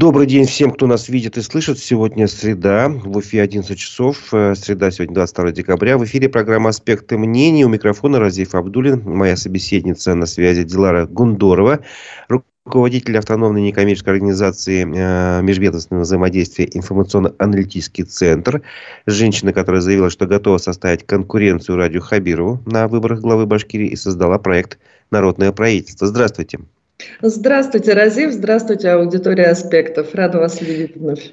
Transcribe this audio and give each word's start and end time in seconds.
Добрый 0.00 0.28
день 0.28 0.46
всем, 0.46 0.70
кто 0.70 0.86
нас 0.86 1.08
видит 1.08 1.38
и 1.38 1.42
слышит. 1.42 1.80
Сегодня 1.80 2.28
среда, 2.28 2.88
в 2.88 3.18
эфире 3.18 3.42
11 3.42 3.76
часов. 3.76 4.32
Э, 4.32 4.54
среда 4.54 4.92
сегодня 4.92 5.16
22 5.16 5.50
декабря. 5.50 5.98
В 5.98 6.04
эфире 6.04 6.28
программа 6.28 6.70
«Аспекты 6.70 7.18
мнений». 7.18 7.64
У 7.64 7.68
микрофона 7.68 8.20
Разиф 8.20 8.54
Абдулин. 8.54 9.02
Моя 9.04 9.36
собеседница 9.36 10.14
на 10.14 10.26
связи 10.26 10.62
Дилара 10.62 11.08
Гундорова, 11.08 11.80
руководитель 12.28 13.18
автономной 13.18 13.60
некоммерческой 13.60 14.12
организации 14.12 14.84
э, 14.84 15.42
межведомственного 15.42 16.04
взаимодействия 16.04 16.70
«Информационно-аналитический 16.72 18.04
центр». 18.04 18.62
Женщина, 19.06 19.52
которая 19.52 19.80
заявила, 19.80 20.10
что 20.10 20.26
готова 20.26 20.58
составить 20.58 21.06
конкуренцию 21.06 21.76
Радио 21.76 22.02
Хабирову 22.02 22.62
на 22.66 22.86
выборах 22.86 23.20
главы 23.20 23.46
Башкирии 23.46 23.88
и 23.88 23.96
создала 23.96 24.38
проект 24.38 24.78
«Народное 25.10 25.50
правительство». 25.50 26.06
Здравствуйте. 26.06 26.60
Здравствуйте, 27.22 27.94
Разив. 27.94 28.32
Здравствуйте, 28.32 28.90
аудитория 28.90 29.46
«Аспектов». 29.46 30.14
Рада 30.14 30.38
вас 30.38 30.60
видеть 30.60 30.96
вновь. 30.96 31.32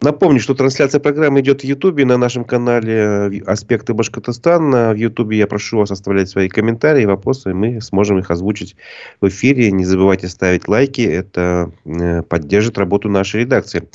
Напомню, 0.00 0.38
что 0.38 0.54
трансляция 0.54 1.00
программы 1.00 1.40
идет 1.40 1.62
в 1.62 1.64
Ютубе 1.64 2.04
на 2.04 2.16
нашем 2.16 2.44
канале 2.44 3.42
«Аспекты 3.46 3.94
Башкортостана». 3.94 4.92
В 4.92 4.96
Ютубе 4.96 5.38
я 5.38 5.48
прошу 5.48 5.78
вас 5.78 5.90
оставлять 5.90 6.28
свои 6.28 6.48
комментарии, 6.48 7.04
вопросы. 7.04 7.52
Мы 7.52 7.80
сможем 7.80 8.18
их 8.18 8.30
озвучить 8.30 8.76
в 9.20 9.26
эфире. 9.28 9.72
Не 9.72 9.84
забывайте 9.84 10.28
ставить 10.28 10.68
лайки. 10.68 11.00
Это 11.00 11.72
э, 11.84 12.22
поддержит 12.22 12.78
работу 12.78 13.08
нашей 13.08 13.40
редакции. 13.40 13.88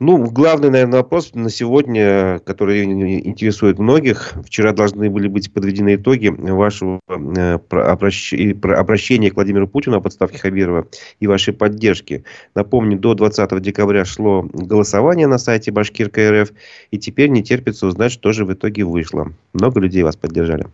Ну, 0.00 0.30
главный, 0.30 0.70
наверное, 0.70 1.00
вопрос 1.00 1.34
на 1.34 1.50
сегодня, 1.50 2.38
который 2.46 2.84
интересует 2.84 3.78
многих. 3.78 4.32
Вчера 4.46 4.72
должны 4.72 5.10
были 5.10 5.28
быть 5.28 5.52
подведены 5.52 5.96
итоги 5.96 6.28
вашего 6.28 7.00
э, 7.06 7.58
обращения 7.68 9.30
к 9.30 9.34
Владимиру 9.34 9.68
Путину 9.68 9.98
о 9.98 10.00
подставке 10.00 10.38
Хабирова 10.38 10.88
и 11.20 11.26
вашей 11.26 11.52
поддержки. 11.52 12.24
Напомню, 12.54 12.98
до 12.98 13.12
20 13.12 13.60
декабря 13.60 14.06
шло 14.06 14.48
голосование 14.50 15.26
на 15.26 15.36
сайте 15.36 15.70
Башкир 15.70 16.08
КРФ, 16.08 16.50
и 16.90 16.98
теперь 16.98 17.28
не 17.28 17.42
терпится 17.42 17.86
узнать, 17.86 18.10
что 18.10 18.32
же 18.32 18.46
в 18.46 18.54
итоге 18.54 18.84
вышло. 18.84 19.34
Много 19.52 19.80
людей 19.80 20.02
вас 20.02 20.16
поддержали. 20.16 20.64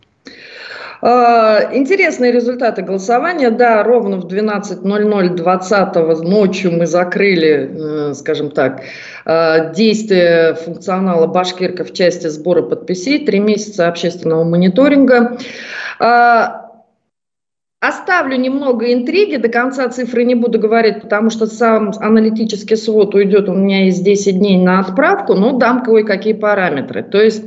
А, 1.02 1.70
интересные 1.72 2.32
результаты 2.32 2.82
голосования. 2.82 3.50
Да, 3.50 3.82
ровно 3.82 4.18
в 4.18 4.26
12.00 4.26 5.34
20 5.34 6.22
ночью 6.22 6.72
мы 6.72 6.86
закрыли, 6.86 8.10
э, 8.10 8.14
скажем 8.14 8.50
так, 8.50 8.82
э, 9.24 9.74
действие 9.74 10.54
функционала 10.54 11.26
Башкирка 11.26 11.84
в 11.84 11.92
части 11.92 12.28
сбора 12.28 12.62
подписей. 12.62 13.24
Три 13.24 13.40
месяца 13.40 13.88
общественного 13.88 14.44
мониторинга. 14.44 15.38
Оставлю 17.78 18.36
немного 18.36 18.92
интриги, 18.92 19.36
до 19.36 19.48
конца 19.48 19.88
цифры 19.90 20.24
не 20.24 20.34
буду 20.34 20.58
говорить, 20.58 21.02
потому 21.02 21.28
что 21.28 21.46
сам 21.46 21.92
аналитический 22.00 22.76
свод 22.76 23.14
уйдет, 23.14 23.50
у 23.50 23.54
меня 23.54 23.84
есть 23.84 24.02
10 24.02 24.38
дней 24.38 24.56
на 24.56 24.80
отправку, 24.80 25.34
но 25.34 25.52
дам 25.52 25.84
кое-какие 25.84 26.32
параметры. 26.32 27.02
То 27.02 27.22
есть 27.22 27.44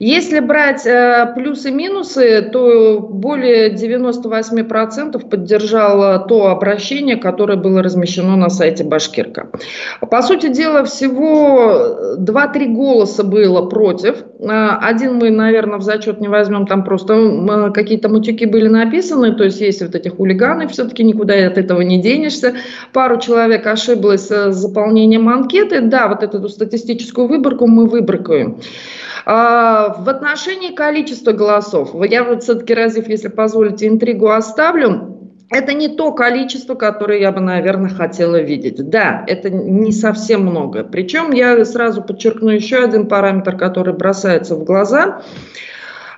если 0.00 0.38
брать 0.38 0.86
э, 0.86 1.32
плюсы-минусы, 1.34 2.50
то 2.52 3.00
более 3.00 3.74
98% 3.74 5.28
поддержало 5.28 6.20
то 6.20 6.46
обращение, 6.50 7.16
которое 7.16 7.56
было 7.56 7.82
размещено 7.82 8.36
на 8.36 8.48
сайте 8.48 8.84
Башкирка. 8.84 9.50
По 10.08 10.22
сути 10.22 10.52
дела, 10.52 10.84
всего 10.84 12.16
2-3 12.16 12.74
голоса 12.74 13.24
было 13.24 13.66
против. 13.68 14.22
Э, 14.38 14.76
один 14.80 15.16
мы, 15.16 15.30
наверное, 15.30 15.78
в 15.78 15.82
зачет 15.82 16.20
не 16.20 16.28
возьмем, 16.28 16.66
там 16.66 16.84
просто 16.84 17.72
какие-то 17.74 18.08
матюки 18.08 18.46
были 18.46 18.68
написаны, 18.68 19.34
то 19.34 19.42
есть 19.42 19.60
есть 19.60 19.82
вот 19.82 19.96
эти 19.96 20.08
хулиганы, 20.08 20.68
все-таки 20.68 21.02
никуда 21.02 21.34
от 21.44 21.58
этого 21.58 21.80
не 21.80 22.00
денешься. 22.00 22.54
Пару 22.92 23.18
человек 23.18 23.66
ошиблось 23.66 24.28
с 24.28 24.52
заполнением 24.52 25.28
анкеты. 25.28 25.80
Да, 25.80 26.06
вот 26.06 26.22
эту 26.22 26.48
статистическую 26.48 27.26
выборку 27.26 27.66
мы 27.66 27.86
выбракаем. 27.86 28.58
А, 29.30 29.87
в 29.98 30.08
отношении 30.08 30.74
количества 30.74 31.32
голосов, 31.32 31.94
я 32.08 32.24
вот 32.24 32.42
все-таки, 32.42 32.74
Разив, 32.74 33.08
если 33.08 33.28
позволите, 33.28 33.86
интригу 33.86 34.28
оставлю. 34.28 35.14
Это 35.50 35.72
не 35.72 35.88
то 35.88 36.12
количество, 36.12 36.74
которое 36.74 37.20
я 37.20 37.32
бы, 37.32 37.40
наверное, 37.40 37.88
хотела 37.88 38.38
видеть. 38.40 38.90
Да, 38.90 39.24
это 39.26 39.48
не 39.48 39.92
совсем 39.92 40.42
много. 40.42 40.84
Причем 40.84 41.32
я 41.32 41.64
сразу 41.64 42.02
подчеркну 42.02 42.50
еще 42.50 42.84
один 42.84 43.08
параметр, 43.08 43.56
который 43.56 43.94
бросается 43.94 44.56
в 44.56 44.64
глаза. 44.64 45.22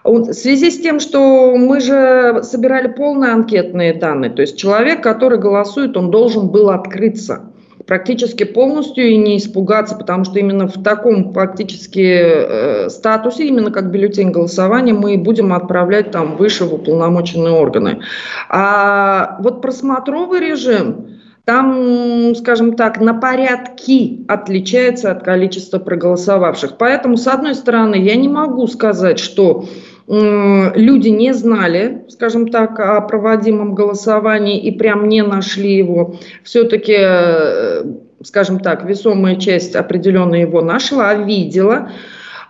В 0.03 0.33
связи 0.33 0.71
с 0.71 0.81
тем, 0.81 0.99
что 0.99 1.55
мы 1.57 1.81
же 1.81 2.41
собирали 2.43 2.89
полные 2.89 3.33
анкетные 3.33 3.95
данные, 3.95 4.31
то 4.31 4.41
есть 4.41 4.59
человек, 4.59 5.03
который 5.03 5.39
голосует, 5.39 5.97
он 5.97 6.11
должен 6.11 6.49
был 6.49 6.71
открыться 6.71 7.50
практически 7.91 8.45
полностью 8.45 9.09
и 9.09 9.17
не 9.17 9.37
испугаться, 9.37 9.97
потому 9.97 10.23
что 10.23 10.39
именно 10.39 10.69
в 10.69 10.81
таком 10.81 11.33
фактически 11.33 11.99
э, 11.99 12.89
статусе, 12.89 13.49
именно 13.49 13.73
как 13.73 13.91
бюллетень 13.91 14.31
голосования, 14.31 14.93
мы 14.93 15.19
будем 15.19 15.53
отправлять 15.53 16.13
там 16.13 16.37
выше 16.37 16.67
в 16.67 16.73
уполномоченные 16.73 17.53
органы. 17.53 18.03
А 18.49 19.39
вот 19.41 19.61
просмотровый 19.61 20.39
режим, 20.39 21.19
там, 21.45 22.33
скажем 22.37 22.77
так, 22.77 23.01
на 23.01 23.13
порядки 23.13 24.25
отличается 24.29 25.11
от 25.11 25.25
количества 25.25 25.81
проголосовавших. 25.81 26.79
Поэтому, 26.79 27.17
с 27.17 27.27
одной 27.27 27.57
стороны, 27.57 27.97
я 27.97 28.15
не 28.15 28.29
могу 28.29 28.69
сказать, 28.69 29.19
что 29.19 29.65
люди 30.07 31.09
не 31.09 31.33
знали, 31.33 32.05
скажем 32.09 32.49
так, 32.49 32.79
о 32.81 33.01
проводимом 33.01 33.75
голосовании 33.75 34.61
и 34.61 34.71
прям 34.71 35.09
не 35.09 35.23
нашли 35.23 35.77
его. 35.77 36.17
Все-таки, 36.43 36.97
э, 36.99 37.85
скажем 38.23 38.61
так, 38.61 38.85
весомая 38.85 39.37
часть 39.37 39.77
определенно 39.77 40.35
его 40.35 40.63
нашла, 40.63 41.15
видела. 41.15 41.91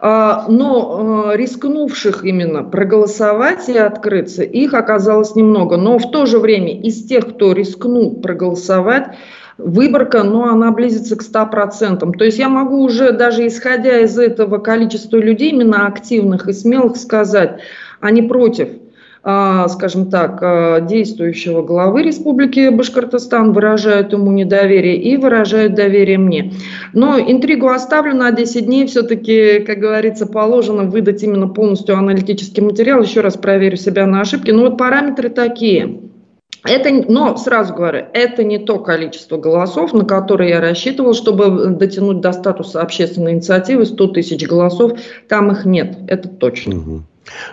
А, 0.03 0.47
но 0.49 1.33
э, 1.33 1.37
рискнувших 1.37 2.25
именно 2.25 2.65
проголосовать 2.65 3.69
и 3.69 3.77
открыться, 3.77 4.43
их 4.43 4.73
оказалось 4.73 5.35
немного. 5.35 5.77
Но 5.77 5.99
в 5.99 6.11
то 6.11 6.25
же 6.25 6.39
время 6.39 6.81
из 6.81 7.05
тех, 7.05 7.35
кто 7.35 7.53
рискнул 7.53 8.19
проголосовать, 8.19 9.09
выборка, 9.65 10.23
но 10.23 10.45
она 10.45 10.71
близится 10.71 11.17
к 11.17 11.23
100%. 11.23 12.13
То 12.17 12.25
есть 12.25 12.39
я 12.39 12.49
могу 12.49 12.83
уже 12.83 13.13
даже 13.13 13.47
исходя 13.47 14.01
из 14.01 14.19
этого 14.19 14.59
количества 14.59 15.17
людей, 15.17 15.51
именно 15.51 15.87
активных 15.87 16.49
и 16.49 16.53
смелых, 16.53 16.97
сказать, 16.97 17.61
они 18.01 18.23
против 18.23 18.69
а, 19.23 19.69
скажем 19.69 20.09
так, 20.09 20.39
а, 20.41 20.81
действующего 20.81 21.63
главы 21.63 22.03
Республики 22.03 22.71
Башкортостан, 22.71 23.53
выражают 23.53 24.15
ему 24.15 24.33
недоверие 24.33 24.97
и 24.97 25.19
выражают 25.19 25.75
доверие 25.75 26.17
мне. 26.17 26.55
Но 26.95 27.21
интригу 27.21 27.69
оставлю 27.69 28.15
на 28.15 28.31
10 28.31 28.65
дней, 28.65 28.87
все-таки, 28.87 29.61
как 29.61 29.79
говорится, 29.79 30.25
положено 30.25 30.85
выдать 30.85 31.23
именно 31.23 31.49
полностью 31.49 31.99
аналитический 31.99 32.63
материал, 32.63 33.03
еще 33.03 33.21
раз 33.21 33.37
проверю 33.37 33.77
себя 33.77 34.07
на 34.07 34.23
ошибки. 34.23 34.53
Но 34.53 34.63
вот 34.63 34.79
параметры 34.79 35.29
такие– 35.29 36.01
это, 36.65 36.91
но 37.11 37.37
сразу 37.37 37.75
говорю, 37.75 38.07
это 38.13 38.45
не 38.45 38.59
то 38.59 38.79
количество 38.79 39.37
голосов, 39.37 39.93
на 39.93 40.05
которые 40.05 40.51
я 40.51 40.61
рассчитывал, 40.61 41.15
чтобы 41.15 41.67
дотянуть 41.69 42.21
до 42.21 42.33
статуса 42.33 42.83
общественной 42.83 43.33
инициативы 43.33 43.87
100 43.87 44.07
тысяч 44.09 44.47
голосов. 44.47 44.93
Там 45.29 45.51
их 45.53 45.65
нет, 45.65 45.99
это 46.09 46.29
точно. 46.29 46.77
Угу. 46.77 47.03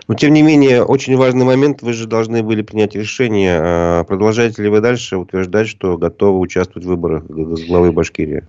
Но, 0.08 0.16
тем 0.16 0.34
не 0.34 0.42
менее, 0.42 0.84
очень 0.84 1.16
важный 1.18 1.46
момент. 1.46 1.82
Вы 1.82 1.94
же 1.94 2.08
должны 2.08 2.42
были 2.44 2.62
принять 2.62 2.96
решение. 2.96 3.60
А 3.62 4.04
продолжаете 4.06 4.64
ли 4.64 4.70
вы 4.70 4.82
дальше 4.82 5.18
утверждать, 5.18 5.68
что 5.68 5.98
готовы 5.98 6.40
участвовать 6.40 6.86
в 6.86 6.90
выборах 6.90 7.24
главы 7.26 7.92
Башкирии? 7.92 8.44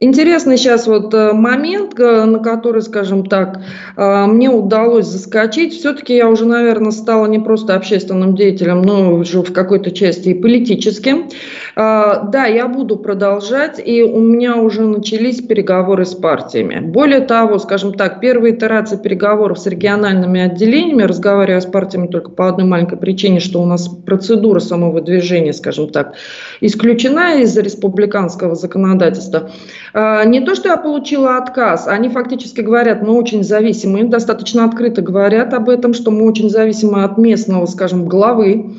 Интересный 0.00 0.56
сейчас 0.56 0.88
вот 0.88 1.14
э, 1.14 1.32
момент, 1.32 2.00
э, 2.00 2.24
на 2.24 2.40
который, 2.40 2.82
скажем 2.82 3.26
так, 3.26 3.60
э, 3.96 4.26
мне 4.26 4.50
удалось 4.50 5.06
заскочить. 5.06 5.72
Все-таки 5.72 6.16
я 6.16 6.28
уже, 6.28 6.46
наверное, 6.46 6.90
стала 6.90 7.26
не 7.26 7.38
просто 7.38 7.76
общественным 7.76 8.34
деятелем, 8.34 8.82
но 8.82 9.14
уже 9.14 9.40
в 9.40 9.52
какой-то 9.52 9.92
части 9.92 10.30
и 10.30 10.34
политическим. 10.34 11.28
Да, 11.76 12.46
я 12.46 12.68
буду 12.68 12.96
продолжать, 12.96 13.80
и 13.84 14.02
у 14.02 14.20
меня 14.20 14.56
уже 14.56 14.82
начались 14.82 15.40
переговоры 15.40 16.04
с 16.04 16.14
партиями. 16.14 16.80
Более 16.80 17.20
того, 17.20 17.58
скажем 17.58 17.94
так, 17.94 18.20
первая 18.20 18.52
итерация 18.52 18.98
переговоров 18.98 19.58
с 19.58 19.66
региональными 19.66 20.40
отделениями, 20.40 21.02
разговаривая 21.02 21.60
с 21.60 21.66
партиями 21.66 22.06
только 22.06 22.30
по 22.30 22.48
одной 22.48 22.66
маленькой 22.66 22.98
причине, 22.98 23.40
что 23.40 23.60
у 23.60 23.66
нас 23.66 23.88
процедура 23.88 24.60
самого 24.60 25.00
движения, 25.00 25.52
скажем 25.52 25.88
так, 25.88 26.14
исключена 26.60 27.40
из 27.40 27.56
республиканского 27.56 28.54
законодательства– 28.54 29.50
не 29.94 30.40
то, 30.40 30.54
что 30.54 30.70
я 30.70 30.76
получила 30.76 31.36
отказ, 31.36 31.86
они 31.86 32.08
фактически 32.08 32.60
говорят, 32.60 33.02
мы 33.02 33.12
очень 33.12 33.44
зависимы, 33.44 34.04
достаточно 34.04 34.64
открыто 34.64 35.02
говорят 35.02 35.54
об 35.54 35.68
этом, 35.68 35.94
что 35.94 36.10
мы 36.10 36.26
очень 36.26 36.50
зависимы 36.50 37.04
от 37.04 37.16
местного, 37.16 37.66
скажем, 37.66 38.06
главы. 38.06 38.74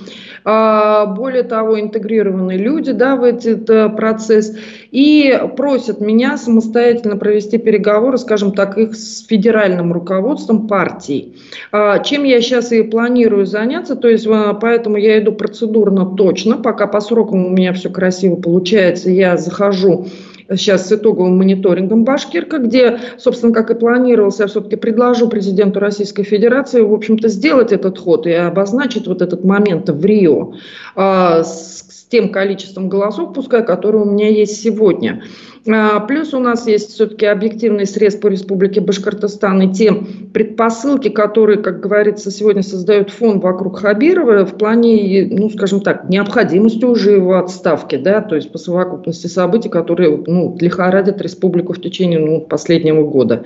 А, 0.48 1.08
более 1.08 1.42
того, 1.42 1.80
интегрированные 1.80 2.60
люди 2.60 2.92
да, 2.92 3.16
в 3.16 3.24
этот 3.24 3.68
э, 3.68 3.90
процесс 3.90 4.56
и 4.92 5.42
просят 5.58 6.02
меня 6.02 6.38
самостоятельно 6.38 7.18
провести 7.18 7.58
переговоры, 7.58 8.20
скажем 8.20 8.52
так, 8.52 8.78
их 8.78 8.94
с 8.96 9.26
федеральным 9.26 9.92
руководством 9.92 10.68
партий. 10.68 11.36
А, 11.72 11.98
чем 11.98 12.26
я 12.26 12.42
сейчас 12.42 12.72
и 12.72 12.84
планирую 12.84 13.48
заняться, 13.48 13.96
то 13.96 14.08
есть 14.08 14.28
э, 14.28 14.54
поэтому 14.62 14.98
я 14.98 15.18
иду 15.18 15.32
процедурно 15.32 16.06
точно, 16.06 16.58
пока 16.58 16.86
по 16.86 17.00
срокам 17.00 17.44
у 17.44 17.50
меня 17.50 17.74
все 17.74 17.90
красиво 17.90 18.36
получается, 18.36 19.10
я 19.10 19.38
захожу 19.38 20.06
сейчас 20.50 20.88
с 20.88 20.92
итоговым 20.92 21.38
мониторингом 21.38 22.04
Башкирка, 22.04 22.60
где, 22.60 23.00
собственно, 23.18 23.54
как 23.54 23.72
и 23.72 23.76
планировалось, 23.76 24.40
я 24.40 24.48
все-таки 24.48 24.76
предложу 24.76 25.28
президенту 25.28 25.80
Российской 25.80 26.24
Федерации, 26.24 26.82
в 26.82 26.94
общем-то, 26.94 27.28
сделать 27.30 27.72
этот 27.72 27.98
ход 27.98 28.28
и 28.28 28.32
обозначить 28.32 29.08
вот 29.08 29.22
этот 29.22 29.44
момент 29.44 29.90
в 29.90 30.06
Рио 30.06 30.54
с, 30.96 31.86
тем 32.10 32.32
количеством 32.32 32.90
голосов, 32.90 33.34
пускай, 33.34 33.66
которые 33.66 34.04
у 34.04 34.06
меня 34.06 34.30
есть 34.30 34.62
сегодня. 34.62 35.24
А, 35.68 36.00
плюс 36.02 36.34
у 36.34 36.40
нас 36.40 36.68
есть 36.68 36.94
все-таки 36.94 37.26
объективный 37.26 37.88
срез 37.88 38.16
по 38.16 38.28
Республике 38.28 38.82
Башкортостан 38.82 39.62
и 39.64 39.74
те 39.74 39.94
предпосылки, 39.94 41.10
которые, 41.10 41.58
как 41.58 41.80
говорится, 41.80 42.30
сегодня 42.30 42.62
создают 42.62 43.10
фон 43.10 43.40
вокруг 43.40 43.80
Хабирова 43.80 44.46
в 44.46 44.58
плане, 44.58 45.28
ну, 45.32 45.50
скажем 45.50 45.82
так, 45.82 46.08
необходимости 46.08 46.86
уже 46.86 47.14
его 47.14 47.38
отставки, 47.38 47.96
да, 47.96 48.22
то 48.22 48.36
есть 48.36 48.52
по 48.52 48.60
совокупности 48.60 49.28
событий, 49.28 49.70
которые, 49.70 50.24
ну, 50.28 50.56
лихорадят 50.60 51.22
республику 51.22 51.74
в 51.74 51.82
течение 51.82 52.20
ну, 52.20 52.42
последнего 52.42 53.04
года. 53.04 53.46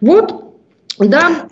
Вот, 0.00 0.34
да, 0.98 1.48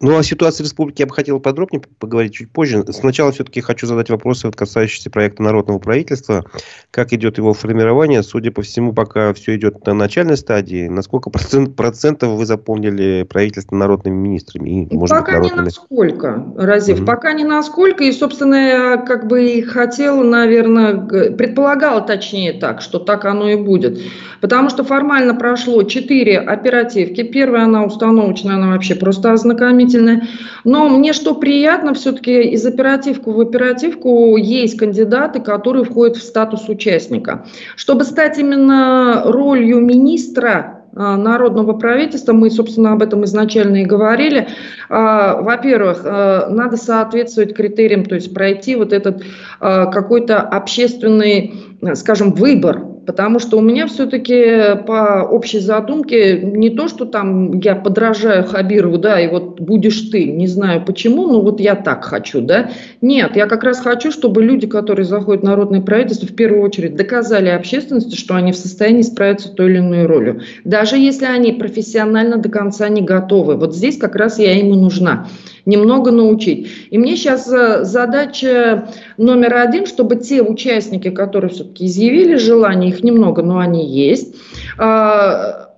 ну, 0.00 0.16
о 0.16 0.22
ситуации 0.22 0.62
в 0.62 0.66
республике 0.66 1.02
я 1.02 1.06
бы 1.06 1.14
хотел 1.14 1.40
подробнее 1.40 1.82
поговорить 1.98 2.34
чуть 2.34 2.50
позже. 2.50 2.84
Сначала 2.92 3.32
все-таки 3.32 3.60
хочу 3.60 3.86
задать 3.86 4.10
вопросы, 4.10 4.46
вот, 4.46 4.54
касающиеся 4.54 5.10
проекта 5.10 5.42
народного 5.42 5.78
правительства. 5.78 6.44
Как 6.92 7.12
идет 7.12 7.38
его 7.38 7.52
формирование? 7.52 8.22
Судя 8.22 8.52
по 8.52 8.62
всему, 8.62 8.92
пока 8.92 9.34
все 9.34 9.56
идет 9.56 9.84
на 9.86 9.94
начальной 9.94 10.36
стадии. 10.36 10.86
Насколько 10.86 11.30
процент, 11.30 11.74
процентов 11.74 12.30
вы 12.30 12.46
заполнили 12.46 13.26
правительство 13.28 13.74
народными 13.74 14.14
министрами? 14.14 14.84
И, 14.84 14.96
может 14.96 15.16
пока 15.16 15.32
быть, 15.32 15.50
народными... 15.50 15.58
не 15.58 15.64
насколько, 15.64 16.44
Разив. 16.56 17.00
Mm-hmm. 17.00 17.04
Пока 17.04 17.32
не 17.32 17.44
насколько. 17.44 18.04
И, 18.04 18.12
собственно, 18.12 18.54
я 18.54 18.96
как 18.98 19.26
бы 19.26 19.48
и 19.48 19.62
хотела, 19.62 20.22
наверное, 20.22 20.96
предполагала 21.32 22.02
точнее 22.02 22.52
так, 22.52 22.82
что 22.82 23.00
так 23.00 23.24
оно 23.24 23.48
и 23.48 23.56
будет. 23.56 23.98
Потому 24.40 24.70
что 24.70 24.84
формально 24.84 25.34
прошло 25.34 25.82
четыре 25.82 26.38
оперативки. 26.38 27.24
Первая, 27.24 27.64
она 27.64 27.84
установочная, 27.84 28.54
она 28.54 28.68
вообще 28.68 28.94
просто 28.94 29.32
ознакомительная 29.32 29.87
дополнительное. 29.88 30.28
Но 30.64 30.88
мне 30.88 31.12
что 31.12 31.34
приятно, 31.34 31.94
все-таки 31.94 32.42
из 32.42 32.64
оперативку 32.66 33.32
в 33.32 33.40
оперативку 33.40 34.36
есть 34.36 34.78
кандидаты, 34.78 35.40
которые 35.40 35.84
входят 35.84 36.16
в 36.16 36.22
статус 36.22 36.68
участника. 36.68 37.46
Чтобы 37.76 38.04
стать 38.04 38.38
именно 38.38 39.22
ролью 39.24 39.80
министра 39.80 40.84
а, 40.94 41.16
народного 41.16 41.74
правительства, 41.74 42.32
мы, 42.32 42.50
собственно, 42.50 42.92
об 42.92 43.02
этом 43.02 43.24
изначально 43.24 43.82
и 43.82 43.84
говорили. 43.84 44.48
А, 44.88 45.40
во-первых, 45.40 46.02
а, 46.04 46.48
надо 46.50 46.76
соответствовать 46.76 47.54
критериям, 47.54 48.04
то 48.04 48.14
есть 48.14 48.32
пройти 48.34 48.76
вот 48.76 48.92
этот 48.92 49.22
какой-то 49.60 50.40
общественный, 50.40 51.54
скажем, 51.94 52.32
выбор 52.32 52.87
Потому 53.08 53.38
что 53.38 53.56
у 53.56 53.62
меня 53.62 53.86
все-таки 53.86 54.84
по 54.86 55.26
общей 55.26 55.60
задумке 55.60 56.42
не 56.42 56.68
то, 56.68 56.88
что 56.88 57.06
там 57.06 57.58
я 57.60 57.74
подражаю 57.74 58.44
Хабирову, 58.44 58.98
да, 58.98 59.18
и 59.18 59.28
вот 59.28 59.58
будешь 59.60 59.98
ты, 60.10 60.26
не 60.26 60.46
знаю 60.46 60.84
почему, 60.84 61.26
но 61.26 61.40
вот 61.40 61.58
я 61.58 61.74
так 61.74 62.04
хочу, 62.04 62.42
да. 62.42 62.70
Нет, 63.00 63.34
я 63.34 63.46
как 63.46 63.64
раз 63.64 63.80
хочу, 63.80 64.12
чтобы 64.12 64.42
люди, 64.42 64.66
которые 64.66 65.06
заходят 65.06 65.40
в 65.40 65.46
народное 65.46 65.80
правительство, 65.80 66.28
в 66.28 66.34
первую 66.34 66.60
очередь 66.60 66.96
доказали 66.96 67.48
общественности, 67.48 68.14
что 68.14 68.34
они 68.34 68.52
в 68.52 68.56
состоянии 68.56 69.00
справиться 69.00 69.48
с 69.48 69.52
той 69.52 69.70
или 69.70 69.78
иной 69.78 70.04
ролью. 70.04 70.42
Даже 70.64 70.98
если 70.98 71.24
они 71.24 71.52
профессионально 71.52 72.36
до 72.36 72.50
конца 72.50 72.90
не 72.90 73.00
готовы. 73.00 73.56
Вот 73.56 73.74
здесь 73.74 73.96
как 73.96 74.16
раз 74.16 74.38
я 74.38 74.52
им 74.52 74.74
и 74.74 74.76
нужна 74.76 75.28
немного 75.68 76.10
научить. 76.10 76.66
И 76.90 76.96
мне 76.96 77.14
сейчас 77.14 77.46
э, 77.52 77.84
задача 77.84 78.88
номер 79.18 79.54
один, 79.56 79.84
чтобы 79.84 80.16
те 80.16 80.42
участники, 80.42 81.10
которые 81.10 81.50
все-таки 81.50 81.84
изъявили 81.84 82.36
желание, 82.36 82.90
немного, 83.02 83.42
но 83.42 83.58
они 83.58 83.86
есть, 83.86 84.36
а, 84.78 85.68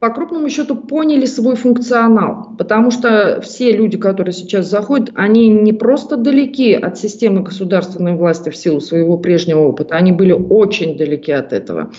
по 0.00 0.10
крупному 0.10 0.48
счету 0.48 0.76
поняли 0.76 1.26
свой 1.26 1.56
функционал, 1.56 2.54
потому 2.56 2.92
что 2.92 3.40
все 3.42 3.72
люди, 3.72 3.98
которые 3.98 4.32
сейчас 4.32 4.70
заходят, 4.70 5.10
они 5.16 5.48
не 5.48 5.72
просто 5.72 6.16
далеки 6.16 6.72
от 6.72 6.98
системы 6.98 7.42
государственной 7.42 8.14
власти 8.14 8.50
в 8.50 8.56
силу 8.56 8.80
своего 8.80 9.18
прежнего 9.18 9.58
опыта, 9.66 9.96
они 9.96 10.12
были 10.12 10.30
очень 10.30 10.96
далеки 10.96 11.32
от 11.32 11.52
этого. 11.52 11.90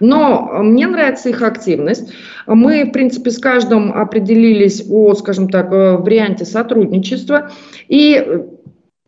Но 0.00 0.50
мне 0.62 0.86
нравится 0.86 1.30
их 1.30 1.40
активность. 1.40 2.12
Мы, 2.46 2.84
в 2.84 2.92
принципе, 2.92 3.30
с 3.30 3.38
каждым 3.38 3.90
определились 3.90 4.84
о, 4.90 5.14
скажем 5.14 5.48
так, 5.48 5.70
варианте 5.70 6.44
сотрудничества. 6.44 7.50
И 7.88 8.42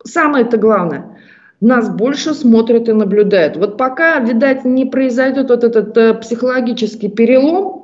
самое-то 0.05 0.57
главное– 0.57 1.05
нас 1.61 1.91
больше 1.91 2.35
смотрят 2.35 2.89
и 2.89 2.93
наблюдают. 2.93 3.57
Вот 3.57 3.77
пока, 3.77 4.19
видать, 4.21 4.65
не 4.65 4.85
произойдет 4.87 5.51
вот 5.51 5.65
этот 5.65 5.97
э, 5.97 6.15
психологический 6.15 7.09
перелом, 7.09 7.78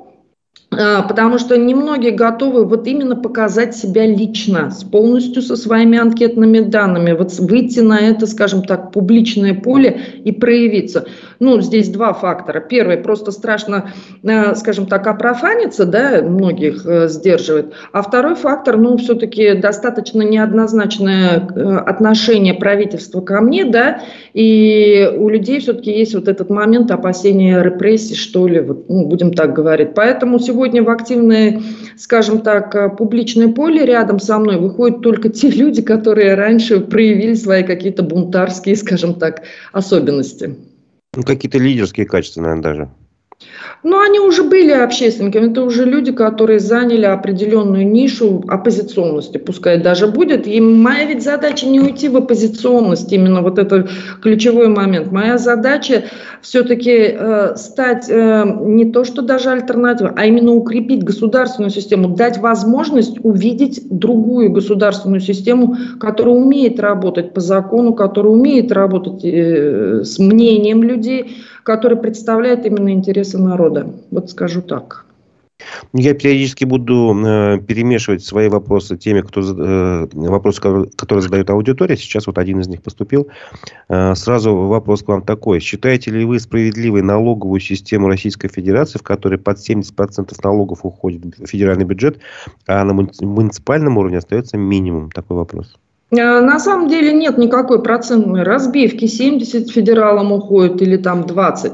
потому 1.09 1.39
что 1.39 1.57
немногие 1.57 2.13
готовы 2.13 2.65
вот 2.65 2.87
именно 2.87 3.17
показать 3.17 3.77
себя 3.77 4.07
лично, 4.07 4.71
с 4.71 4.85
полностью 4.85 5.43
со 5.43 5.57
своими 5.57 5.99
анкетными 5.99 6.61
данными, 6.61 7.13
вот 7.13 7.33
выйти 7.39 7.81
на 7.81 7.99
это, 7.99 8.27
скажем 8.27 8.63
так, 8.63 8.93
публичное 8.93 9.55
поле 9.55 10.01
и 10.25 10.33
проявиться. 10.33 11.07
Ну, 11.41 11.61
здесь 11.61 11.89
два 11.89 12.13
фактора. 12.13 12.61
Первый, 12.61 12.97
просто 12.97 13.31
страшно, 13.31 13.93
э, 14.23 14.55
скажем 14.55 14.87
так, 14.87 15.07
опрофаниться, 15.07 15.85
да, 15.85 16.23
многих 16.23 16.87
э, 16.87 17.09
сдерживает. 17.09 17.75
А 17.93 18.03
второй 18.03 18.35
фактор, 18.35 18.77
ну, 18.77 18.97
все-таки 18.97 19.55
достаточно 19.55 20.23
неоднозначное 20.23 21.49
э, 21.55 21.77
отношение 21.77 22.55
правительства 22.55 23.21
ко 23.21 23.41
мне, 23.41 23.65
да, 23.65 24.03
и 24.33 25.11
у 25.17 25.29
людей 25.29 25.61
все-таки 25.61 25.91
есть 25.91 26.15
вот 26.15 26.29
этот 26.29 26.51
момент 26.51 26.91
опасения 26.91 27.63
репрессий, 27.63 28.15
что 28.15 28.47
ли, 28.47 28.61
вот, 28.61 28.89
ну, 28.89 29.07
будем 29.07 29.33
так 29.33 29.53
говорить. 29.53 29.95
Поэтому 29.95 30.39
сегодня 30.39 30.64
в 30.69 30.91
активное, 30.91 31.63
скажем 31.97 32.41
так, 32.41 32.97
публичное 32.97 33.49
поле 33.49 33.85
рядом 33.85 34.19
со 34.19 34.39
мной 34.39 34.59
выходят 34.59 35.03
только 35.03 35.29
те 35.29 35.51
люди, 35.51 35.83
которые 35.83 36.35
раньше 36.35 36.81
проявили 36.81 37.35
свои 37.35 37.63
какие-то 37.63 38.03
бунтарские, 38.03 38.77
скажем 38.77 39.15
так, 39.15 39.43
особенности. 39.73 40.57
Ну, 41.15 41.23
какие-то 41.23 41.59
лидерские 41.59 42.07
качества, 42.07 42.41
наверное, 42.41 42.63
даже. 42.63 42.91
Ну, 43.83 44.01
они 44.01 44.19
уже 44.19 44.45
были 44.45 44.71
общественниками, 44.71 45.51
это 45.51 45.63
уже 45.63 45.85
люди, 45.85 46.11
которые 46.11 46.59
заняли 46.59 47.05
определенную 47.05 47.87
нишу 47.87 48.43
оппозиционности, 48.49 49.37
пускай 49.37 49.79
даже 49.79 50.07
будет. 50.07 50.47
И 50.47 50.59
моя 50.61 51.05
ведь 51.05 51.23
задача 51.23 51.67
не 51.67 51.81
уйти 51.81 52.09
в 52.09 52.17
оппозиционность, 52.17 53.13
именно 53.13 53.43
вот 53.43 53.59
это 53.59 53.87
ключевой 54.23 54.69
момент. 54.69 55.13
Моя 55.13 55.37
задача 55.37 56.05
все-таки 56.41 57.15
э, 57.15 57.57
стать 57.57 58.09
э, 58.09 58.45
не 58.63 58.87
то, 58.87 59.05
что 59.05 59.21
даже 59.21 59.51
альтернативой, 59.51 60.13
а 60.17 60.25
именно 60.25 60.53
укрепить 60.53 61.05
государственную 61.05 61.71
систему, 61.71 62.09
дать 62.09 62.39
возможность 62.39 63.19
увидеть 63.23 63.87
другую 63.91 64.51
государственную 64.51 65.21
систему, 65.21 65.77
которая 66.01 66.35
умеет 66.35 66.81
работать 66.81 67.35
по 67.35 67.41
закону, 67.41 67.93
которая 67.93 68.33
умеет 68.33 68.73
работать 68.73 69.25
э, 69.25 70.05
с 70.05 70.19
мнением 70.19 70.83
людей, 70.83 71.37
который 71.65 71.99
представляет 71.99 72.65
именно 72.67 72.93
интересы 72.93 73.39
народа. 73.39 73.93
Вот 74.11 74.31
скажу 74.31 74.63
так. 74.63 75.07
Я 75.93 76.15
периодически 76.15 76.65
буду 76.65 77.15
э, 77.15 77.59
перемешивать 77.61 78.25
свои 78.25 78.49
вопросы 78.49 78.97
теми, 78.97 79.21
кто, 79.21 79.41
э, 79.41 80.09
вопросы, 80.13 80.61
которые 80.61 81.23
задает 81.23 81.49
аудитория. 81.49 81.97
Сейчас 81.97 82.27
вот 82.27 82.39
один 82.39 82.61
из 82.61 82.69
них 82.69 82.83
поступил. 82.83 83.29
Э, 83.89 84.15
сразу 84.15 84.55
вопрос 84.55 85.03
к 85.03 85.09
вам 85.09 85.23
такой. 85.23 85.61
Считаете 85.61 86.11
ли 86.11 86.25
вы 86.25 86.41
справедливой 86.41 87.03
налоговую 87.03 87.61
систему 87.61 88.09
Российской 88.09 88.49
Федерации, 88.49 88.99
в 88.99 89.03
которой 89.03 89.39
под 89.39 89.59
70% 89.59 90.35
налогов 90.43 90.81
уходит 90.83 91.39
в 91.39 91.47
федеральный 91.47 91.85
бюджет, 91.85 92.19
а 92.67 92.85
на 92.85 92.93
муниципальном 92.93 93.97
уровне 93.97 94.19
остается 94.19 94.59
минимум? 94.59 95.11
Такой 95.11 95.37
вопрос. 95.37 95.77
Э, 96.11 96.41
на 96.41 96.59
самом 96.59 96.89
деле 96.89 97.13
нет 97.13 97.39
никакой 97.39 97.83
процентной 97.83 98.43
разбивки, 98.43 99.07
70 99.07 99.71
федералам 99.71 100.33
уходит 100.33 100.83
или 100.83 100.97
там 100.97 101.27
20. 101.27 101.73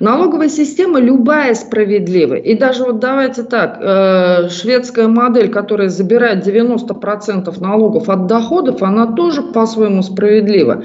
Налоговая 0.00 0.48
система 0.48 1.00
любая 1.00 1.54
справедливая. 1.54 2.40
И 2.40 2.54
даже 2.54 2.84
вот 2.84 2.98
давайте 2.98 3.42
так, 3.42 3.78
э, 3.80 4.48
шведская 4.48 5.08
модель, 5.08 5.48
которая 5.48 5.88
забирает 5.88 6.44
90% 6.44 7.60
налогов 7.60 8.08
от 8.08 8.26
доходов, 8.26 8.82
она 8.82 9.06
тоже 9.06 9.42
по-своему 9.42 10.02
справедлива. 10.02 10.82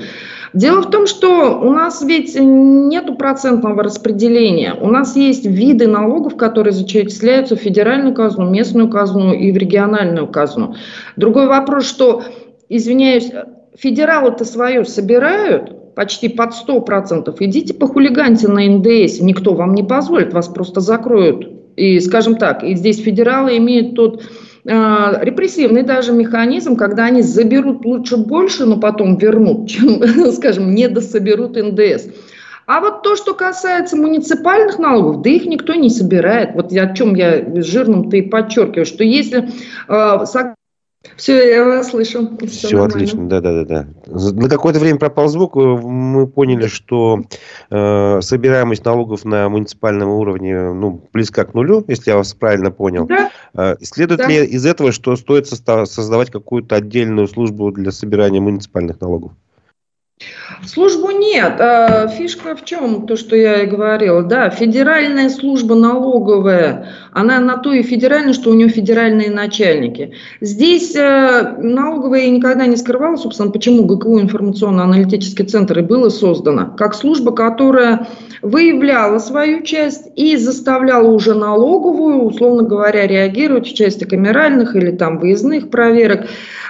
Дело 0.53 0.81
в 0.83 0.91
том, 0.91 1.07
что 1.07 1.59
у 1.59 1.71
нас 1.71 2.03
ведь 2.03 2.37
нет 2.39 3.17
процентного 3.17 3.81
распределения. 3.81 4.75
У 4.79 4.87
нас 4.87 5.15
есть 5.15 5.47
виды 5.47 5.87
налогов, 5.87 6.37
которые 6.37 6.73
зачисляются 6.73 7.55
в 7.55 7.59
федеральную 7.59 8.13
казну, 8.13 8.47
местную 8.51 8.87
казну 8.87 9.33
и 9.33 9.51
в 9.51 9.57
региональную 9.57 10.27
казну. 10.27 10.75
Другой 11.15 11.47
вопрос, 11.47 11.85
что 11.85 12.21
извиняюсь, 12.75 13.31
федералы-то 13.75 14.45
свое 14.45 14.85
собирают 14.85 15.95
почти 15.95 16.29
под 16.29 16.51
100%. 16.51 17.35
Идите 17.39 17.73
похулиганьте 17.73 18.47
на 18.47 18.65
НДС, 18.67 19.19
никто 19.19 19.53
вам 19.53 19.73
не 19.75 19.83
позволит, 19.83 20.33
вас 20.33 20.47
просто 20.47 20.81
закроют. 20.81 21.49
И, 21.75 21.99
скажем 21.99 22.35
так, 22.35 22.63
и 22.63 22.75
здесь 22.75 22.99
федералы 22.99 23.57
имеют 23.57 23.95
тот 23.95 24.21
э, 24.21 24.69
репрессивный 25.21 25.83
даже 25.83 26.13
механизм, 26.13 26.75
когда 26.75 27.05
они 27.05 27.21
заберут 27.21 27.83
лучше 27.85 28.17
больше, 28.17 28.65
но 28.65 28.79
потом 28.79 29.17
вернут, 29.17 29.69
чем, 29.69 30.01
скажем, 30.31 30.73
не 30.73 30.87
дособерут 30.87 31.55
НДС. 31.55 32.07
А 32.65 32.79
вот 32.79 33.03
то, 33.03 33.15
что 33.15 33.33
касается 33.33 33.97
муниципальных 33.97 34.79
налогов, 34.79 35.21
да 35.21 35.29
их 35.29 35.45
никто 35.45 35.73
не 35.73 35.89
собирает. 35.89 36.51
Вот 36.53 36.71
о 36.71 36.93
чем 36.93 37.13
я 37.15 37.43
жирным-то 37.61 38.15
и 38.15 38.21
подчеркиваю, 38.21 38.85
что 38.85 39.03
если 39.03 39.49
э, 39.89 40.25
все, 41.17 41.49
я 41.49 41.65
вас 41.65 41.89
слышу. 41.89 42.29
Все, 42.47 42.67
Все 42.67 42.83
отлично, 42.83 43.27
да, 43.27 43.41
да, 43.41 43.63
да, 43.63 43.65
да. 43.65 44.31
На 44.31 44.49
какое-то 44.49 44.79
время 44.79 44.99
пропал 44.99 45.27
звук. 45.27 45.55
Мы 45.55 46.27
поняли, 46.27 46.67
что 46.67 47.23
э, 47.69 48.21
собираемость 48.21 48.85
налогов 48.85 49.25
на 49.25 49.49
муниципальном 49.49 50.09
уровне 50.09 50.71
ну, 50.71 51.01
близка 51.11 51.43
к 51.45 51.53
нулю, 51.53 51.83
если 51.87 52.11
я 52.11 52.17
вас 52.17 52.33
правильно 52.33 52.71
понял. 52.71 53.05
Да. 53.05 53.31
Э, 53.53 53.75
следует 53.81 54.21
да. 54.21 54.27
ли 54.27 54.45
из 54.45 54.65
этого, 54.65 54.91
что 54.91 55.15
стоит 55.15 55.47
создавать 55.47 56.31
какую-то 56.31 56.75
отдельную 56.75 57.27
службу 57.27 57.71
для 57.71 57.91
собирания 57.91 58.39
муниципальных 58.39 58.99
налогов? 59.01 59.33
Службу 60.65 61.11
нет. 61.11 61.55
А 61.59 62.07
фишка 62.07 62.55
в 62.55 62.63
чем? 62.63 63.05
То, 63.05 63.15
что 63.17 63.35
я 63.35 63.63
и 63.63 63.65
говорила. 63.65 64.23
Да, 64.23 64.49
федеральная 64.49 65.29
служба 65.29 65.75
налоговая, 65.75 66.89
она 67.11 67.39
на 67.39 67.57
то 67.57 67.73
и 67.73 67.83
федеральная, 67.83 68.33
что 68.33 68.49
у 68.49 68.53
нее 68.53 68.69
федеральные 68.69 69.29
начальники. 69.29 70.13
Здесь 70.41 70.95
э, 70.95 71.55
налоговая 71.59 72.29
никогда 72.29 72.65
не 72.65 72.77
скрывала, 72.77 73.17
собственно, 73.17 73.51
почему 73.51 73.83
ГКУ 73.85 74.21
информационно-аналитический 74.21 75.45
центр 75.45 75.79
и 75.79 75.81
было 75.81 76.09
создано. 76.09 76.73
Как 76.77 76.95
служба, 76.95 77.33
которая 77.33 78.07
выявляла 78.41 79.19
свою 79.19 79.63
часть 79.63 80.07
и 80.15 80.37
заставляла 80.37 81.09
уже 81.09 81.33
налоговую, 81.33 82.23
условно 82.23 82.63
говоря, 82.63 83.05
реагировать 83.07 83.67
в 83.67 83.73
части 83.73 84.05
камеральных 84.05 84.75
или 84.75 84.91
там 84.91 85.19
выездных 85.19 85.69
проверок 85.69 86.27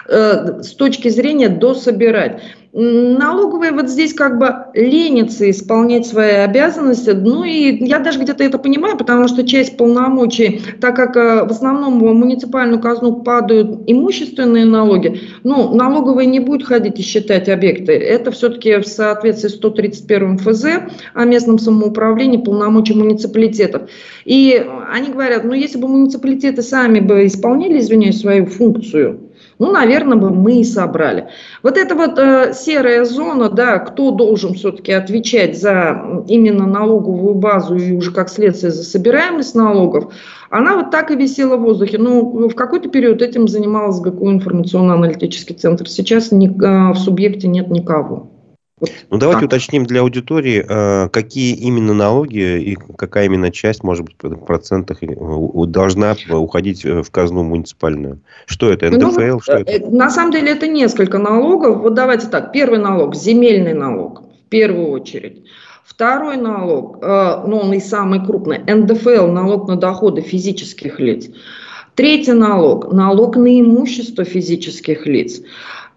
э, 0.07 0.61
с 0.61 0.73
точки 0.73 1.09
зрения 1.09 1.49
дособирать. 1.49 2.41
Налоговая 2.75 3.71
вот 3.71 3.87
здесь 3.87 4.15
как 4.15 4.39
бы 4.39 4.51
ленится 4.73 5.47
исполнять 5.51 6.07
свои 6.07 6.31
обязанности. 6.31 7.11
Ну 7.11 7.43
и 7.43 7.85
я 7.85 7.99
даже 7.99 8.19
где-то 8.19 8.43
это 8.43 8.57
понимаю, 8.57 8.97
потому 8.97 9.27
что 9.27 9.45
часть 9.45 9.77
полномочий, 9.77 10.59
так 10.81 10.95
как 10.95 11.15
э, 11.15 11.45
в 11.45 11.51
основном 11.51 11.99
в 11.99 12.13
муниципальную 12.15 12.81
казну 12.81 13.17
падают 13.17 13.83
имущественные 13.85 14.65
налоги, 14.65 15.19
ну, 15.43 15.75
налоговая 15.75 16.25
не 16.25 16.39
будет 16.39 16.65
ходить 16.65 16.99
и 16.99 17.03
считать 17.03 17.47
объекты. 17.47 17.91
Это 17.91 18.31
все-таки 18.31 18.77
в 18.77 18.87
соответствии 18.87 19.49
с 19.49 19.55
131 19.55 20.39
ФЗ 20.39 20.65
о 21.13 21.25
местном 21.25 21.59
самоуправлении 21.59 22.37
полномочий 22.37 22.95
муниципалитетов. 22.95 23.83
И 24.25 24.65
они 24.91 25.09
говорят, 25.09 25.43
ну, 25.43 25.53
если 25.53 25.77
бы 25.77 25.87
муниципалитеты 25.87 26.63
сами 26.63 27.01
бы 27.01 27.27
исполняли, 27.27 27.77
извиняюсь, 27.77 28.19
свою 28.19 28.47
функцию, 28.47 29.19
ну, 29.63 29.71
наверное, 29.71 30.17
бы 30.17 30.29
мы 30.29 30.59
и 30.59 30.63
собрали. 30.65 31.29
Вот 31.61 31.77
эта 31.77 31.95
вот 31.95 32.19
э, 32.19 32.53
серая 32.53 33.05
зона, 33.05 33.49
да, 33.49 33.79
кто 33.79 34.11
должен 34.11 34.55
все-таки 34.55 34.91
отвечать 34.91 35.57
за 35.57 36.23
именно 36.27 36.67
налоговую 36.67 37.35
базу 37.35 37.77
и 37.77 37.93
уже 37.93 38.11
как 38.11 38.27
следствие 38.27 38.73
за 38.73 38.83
собираемость 38.83 39.55
налогов, 39.55 40.13
она 40.49 40.75
вот 40.75 40.91
так 40.91 41.11
и 41.11 41.15
висела 41.15 41.55
в 41.55 41.61
воздухе. 41.61 41.97
Ну, 41.97 42.49
в 42.49 42.55
какой-то 42.55 42.89
период 42.89 43.21
этим 43.21 43.47
занималась 43.47 44.01
ГКУ 44.01 44.31
информационно-аналитический 44.31 45.55
центр. 45.55 45.87
Сейчас 45.87 46.33
ни, 46.33 46.49
э, 46.49 46.91
в 46.91 46.97
субъекте 46.97 47.47
нет 47.47 47.69
никого. 47.69 48.32
Ну, 49.09 49.17
давайте 49.17 49.41
так. 49.41 49.49
уточним 49.49 49.85
для 49.85 50.01
аудитории, 50.01 50.65
э, 50.67 51.09
какие 51.09 51.55
именно 51.55 51.93
налоги 51.93 52.61
и 52.61 52.75
какая 52.97 53.25
именно 53.25 53.51
часть, 53.51 53.83
может 53.83 54.05
быть, 54.05 54.15
в 54.21 54.45
процентах 54.45 55.03
э, 55.03 55.07
должна 55.67 56.15
уходить 56.31 56.83
в 56.83 57.09
казну 57.11 57.43
муниципальную. 57.43 58.19
Что 58.45 58.71
это, 58.71 58.89
НДФЛ? 58.89 59.21
Ну, 59.21 59.39
что 59.39 59.53
это? 59.53 59.71
Э, 59.71 59.89
на 59.89 60.09
самом 60.09 60.31
деле 60.31 60.51
это 60.51 60.67
несколько 60.67 61.17
налогов. 61.17 61.81
Вот 61.81 61.93
давайте 61.93 62.27
так. 62.27 62.51
Первый 62.51 62.79
налог– 62.79 63.15
земельный 63.15 63.73
налог, 63.73 64.23
в 64.23 64.49
первую 64.49 64.89
очередь. 64.89 65.43
Второй 65.83 66.37
налог, 66.37 66.99
ну 67.01 67.57
он 67.57 67.73
и 67.73 67.79
самый 67.79 68.25
крупный, 68.25 68.59
НДФЛ– 68.59 69.27
налог 69.31 69.67
на 69.67 69.75
доходы 69.75 70.21
физических 70.21 70.99
лиц. 70.99 71.27
Третий 71.95 72.31
налог– 72.31 72.91
налог 72.93 73.35
на 73.35 73.59
имущество 73.59 74.23
физических 74.23 75.05
лиц. 75.05 75.41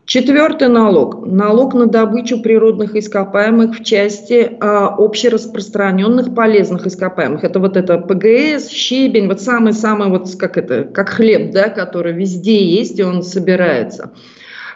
Четвертый 0.07 0.69
налог– 0.69 1.27
налог 1.27 1.75
на 1.75 1.89
добычу 1.89 2.41
природных 2.41 2.95
ископаемых 2.95 3.81
в 3.81 3.85
части 3.85 4.57
а, 4.61 4.95
общераспространенных 4.97 6.33
полезных 6.33 6.87
ископаемых. 6.87 7.43
Это 7.43 7.59
вот 7.59 7.77
это 7.77 7.99
ПГС, 7.99 8.69
щебень, 8.69 9.27
вот 9.27 9.41
самый-самый, 9.41 10.09
вот 10.09 10.29
как 10.39 10.59
это, 10.59 10.85
как 10.85 11.09
хлеб, 11.09 11.51
да, 11.51 11.71
который 11.71 12.13
везде 12.13 12.65
есть 12.65 13.01
и 13.01 13.03
он 13.03 13.25
собирается. 13.25 14.13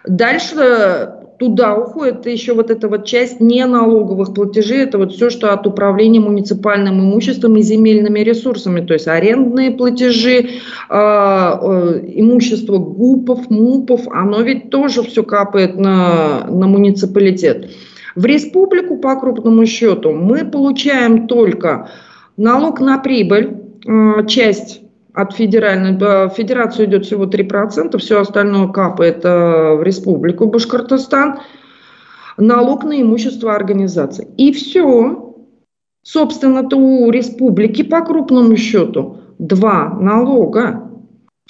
Дальше 0.05 1.20
туда 1.41 1.75
уходит 1.75 2.27
еще 2.27 2.53
вот 2.53 2.71
эта 2.71 2.87
вот 2.87 3.07
часть 3.07 3.41
неналоговых 3.41 4.35
платежей, 4.35 4.83
это 4.83 4.99
вот 4.99 5.13
все, 5.13 5.31
что 5.31 5.55
от 5.55 5.67
управления 5.67 6.21
муниципальным 6.21 7.01
имуществом 7.01 7.57
и 7.57 7.63
земельными 7.63 8.21
ресурсами, 8.21 8.83
то 8.85 8.93
есть 8.93 9.09
арендные 9.09 9.71
платежи, 9.71 10.37
э, 10.39 10.45
э, 10.91 12.01
имущество 12.15 12.77
ГУПов, 12.77 13.49
МУПов, 13.49 14.03
оно 14.09 14.43
ведь 14.43 14.69
тоже 14.69 15.03
все 15.03 15.23
капает 15.23 15.79
на, 15.79 16.47
на 16.47 16.67
муниципалитет. 16.67 17.71
В 18.15 18.27
республику 18.27 18.99
по 18.99 19.19
крупному 19.19 19.65
счету 19.65 20.13
мы 20.13 20.45
получаем 20.45 21.27
только 21.27 21.89
налог 22.37 22.81
на 22.81 22.99
прибыль, 22.99 23.57
э, 23.87 24.27
часть 24.27 24.83
от 25.14 25.33
федеральной, 25.33 25.97
в 25.97 26.33
федерацию 26.37 26.87
идет 26.87 27.05
всего 27.05 27.25
3%, 27.25 27.99
все 27.99 28.21
остальное 28.21 28.69
капает 28.69 29.25
в 29.25 29.83
республику 29.83 30.47
Башкортостан, 30.47 31.40
налог 32.37 32.85
на 32.85 33.00
имущество 33.00 33.55
организации. 33.55 34.29
И 34.37 34.52
все. 34.52 35.26
Собственно-то 36.02 36.76
у 36.76 37.11
республики 37.11 37.83
по 37.83 38.00
крупному 38.00 38.57
счету 38.57 39.19
два 39.38 39.90
налога. 40.00 40.90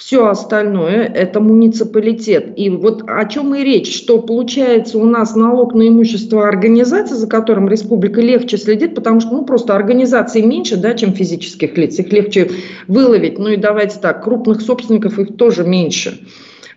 Все 0.01 0.25
остальное– 0.25 1.03
это 1.15 1.39
муниципалитет. 1.39 2.53
И 2.55 2.71
вот 2.71 3.03
о 3.05 3.23
чем 3.25 3.53
и 3.53 3.63
речь, 3.63 3.95
что 3.95 4.19
получается 4.19 4.97
у 4.97 5.05
нас 5.05 5.35
налог 5.35 5.75
на 5.75 5.87
имущество 5.87 6.47
организации, 6.47 7.13
за 7.13 7.27
которым 7.27 7.69
республика 7.69 8.19
легче 8.19 8.57
следит, 8.57 8.95
потому 8.95 9.19
что 9.19 9.29
ну, 9.29 9.45
просто 9.45 9.75
организаций 9.75 10.41
меньше, 10.41 10.77
да, 10.77 10.95
чем 10.95 11.13
физических 11.13 11.77
лиц, 11.77 11.99
их 11.99 12.11
легче 12.11 12.49
выловить. 12.87 13.37
Ну 13.37 13.49
и 13.49 13.57
давайте 13.57 13.99
так, 13.99 14.23
крупных 14.23 14.61
собственников 14.61 15.19
их 15.19 15.37
тоже 15.37 15.63
меньше. 15.65 16.19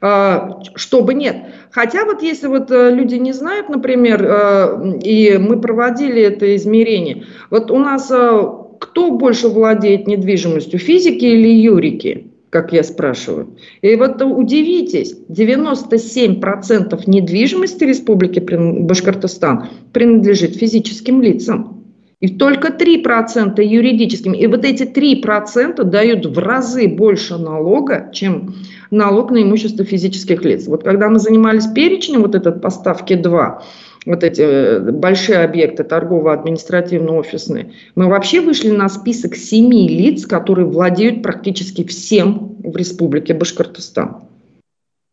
А, 0.03 0.61
чтобы 0.75 1.15
нет. 1.15 1.47
Хотя 1.71 2.05
вот 2.05 2.23
если 2.23 2.47
вот 2.47 2.71
э, 2.71 2.91
люди 2.91 3.15
не 3.15 3.33
знают, 3.33 3.71
например, 3.71 4.23
э, 4.23 4.99
и 5.03 5.39
мы 5.39 5.59
проводили 5.63 6.21
это 6.21 6.55
измерение, 6.57 7.25
вот 7.49 7.71
у 7.71 7.79
нас 7.79 8.11
э, 8.11 8.43
кто 8.81 9.13
больше 9.13 9.49
владеет 9.49 10.07
недвижимостью, 10.07 10.79
физики 10.79 11.25
или 11.25 11.49
юрики? 11.49 12.34
Как 12.55 12.73
я 12.73 12.85
спрашиваю. 12.85 13.57
И 13.83 13.97
вот 13.97 14.23
удивитесь, 14.23 15.17
97% 15.29 17.03
недвижимости 17.07 17.83
Республики 17.83 18.39
Башкортостан 18.39 19.67
принадлежит 19.93 20.55
физическим 20.55 21.21
лицам. 21.21 21.83
И 22.21 22.29
только 22.29 22.69
3% 22.69 23.61
юридическим. 23.61 24.35
И 24.35 24.47
вот 24.47 24.65
эти 24.65 24.85
3% 24.85 25.83
дают 25.83 26.27
в 26.27 26.39
разы 26.39 26.87
больше 26.87 27.39
налога, 27.39 28.11
чем 28.13 28.55
налог 28.93 29.33
на 29.33 29.43
имущество 29.43 29.85
физических 29.85 30.45
лиц. 30.45 30.69
Вот 30.69 30.85
когда 30.85 31.09
мы 31.09 31.19
занимались 31.19 31.67
перечнем, 31.67 32.23
вот 32.23 32.37
этот 32.37 32.63
поставки 32.63 33.17
2, 33.17 33.63
вот 34.07 34.23
эти 34.23 34.41
э, 34.43 34.81
большие 34.93 35.39
объекты 35.39 35.85
торгово-административно-офисные, 35.85 37.73
мы 37.95 38.09
вообще 38.09 38.41
вышли 38.41 38.71
на 38.71 38.89
список 38.89 39.37
семи 39.37 39.89
лиц, 39.89 40.27
которые 40.27 40.67
владеют 40.67 41.23
практически 41.23 41.85
всем 41.85 42.57
в 42.63 42.77
Республике 42.77 43.35
Башкортостан. 43.35 44.25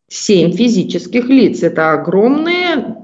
Семь 0.08 0.52
физических 0.52 1.28
лиц. 1.28 1.62
Это 1.62 1.92
огромные 1.92 2.96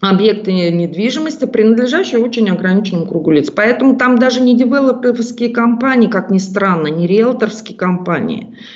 объекты 0.00 0.52
недвижимости, 0.52 1.46
принадлежащие 1.46 2.20
очень 2.20 2.50
ограниченному 2.50 3.06
кругу 3.06 3.30
лиц. 3.30 3.50
Поэтому 3.50 3.96
там 3.96 4.18
даже 4.18 4.40
не 4.40 4.56
девелоперские 4.56 5.50
компании, 5.50 6.08
как 6.08 6.30
ни 6.30 6.38
странно, 6.38 6.88
не 6.88 7.06
риэлторские 7.06 7.76
компании– 7.76 8.56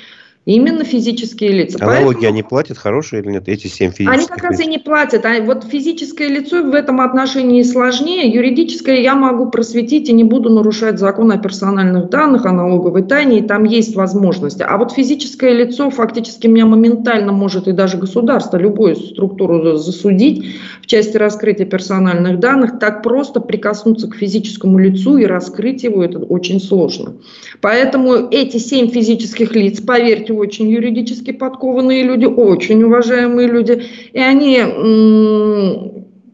Именно 0.45 0.83
физические 0.83 1.51
лица. 1.53 1.79
А 1.81 1.87
Поэтому... 1.87 2.11
налоги 2.11 2.25
они 2.27 2.43
платят 2.43 2.77
хорошие 2.77 3.23
или 3.23 3.31
нет? 3.31 3.47
Эти 3.47 3.65
семь 3.65 3.91
физических 3.91 4.13
Они 4.13 4.27
как 4.27 4.43
раз 4.43 4.59
и 4.59 4.67
не 4.67 4.77
платят. 4.77 5.25
А 5.25 5.41
вот 5.41 5.63
физическое 5.63 6.27
лицо 6.27 6.61
в 6.61 6.75
этом 6.75 7.01
отношении 7.01 7.63
сложнее. 7.63 8.29
Юридическое 8.29 8.97
я 9.01 9.15
могу 9.15 9.49
просветить 9.49 10.07
и 10.07 10.13
не 10.13 10.23
буду 10.23 10.51
нарушать 10.51 10.99
закон 10.99 11.31
о 11.31 11.37
персональных 11.37 12.09
данных, 12.09 12.45
о 12.45 12.51
налоговой 12.51 13.01
тайне, 13.01 13.39
и 13.39 13.41
там 13.41 13.63
есть 13.63 13.95
возможности. 13.95 14.61
А 14.61 14.77
вот 14.77 14.91
физическое 14.91 15.51
лицо 15.51 15.89
фактически 15.89 16.45
меня 16.45 16.67
моментально 16.67 17.31
может 17.31 17.67
и 17.67 17.71
даже 17.71 17.97
государство, 17.97 18.57
любую 18.57 18.95
структуру 18.95 19.77
засудить 19.77 20.45
в 20.83 20.85
части 20.85 21.17
раскрытия 21.17 21.65
персональных 21.65 22.39
данных. 22.39 22.77
Так 22.77 23.01
просто 23.01 23.39
прикоснуться 23.39 24.07
к 24.07 24.15
физическому 24.15 24.77
лицу 24.77 25.17
и 25.17 25.25
раскрыть 25.25 25.81
его, 25.81 26.03
это 26.03 26.19
очень 26.19 26.61
сложно. 26.61 27.13
Поэтому 27.61 28.27
эти 28.29 28.57
семь 28.57 28.89
физических 28.89 29.55
лиц, 29.55 29.81
поверьте, 29.81 30.34
очень 30.35 30.69
юридически 30.69 31.31
подкованные 31.31 32.03
люди, 32.03 32.25
очень 32.25 32.83
уважаемые 32.83 33.47
люди, 33.47 33.83
и 34.13 34.19
они, 34.19 34.61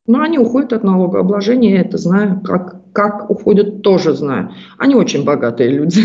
ну, 0.08 0.20
они 0.22 0.38
уходят 0.38 0.74
от 0.74 0.84
налогообложения, 0.84 1.72
я 1.76 1.82
это 1.82 1.98
знаю, 1.98 2.42
как 2.44 2.82
как 2.94 3.30
уходят, 3.30 3.82
тоже 3.82 4.14
знаю. 4.14 4.52
Они 4.78 4.96
очень 4.96 5.24
богатые 5.24 5.70
люди. 5.70 6.02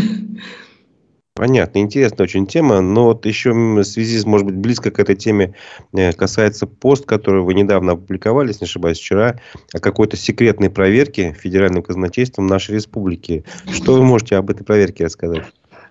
Понятно, 1.35 1.81
интересная 1.81 2.25
очень 2.25 2.47
тема, 2.47 2.81
но 2.81 3.07
вот 3.07 3.27
еще 3.27 3.53
в 3.53 3.85
связи 3.85 4.27
может 4.27 4.47
быть, 4.47 4.57
близко 4.57 4.91
к 4.91 4.99
этой 4.99 5.17
теме 5.17 5.55
э, 5.93 6.13
касается 6.15 6.67
пост, 6.67 7.05
который 7.05 7.43
вы 7.43 7.53
недавно 7.53 7.93
опубликовали, 7.93 8.49
если 8.49 8.65
не 8.65 8.69
ошибаюсь, 8.69 8.99
вчера, 8.99 9.39
о 9.75 9.79
какой-то 9.79 10.17
секретной 10.17 10.71
проверке 10.71 11.37
федеральным 11.39 11.83
казначейством 11.83 12.47
нашей 12.47 12.77
республики. 12.77 13.45
Что 13.71 13.93
вы 13.93 14.03
можете 14.03 14.37
об 14.37 14.49
этой 14.51 14.65
проверке 14.65 15.05
рассказать? 15.05 15.45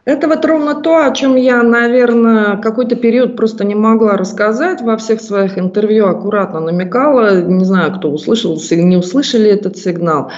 Это 0.06 0.28
вот 0.28 0.46
ровно 0.46 0.76
то, 0.76 1.04
о 1.04 1.12
чем 1.12 1.36
я, 1.36 1.64
наверное, 1.64 2.58
какой-то 2.58 2.96
период 2.96 3.36
просто 3.36 3.66
не 3.66 3.74
могла 3.74 4.18
рассказать. 4.18 4.82
Во 4.82 4.98
всех 4.98 5.20
своих 5.20 5.58
интервью 5.58 6.06
аккуратно 6.06 6.60
намекала. 6.60 7.42
Не 7.42 7.66
знаю, 7.66 7.96
кто 7.98 8.12
услышал, 8.12 8.56
не 8.72 8.98
услышали 8.98 9.50
этот 9.50 9.78
сигнал. 9.78 10.30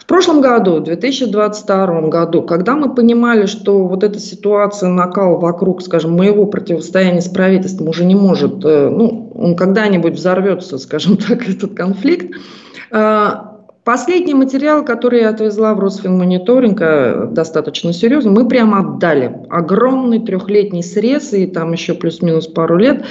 В 0.00 0.06
прошлом 0.06 0.40
году, 0.40 0.80
в 0.80 0.82
2022 0.82 2.08
году, 2.08 2.42
когда 2.42 2.74
мы 2.74 2.92
понимали, 2.92 3.46
что 3.46 3.86
вот 3.86 4.02
эта 4.02 4.18
ситуация, 4.18 4.88
накал 4.88 5.38
вокруг, 5.38 5.80
скажем, 5.80 6.16
моего 6.16 6.44
противостояния 6.46 7.20
с 7.20 7.28
правительством 7.28 7.88
уже 7.88 8.04
не 8.04 8.16
может, 8.16 8.64
э, 8.64 8.88
ну, 8.90 9.30
он 9.32 9.54
когда-нибудь 9.54 10.14
взорвется, 10.14 10.76
скажем 10.78 11.16
так, 11.28 11.48
этот 11.48 11.74
конфликт, 11.74 12.34
э, 12.90 13.30
Последний 13.84 14.34
материал, 14.34 14.84
который 14.84 15.22
я 15.22 15.30
отвезла 15.30 15.74
в 15.74 15.80
Росфинмониторинг, 15.80 16.80
э, 16.80 17.26
достаточно 17.32 17.92
серьезно, 17.92 18.30
мы 18.30 18.46
прямо 18.46 18.78
отдали. 18.78 19.40
Огромный 19.50 20.20
трехлетний 20.20 20.84
срез 20.84 21.32
и 21.32 21.46
там 21.48 21.72
еще 21.72 21.94
плюс-минус 21.94 22.46
пару 22.46 22.76
лет 22.76 23.04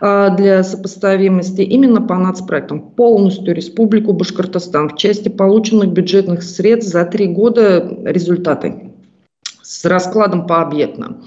э, 0.00 0.28
для 0.34 0.64
сопоставимости 0.64 1.60
именно 1.60 2.00
по 2.00 2.16
нацпроектам. 2.16 2.80
Полностью 2.80 3.54
Республику 3.54 4.14
Башкортостан 4.14 4.88
в 4.88 4.96
части 4.96 5.28
полученных 5.28 5.90
бюджетных 5.90 6.42
средств 6.42 6.90
за 6.90 7.04
три 7.04 7.26
года 7.26 7.86
результаты 8.06 8.92
с 9.60 9.84
раскладом 9.84 10.46
по 10.46 10.62
объектно. 10.62 11.18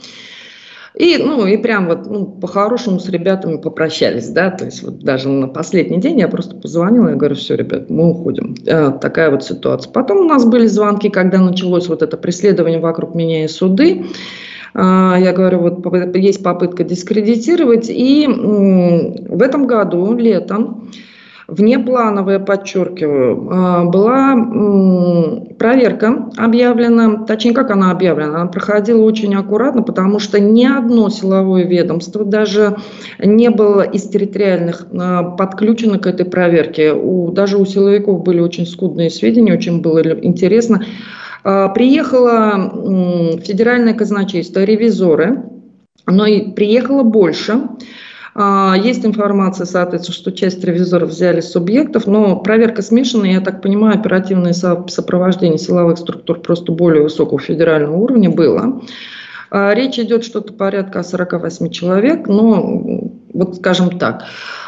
И, 0.98 1.18
ну, 1.20 1.46
и 1.46 1.58
прям 1.58 1.88
вот 1.88 2.08
ну, 2.08 2.26
по-хорошему 2.26 3.00
с 3.00 3.08
ребятами 3.08 3.58
попрощались, 3.58 4.30
да, 4.30 4.50
то 4.50 4.66
есть 4.66 4.82
вот 4.82 4.98
даже 4.98 5.30
на 5.30 5.48
последний 5.48 6.00
день 6.00 6.20
я 6.20 6.28
просто 6.28 6.56
позвонила, 6.56 7.10
я 7.10 7.16
говорю, 7.16 7.36
все, 7.36 7.56
ребят, 7.56 7.88
мы 7.92 8.10
уходим. 8.10 8.56
Э, 8.66 8.92
такая 9.00 9.30
вот 9.30 9.44
ситуация. 9.44 9.92
Потом 9.92 10.18
у 10.18 10.24
нас 10.24 10.44
были 10.44 10.66
звонки, 10.66 11.10
когда 11.10 11.38
началось 11.40 11.88
вот 11.88 12.02
это 12.02 12.18
преследование 12.18 12.80
вокруг 12.80 13.14
меня 13.14 13.44
и 13.46 13.48
суды. 13.48 14.06
Э, 14.74 15.14
я 15.20 15.34
говорю, 15.34 15.60
вот 15.60 16.16
есть 16.16 16.42
попытка 16.42 16.84
дискредитировать. 16.84 17.90
И 17.90 18.26
в 18.28 19.44
этом 19.44 19.68
году, 19.68 20.16
летом, 20.16 20.90
внеплановая, 21.48 22.40
подчеркиваю, 22.40 23.50
а, 23.50 23.86
была 23.86 24.36
проверка 25.58 26.30
объявлена, 26.36 27.26
точнее, 27.26 27.54
как 27.54 27.72
она 27.72 27.92
объявлена, 27.92 28.42
она 28.42 28.46
проходила 28.48 29.02
очень 29.02 29.34
аккуратно, 29.36 29.82
потому 29.82 30.20
что 30.20 30.40
ни 30.40 30.66
одно 30.66 31.10
силовое 31.10 31.64
ведомство 31.64 32.26
даже 32.26 32.78
не 33.20 33.50
было 33.50 33.82
из 33.82 34.04
территориальных 34.04 34.88
а, 34.92 35.24
подключено 35.24 36.00
к 36.00 36.08
этой 36.08 36.26
проверке. 36.26 36.94
У, 36.94 37.32
даже 37.32 37.58
у 37.58 37.66
силовиков 37.66 38.24
были 38.24 38.42
очень 38.42 38.66
скудные 38.66 39.10
сведения, 39.10 39.54
очень 39.54 39.82
было 39.82 40.02
интересно. 40.22 40.84
А, 41.46 41.70
приехало 41.70 43.40
федеральное 43.42 43.94
казначейство, 43.94 44.66
ревизоры, 44.66 45.44
но 46.06 46.26
и 46.26 46.52
приехало 46.52 47.04
больше. 47.04 47.62
А, 48.40 48.76
есть 48.78 49.04
информация, 49.04 49.66
соответственно, 49.66 50.16
что 50.16 50.32
часть 50.32 50.64
ревизоров 50.64 51.10
взяли 51.10 51.42
субъектов, 51.42 52.06
но 52.06 52.36
проверка 52.36 52.84
смешанная, 52.84 53.32
я 53.32 53.42
так 53.42 53.64
понимаю, 53.64 53.98
оперативное 54.00 54.54
сопровождение 54.54 55.58
силовых 55.58 55.98
структур 55.98 56.40
просто 56.40 56.72
более 56.72 57.02
высокого 57.02 57.40
федерального 57.40 57.98
уровня 57.98 58.30
было. 58.30 58.84
А, 59.50 59.74
речь 59.74 59.98
идет 59.98 60.24
что-то 60.24 60.54
порядка 60.54 61.02
48 61.02 61.72
человек, 61.72 62.28
но 62.28 63.12
вот 63.34 63.56
скажем 63.56 63.98
так. 63.98 64.26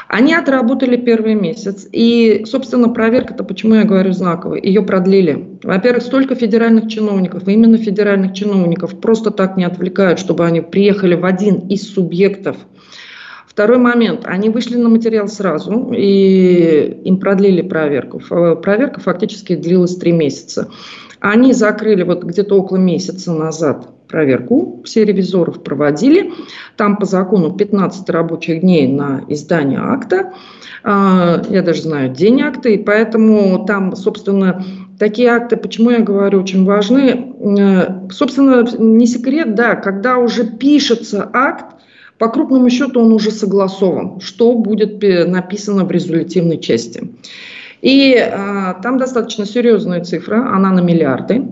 Они 0.08 0.34
отработали 0.34 0.98
первый 0.98 1.36
месяц. 1.36 1.88
И, 1.92 2.46
собственно, 2.48 2.90
проверка-то, 2.90 3.44
почему 3.44 3.76
я 3.76 3.84
говорю 3.84 4.14
знаковая, 4.14 4.60
ее 4.60 4.82
продлили. 4.82 5.60
Во-первых, 5.62 6.02
столько 6.02 6.34
федеральных 6.34 6.88
чиновников, 6.90 7.48
именно 7.48 7.78
федеральных 7.78 8.34
чиновников, 8.34 9.00
просто 9.00 9.30
так 9.30 9.58
не 9.58 9.66
отвлекают, 9.66 10.18
чтобы 10.18 10.48
они 10.48 10.62
приехали 10.62 11.14
в 11.14 11.24
один 11.24 11.68
из 11.68 11.94
субъектов– 11.94 12.58
Второй 13.50 13.80
момент. 13.80 14.22
Они 14.26 14.50
вышли 14.50 14.78
на 14.78 14.90
материал 14.90 15.28
сразу, 15.28 15.92
и 15.92 17.02
им 17.04 17.20
продлили 17.20 17.64
проверку. 17.64 18.20
Проверка 18.20 19.00
фактически 19.00 19.56
длилась 19.56 19.96
три 19.96 20.12
месяца. 20.12 20.70
Они 21.20 21.52
закрыли 21.52 22.04
вот 22.04 22.24
где-то 22.24 22.56
около 22.56 22.78
месяца 22.78 23.34
назад 23.34 23.90
проверку, 24.08 24.82
все 24.86 25.04
ревизоров 25.04 25.64
проводили. 25.64 26.32
Там 26.78 26.98
по 26.98 27.06
закону 27.06 27.52
15 27.52 28.10
рабочих 28.10 28.62
дней 28.62 28.88
на 28.88 29.24
издание 29.28 29.80
акта. 29.80 30.34
А, 30.84 31.42
я 31.50 31.62
даже 31.62 31.82
знаю 31.82 32.14
день 32.14 32.42
акта, 32.42 32.70
и 32.70 32.78
поэтому 32.78 33.66
там, 33.66 33.96
собственно, 33.96 34.64
такие 34.98 35.30
акты, 35.30 35.58
почему 35.58 35.90
я 35.90 36.00
говорю, 36.00 36.42
очень 36.42 36.66
важны. 36.66 37.34
Э, 37.60 38.10
собственно, 38.12 38.66
не 38.78 39.06
секрет, 39.08 39.56
да, 39.56 39.76
когда 39.76 40.18
уже 40.18 40.46
пишется 40.46 41.30
акт, 41.34 41.79
по 42.20 42.28
крупному 42.28 42.70
счету 42.70 43.02
он 43.02 43.14
уже 43.14 43.32
согласован, 43.32 44.20
что 44.20 44.54
будет 44.54 45.02
написано 45.28 45.86
в 45.86 45.92
резолютивной 45.92 46.60
части. 46.60 47.10
И 47.82 48.14
а, 48.14 48.74
там 48.84 48.98
достаточно 48.98 49.46
серьезная 49.46 50.04
цифра, 50.04 50.54
она 50.54 50.72
на 50.72 50.82
миллиарды, 50.82 51.48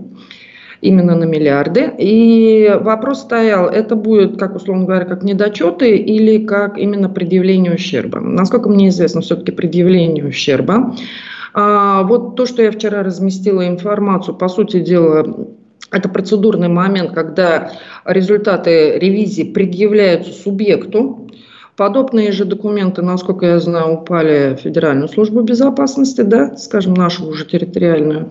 именно 0.82 1.16
на 1.16 1.24
миллиарды. 1.24 1.90
И 1.98 2.70
вопрос 2.82 3.22
стоял, 3.22 3.66
это 3.68 3.96
будет, 3.96 4.38
как 4.38 4.56
условно 4.56 4.84
говоря, 4.84 5.06
как 5.06 5.22
недочеты 5.22 5.96
или 5.96 6.44
как 6.44 6.76
именно 6.76 7.08
предъявление 7.08 7.74
ущерба. 7.74 8.20
Насколько 8.20 8.68
мне 8.68 8.88
известно, 8.88 9.22
все-таки 9.22 9.52
предъявление 9.52 10.26
ущерба. 10.26 10.94
А, 11.54 12.02
вот 12.02 12.36
то, 12.36 12.44
что 12.44 12.62
я 12.62 12.70
вчера 12.70 13.02
разместила 13.02 13.66
информацию, 13.66 14.34
по 14.34 14.48
сути 14.48 14.80
дела, 14.80 15.48
это 15.90 16.08
процедурный 16.08 16.68
момент, 16.68 17.12
когда 17.12 17.72
результаты 18.04 18.98
ревизии 18.98 19.44
предъявляются 19.44 20.32
субъекту. 20.32 21.28
Подобные 21.76 22.32
же 22.32 22.44
документы, 22.44 23.02
насколько 23.02 23.46
я 23.46 23.60
знаю, 23.60 24.00
упали 24.00 24.56
в 24.56 24.62
Федеральную 24.62 25.08
службу 25.08 25.42
безопасности, 25.42 26.22
да, 26.22 26.56
скажем, 26.56 26.94
нашу 26.94 27.26
уже 27.26 27.44
территориальную. 27.44 28.28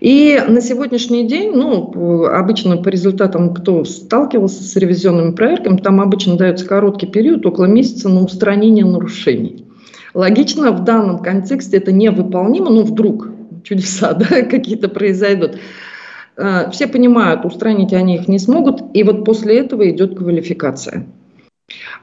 И 0.00 0.38
на 0.46 0.60
сегодняшний 0.60 1.26
день, 1.26 1.52
ну, 1.54 2.26
обычно 2.26 2.76
по 2.76 2.90
результатам, 2.90 3.54
кто 3.54 3.84
сталкивался 3.84 4.62
с 4.62 4.76
ревизионными 4.76 5.32
проверками, 5.32 5.78
там 5.78 6.00
обычно 6.00 6.36
дается 6.36 6.66
короткий 6.66 7.06
период, 7.06 7.46
около 7.46 7.64
месяца 7.64 8.10
на 8.10 8.22
устранение 8.22 8.84
нарушений. 8.84 9.64
Логично, 10.12 10.72
в 10.72 10.84
данном 10.84 11.20
контексте 11.20 11.78
это 11.78 11.90
невыполнимо, 11.90 12.70
но 12.70 12.82
вдруг 12.82 13.28
чудеса 13.64 14.12
да, 14.14 14.42
какие-то 14.42 14.88
произойдут. 14.88 15.56
Э, 16.36 16.70
все 16.70 16.86
понимают, 16.86 17.44
устранить 17.44 17.92
они 17.92 18.16
их 18.16 18.28
не 18.28 18.38
смогут, 18.38 18.82
и 18.92 19.02
вот 19.02 19.24
после 19.24 19.58
этого 19.58 19.88
идет 19.88 20.16
квалификация. 20.16 21.06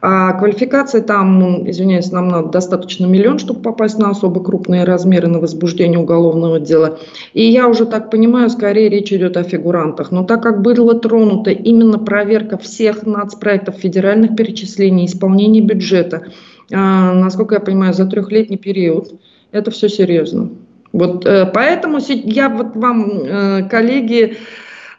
А 0.02 0.34
квалификация 0.34 1.02
там, 1.02 1.38
ну, 1.38 1.70
извиняюсь, 1.70 2.12
нам 2.12 2.30
надо 2.30 2.50
достаточно 2.50 3.06
миллион, 3.06 3.38
чтобы 3.38 3.62
попасть 3.62 4.00
на 4.00 4.10
особо 4.10 4.44
крупные 4.44 4.84
размеры 4.84 5.28
на 5.28 5.39
возбуждение 5.39 6.00
уголовного 6.00 6.60
дела. 6.60 6.98
И 7.34 7.44
я 7.44 7.67
уже 7.67 7.86
так 7.86 8.10
понимаю, 8.10 8.50
скорее 8.50 8.89
речь 8.89 9.13
идет 9.13 9.38
о 9.38 9.44
фигурантах. 9.44 10.12
Но 10.12 10.24
так 10.24 10.41
как 10.41 10.63
было 10.63 11.00
тронуто 11.00 11.52
именно 11.52 12.00
проверка 12.00 12.58
всех 12.58 13.06
нацпроектов 13.06 13.76
федеральных 13.76 14.36
перечислений, 14.36 15.06
исполнения 15.06 15.62
бюджета, 15.62 16.28
а, 16.74 17.13
насколько 17.13 17.56
я 17.56 17.62
понимаю, 17.62 17.94
за 17.94 18.08
трехлетний 18.08 18.58
период, 18.58 19.13
это 19.52 19.70
все 19.70 19.88
серьезно. 19.88 20.50
Вот 20.94 21.26
э, 21.26 21.46
поэтому 21.54 22.00
я 22.08 22.50
вот 22.50 22.76
вам, 22.76 23.10
э, 23.24 23.70
коллеги, 23.70 24.38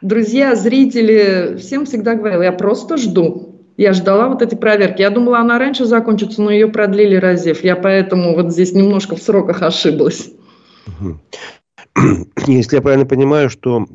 друзья, 0.01 0.55
зрители, 0.55 1.57
всем 1.57 1.85
всегда 1.85 2.15
говорила, 2.15 2.41
я 2.41 2.51
просто 2.51 2.97
жду. 2.97 3.49
Я 3.77 3.93
ждала 3.93 4.29
вот 4.29 4.41
эти 4.41 4.55
проверки. 4.55 5.01
Я 5.01 5.09
думала, 5.09 5.39
она 5.39 5.57
раньше 5.57 5.85
закончится, 5.85 6.41
но 6.41 6.51
ее 6.51 6.67
продлили 6.67 7.15
разев. 7.15 7.63
Я 7.63 7.75
поэтому 7.75 8.35
вот 8.35 8.51
здесь 8.51 8.73
немножко 8.73 9.15
в 9.15 9.21
сроках 9.21 9.61
ошиблась. 9.63 10.29
Если 12.47 12.75
я 12.75 12.81
правильно 12.81 13.05
понимаю, 13.05 13.49
что 13.49 13.87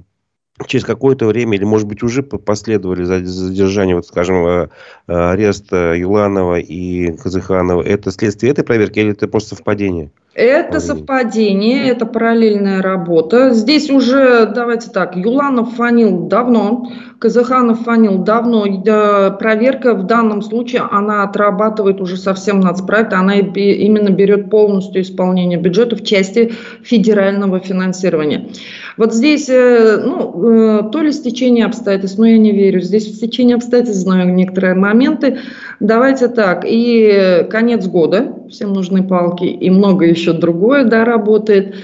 через 0.67 0.85
какое-то 0.85 1.27
время, 1.27 1.57
или, 1.57 1.65
может 1.65 1.87
быть, 1.87 2.03
уже 2.03 2.25
последовали 2.25 3.05
задержание, 3.05 3.95
вот, 3.95 4.07
скажем, 4.07 4.45
э, 4.47 4.69
арест 5.07 5.71
Юланова 5.71 6.59
и 6.59 7.17
Казыханова, 7.17 7.83
это 7.83 8.11
следствие 8.11 8.51
этой 8.51 8.65
проверки 8.65 8.99
или 8.99 9.13
это 9.13 9.29
просто 9.29 9.55
совпадение? 9.55 10.11
Это 10.38 10.79
совпадение, 10.79 11.88
это 11.88 12.07
параллельная 12.07 12.81
работа. 12.81 13.51
Здесь 13.51 13.90
уже, 13.90 14.46
давайте 14.46 14.88
так, 14.88 15.16
Юланов 15.16 15.74
фанил 15.74 16.29
давно, 16.29 16.92
Казаханов 17.18 17.81
фанил 17.81 18.18
давно. 18.18 18.62
Проверка 19.40 19.94
в 19.94 20.05
данном 20.05 20.42
случае, 20.42 20.83
она 20.88 21.24
отрабатывает 21.24 22.01
уже 22.01 22.16
совсем 22.16 22.61
нацпроект, 22.61 23.12
она 23.14 23.35
именно 23.35 24.11
берет 24.11 24.48
полностью 24.48 25.03
исполнение 25.03 25.59
бюджета 25.59 25.96
в 25.96 26.05
части 26.05 26.53
федерального 26.85 27.59
финансирования. 27.59 28.51
Вот 28.96 29.12
здесь, 29.14 29.48
э, 29.48 30.01
ну, 30.05 30.44
э, 30.44 30.90
то 30.92 31.01
ли 31.01 31.11
стечение 31.11 31.66
обстоятельств, 31.66 32.16
но 32.16 32.27
я 32.27 32.38
не 32.38 32.53
верю. 32.53 32.81
Здесь 32.81 33.09
в 33.09 33.16
стечение 33.16 33.57
обстоятельств 33.57 34.03
знаю 34.03 34.33
некоторые 34.33 34.74
моменты. 34.74 35.38
Давайте 35.81 36.29
так, 36.29 36.64
и 36.64 37.44
конец 37.51 37.88
года, 37.88 38.38
всем 38.51 38.73
нужны 38.73 39.03
палки, 39.03 39.45
и 39.45 39.71
много 39.71 40.05
еще 40.07 40.33
другое, 40.33 40.85
да, 40.85 41.05
работает. 41.05 41.75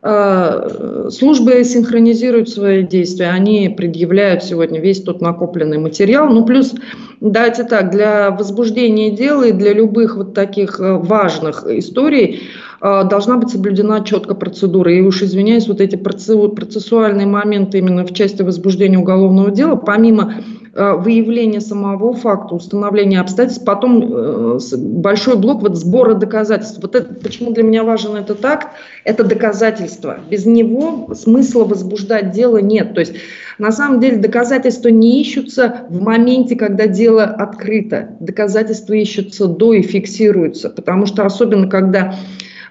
А, 0.00 1.08
службы 1.10 1.64
синхронизируют 1.64 2.48
свои 2.48 2.86
действия, 2.86 3.30
они 3.30 3.68
предъявляют 3.68 4.44
сегодня 4.44 4.80
весь 4.80 5.02
тот 5.02 5.20
накопленный 5.20 5.78
материал. 5.78 6.28
Ну, 6.30 6.44
плюс, 6.44 6.74
давайте 7.20 7.64
так, 7.64 7.90
для 7.90 8.30
возбуждения 8.30 9.10
дела 9.10 9.48
и 9.48 9.52
для 9.52 9.72
любых 9.72 10.16
вот 10.16 10.34
таких 10.34 10.78
э, 10.78 10.94
важных 10.94 11.66
историй 11.66 12.42
а, 12.80 13.02
должна 13.02 13.38
быть 13.38 13.50
соблюдена 13.50 14.04
четко 14.04 14.36
процедура. 14.36 14.92
И 14.92 15.00
уж 15.00 15.22
извиняюсь, 15.22 15.66
вот 15.66 15.80
эти 15.80 15.96
процессуальные 15.96 17.26
моменты 17.26 17.78
именно 17.78 18.06
в 18.06 18.14
части 18.14 18.42
возбуждения 18.42 18.98
уголовного 18.98 19.50
дела, 19.50 19.74
помимо 19.74 20.34
выявление 20.78 21.60
самого 21.60 22.12
факта, 22.12 22.54
установление 22.54 23.20
обстоятельств, 23.20 23.64
потом 23.64 24.02
э, 24.02 24.58
большой 24.76 25.36
блок 25.36 25.62
вот 25.62 25.76
сбора 25.76 26.14
доказательств. 26.14 26.78
Вот 26.80 26.94
это, 26.94 27.14
почему 27.14 27.52
для 27.52 27.64
меня 27.64 27.82
важен 27.82 28.14
этот 28.14 28.44
акт, 28.44 28.68
это 29.04 29.24
доказательство. 29.24 30.20
Без 30.30 30.46
него 30.46 31.14
смысла 31.14 31.64
возбуждать 31.64 32.30
дело 32.30 32.58
нет. 32.58 32.94
То 32.94 33.00
есть 33.00 33.14
на 33.58 33.72
самом 33.72 33.98
деле 33.98 34.18
доказательства 34.18 34.88
не 34.88 35.20
ищутся 35.20 35.86
в 35.88 36.00
моменте, 36.00 36.54
когда 36.54 36.86
дело 36.86 37.24
открыто. 37.24 38.10
Доказательства 38.20 38.92
ищутся 38.92 39.46
до 39.48 39.72
и 39.72 39.82
фиксируются, 39.82 40.70
потому 40.70 41.06
что 41.06 41.24
особенно 41.24 41.68
когда 41.68 42.14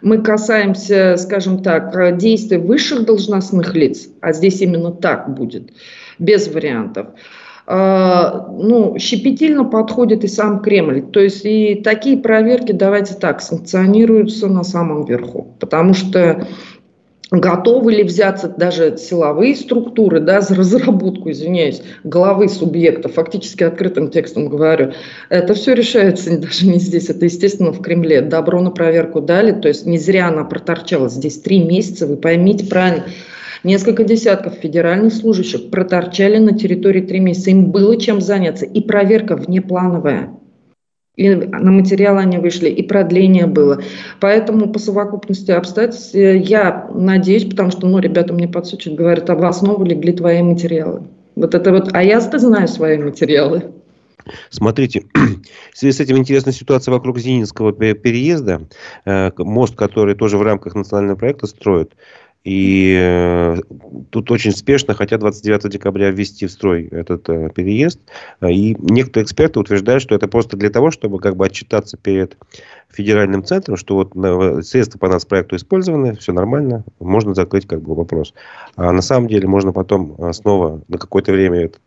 мы 0.02 0.22
касаемся, 0.22 1.16
скажем 1.18 1.62
так, 1.62 2.18
действий 2.18 2.58
высших 2.58 3.06
должностных 3.06 3.76
лиц, 3.76 4.08
а 4.22 4.32
здесь 4.32 4.62
именно 4.62 4.92
так 4.92 5.34
будет, 5.34 5.72
без 6.20 6.48
вариантов, 6.48 7.08
ну, 7.70 8.96
щепетильно 8.98 9.66
подходит 9.66 10.24
и 10.24 10.28
сам 10.28 10.62
Кремль. 10.62 11.02
То 11.02 11.20
есть 11.20 11.42
и 11.44 11.76
такие 11.76 12.18
проверки, 12.18 12.72
давайте 12.72 13.14
так, 13.14 13.42
санкционируются 13.42 14.48
на 14.48 14.64
самом 14.64 15.04
верху. 15.04 15.48
Потому 15.60 15.94
что 15.94 16.48
готовы 17.30 17.94
ли 17.94 18.04
взяться 18.04 18.48
даже 18.48 18.98
силовые 18.98 19.56
структуры 19.56 20.22
да, 20.22 20.40
за 20.40 20.56
разработку, 20.56 21.30
извиняюсь, 21.30 21.82
головы 22.04 22.48
субъекта, 22.48 23.10
фактически 23.10 23.64
открытым 23.64 24.10
текстом 24.12 24.48
говорю, 24.48 24.94
это 25.30 25.54
все 25.54 25.74
решается 25.74 26.38
даже 26.40 26.68
не 26.68 26.80
здесь, 26.80 27.10
это, 27.10 27.26
естественно, 27.26 27.72
в 27.72 27.82
Кремле. 27.82 28.22
Добро 28.22 28.62
на 28.62 28.72
проверку 28.72 29.20
дали, 29.20 29.52
то 29.52 29.68
есть 29.68 29.86
не 29.86 29.98
зря 29.98 30.30
она 30.30 30.46
проторчалась 30.46 31.14
здесь 31.14 31.40
три 31.40 31.64
месяца, 31.64 32.08
вы 32.08 32.16
поймите 32.16 32.66
правильно, 32.66 33.04
Несколько 33.64 34.04
десятков 34.04 34.54
федеральных 34.54 35.14
служащих 35.14 35.70
проторчали 35.70 36.38
на 36.38 36.58
территории 36.58 37.02
три 37.02 37.20
месяца. 37.20 37.52
Им 37.52 37.72
было 37.72 38.00
чем 38.00 38.22
заняться. 38.22 38.66
И 38.66 38.82
проверка 38.82 39.36
внеплановая. 39.36 40.30
И 41.18 41.30
на 41.34 41.72
материал 41.72 42.18
они 42.18 42.38
вышли, 42.38 42.70
и 42.70 42.84
продление 42.84 43.48
было. 43.48 43.82
Поэтому 44.20 44.72
по 44.72 44.78
совокупности 44.78 45.50
обстоятельств 45.50 46.14
э, 46.14 46.38
я 46.38 46.88
надеюсь, 46.94 47.46
потому 47.46 47.72
что 47.72 47.88
ну, 47.88 47.98
ребята 47.98 48.34
мне 48.34 48.48
подсучат, 48.48 48.94
говорят, 48.94 49.28
а 49.32 49.36
в 49.36 49.44
основу 49.44 49.84
легли 49.84 50.14
твои 50.14 50.44
материалы. 50.44 51.08
Вот 51.36 51.56
это 51.56 51.72
вот, 51.72 51.90
а 51.94 52.04
я-то 52.04 52.38
знаю 52.38 52.68
свои 52.68 53.00
материалы. 53.00 53.64
Смотрите, 54.52 55.06
в 55.74 55.78
связи 55.78 55.98
с 55.98 56.00
этим 56.00 56.18
интересная 56.18 56.54
ситуация 56.54 56.92
вокруг 56.92 57.18
Зининского 57.18 57.74
переезда. 57.74 58.68
Э, 59.06 59.32
мост, 59.40 59.76
который 59.76 60.14
тоже 60.14 60.38
в 60.38 60.44
рамках 60.44 60.76
национального 60.76 61.18
проекта 61.18 61.48
строят. 61.48 61.94
И 62.44 62.98
э, 62.98 63.58
тут 64.10 64.32
очень 64.32 64.52
спешно 64.52 64.94
хотят 64.94 65.20
29 65.20 65.70
декабря 65.70 66.12
ввести 66.12 66.46
в 66.48 66.52
строй 66.52 66.88
этот 66.88 67.28
э, 67.30 67.50
переезд. 67.50 68.00
И 68.42 68.76
некоторые 68.80 69.26
эксперты 69.26 69.60
утверждают, 69.60 70.02
что 70.02 70.16
это 70.16 70.28
просто 70.28 70.56
для 70.56 70.70
того, 70.70 70.92
чтобы 70.92 71.20
как 71.20 71.36
бы 71.36 71.46
отчитаться 71.46 71.98
перед 71.98 72.38
федеральным 72.90 73.44
центром, 73.44 73.76
что 73.76 73.96
вот 73.96 74.16
э, 74.16 74.62
средства 74.62 74.98
по 74.98 75.10
нас 75.10 75.26
проекту 75.26 75.56
использованы, 75.56 76.16
все 76.16 76.32
нормально, 76.32 76.84
можно 77.00 77.36
закрыть 77.36 77.68
как 77.68 77.82
бы 77.82 77.96
вопрос. 77.96 78.34
А 78.76 78.92
на 78.92 79.02
самом 79.02 79.28
деле 79.28 79.48
можно 79.48 79.74
потом 79.74 80.16
э, 80.18 80.34
снова 80.34 80.82
на 80.88 80.98
какое-то 80.98 81.32
время 81.34 81.66
этот 81.66 81.82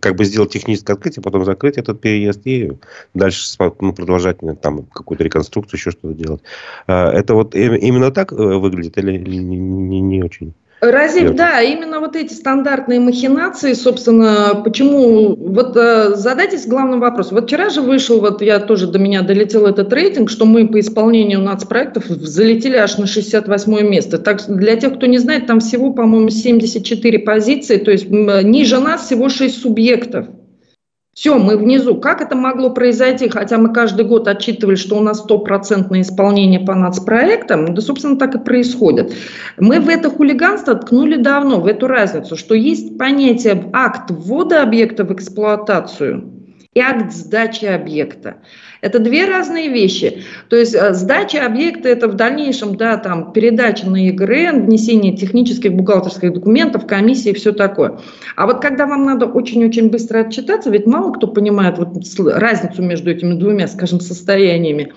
как 0.00 0.16
бы 0.16 0.24
сделать 0.24 0.52
техническое 0.52 0.94
открытие, 0.94 1.22
потом 1.22 1.44
закрыть 1.44 1.76
этот 1.76 2.00
переезд 2.00 2.40
и 2.44 2.72
дальше 3.12 3.56
ну, 3.80 3.92
продолжать 3.92 4.38
там 4.60 4.84
какую-то 4.84 5.24
реконструкцию, 5.24 5.78
еще 5.78 5.90
что-то 5.90 6.14
делать. 6.14 6.42
А, 6.86 7.10
это 7.10 7.34
вот 7.34 7.54
именно 7.54 8.10
так 8.10 8.32
э, 8.32 8.36
выглядит 8.36 8.96
или 8.98 9.18
не, 9.18 9.38
не, 9.38 10.00
не 10.00 10.22
очень? 10.22 10.54
Разив, 10.90 11.34
да, 11.34 11.62
именно 11.62 12.00
вот 12.00 12.14
эти 12.14 12.32
стандартные 12.32 13.00
махинации, 13.00 13.72
собственно, 13.72 14.60
почему, 14.62 15.34
вот 15.34 15.76
э, 15.76 16.14
задайтесь 16.14 16.66
главным 16.66 17.00
вопросом. 17.00 17.36
Вот 17.36 17.46
вчера 17.46 17.70
же 17.70 17.80
вышел, 17.80 18.20
вот 18.20 18.42
я 18.42 18.58
тоже 18.58 18.86
до 18.86 18.98
меня 18.98 19.22
долетел 19.22 19.66
этот 19.66 19.92
рейтинг, 19.92 20.28
что 20.28 20.44
мы 20.44 20.68
по 20.68 20.78
исполнению 20.80 21.40
нацпроектов 21.40 22.04
залетели 22.06 22.76
аж 22.76 22.98
на 22.98 23.06
68 23.06 23.88
место. 23.88 24.18
Так, 24.18 24.42
для 24.46 24.76
тех, 24.76 24.96
кто 24.96 25.06
не 25.06 25.18
знает, 25.18 25.46
там 25.46 25.60
всего, 25.60 25.92
по-моему, 25.92 26.28
74 26.28 27.18
позиции, 27.20 27.78
то 27.78 27.90
есть 27.90 28.10
ниже 28.10 28.78
нас 28.78 29.06
всего 29.06 29.28
6 29.28 29.62
субъектов. 29.62 30.26
Все, 31.14 31.38
мы 31.38 31.56
внизу. 31.56 31.94
Как 31.96 32.20
это 32.20 32.34
могло 32.34 32.70
произойти? 32.70 33.28
Хотя 33.28 33.56
мы 33.56 33.72
каждый 33.72 34.04
год 34.04 34.26
отчитывали, 34.26 34.74
что 34.74 34.98
у 34.98 35.00
нас 35.00 35.20
стопроцентное 35.20 36.00
исполнение 36.00 36.58
по 36.58 36.74
нацпроектам. 36.74 37.72
Да, 37.72 37.80
собственно, 37.80 38.18
так 38.18 38.34
и 38.34 38.38
происходит. 38.38 39.14
Мы 39.56 39.78
в 39.78 39.88
это 39.88 40.10
хулиганство 40.10 40.74
ткнули 40.74 41.16
давно, 41.16 41.60
в 41.60 41.66
эту 41.66 41.86
разницу, 41.86 42.36
что 42.36 42.54
есть 42.54 42.98
понятие 42.98 43.70
акт 43.72 44.10
ввода 44.10 44.62
объекта 44.62 45.04
в 45.04 45.12
эксплуатацию 45.12 46.43
и 46.74 46.80
акт 46.80 47.12
сдачи 47.12 47.64
объекта. 47.64 48.36
Это 48.80 48.98
две 48.98 49.26
разные 49.26 49.68
вещи. 49.68 50.24
То 50.48 50.56
есть 50.56 50.74
э, 50.74 50.92
сдача 50.92 51.46
объекта 51.46 51.88
это 51.88 52.08
в 52.08 52.14
дальнейшем, 52.14 52.76
да, 52.76 52.96
там 52.96 53.32
передача 53.32 53.88
на 53.88 53.96
ЕГРН, 53.96 54.66
внесение 54.66 55.16
технических 55.16 55.72
бухгалтерских 55.72 56.32
документов, 56.32 56.86
комиссии 56.86 57.30
и 57.30 57.34
все 57.34 57.52
такое. 57.52 58.00
А 58.36 58.46
вот 58.46 58.60
когда 58.60 58.86
вам 58.86 59.04
надо 59.04 59.26
очень-очень 59.26 59.90
быстро 59.90 60.20
отчитаться, 60.20 60.70
ведь 60.70 60.86
мало 60.86 61.12
кто 61.12 61.28
понимает 61.28 61.78
вот 61.78 61.94
разницу 62.26 62.82
между 62.82 63.10
этими 63.10 63.34
двумя, 63.34 63.68
скажем, 63.68 64.00
состояниями, 64.00 64.92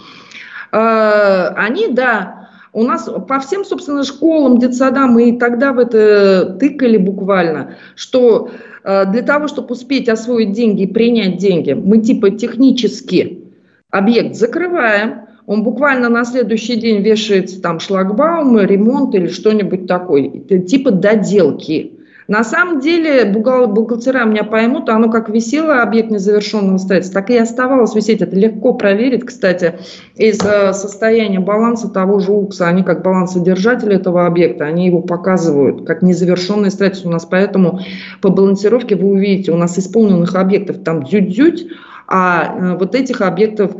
э, 0.71 1.47
они, 1.55 1.89
да, 1.89 2.49
у 2.73 2.83
нас 2.83 3.09
по 3.27 3.39
всем, 3.39 3.65
собственно, 3.65 4.03
школам, 4.03 4.59
детсадам 4.59 5.17
и 5.17 5.37
тогда 5.39 5.73
в 5.73 5.79
это 5.79 6.57
тыкали 6.59 6.97
буквально, 6.97 7.75
что 7.95 8.51
для 8.87 9.21
того, 9.21 9.49
чтобы 9.49 9.73
успеть 9.73 10.07
освоить 10.07 10.53
деньги 10.53 10.83
и 10.83 10.87
принять 10.87 11.37
деньги, 11.37 11.73
мы 11.73 11.97
типа 11.97 12.29
технически 12.29 13.43
объект 13.89 14.35
закрываем, 14.35 15.27
он 15.45 15.63
буквально 15.63 16.07
на 16.07 16.23
следующий 16.23 16.77
день 16.77 17.01
вешается 17.01 17.61
там 17.61 17.81
шлагбаум, 17.81 18.59
ремонт 18.59 19.13
или 19.13 19.27
что-нибудь 19.27 19.87
такое, 19.87 20.29
типа 20.29 20.91
доделки. 20.91 21.96
На 22.27 22.43
самом 22.43 22.81
деле 22.81 23.23
бухгал, 23.23 23.67
бухгалтера 23.67 24.25
меня 24.25 24.43
поймут, 24.43 24.89
оно 24.89 25.09
как 25.09 25.29
висело 25.29 25.81
объект 25.81 26.11
незавершенного 26.11 26.77
строительства, 26.77 27.21
так 27.21 27.29
и 27.29 27.37
оставалось 27.37 27.95
висеть. 27.95 28.21
Это 28.21 28.35
легко 28.35 28.73
проверить, 28.73 29.25
кстати, 29.25 29.79
из 30.15 30.39
э, 30.43 30.73
состояния 30.73 31.39
баланса 31.39 31.87
того 31.87 32.19
же 32.19 32.33
УКСа. 32.33 32.67
Они 32.67 32.83
как 32.83 33.01
балансодержатели 33.01 33.95
этого 33.95 34.25
объекта, 34.25 34.65
они 34.65 34.87
его 34.87 35.01
показывают 35.01 35.87
как 35.87 36.01
незавершенное 36.01 36.69
строительство 36.69 37.09
у 37.09 37.13
нас. 37.13 37.25
Поэтому 37.25 37.79
по 38.21 38.29
балансировке 38.29 38.97
вы 38.97 39.07
увидите, 39.07 39.53
у 39.53 39.57
нас 39.57 39.79
исполненных 39.79 40.35
объектов 40.35 40.83
там 40.83 41.03
дзють-дзють, 41.03 41.67
а 42.07 42.55
э, 42.57 42.77
вот 42.77 42.93
этих 42.93 43.21
объектов 43.21 43.71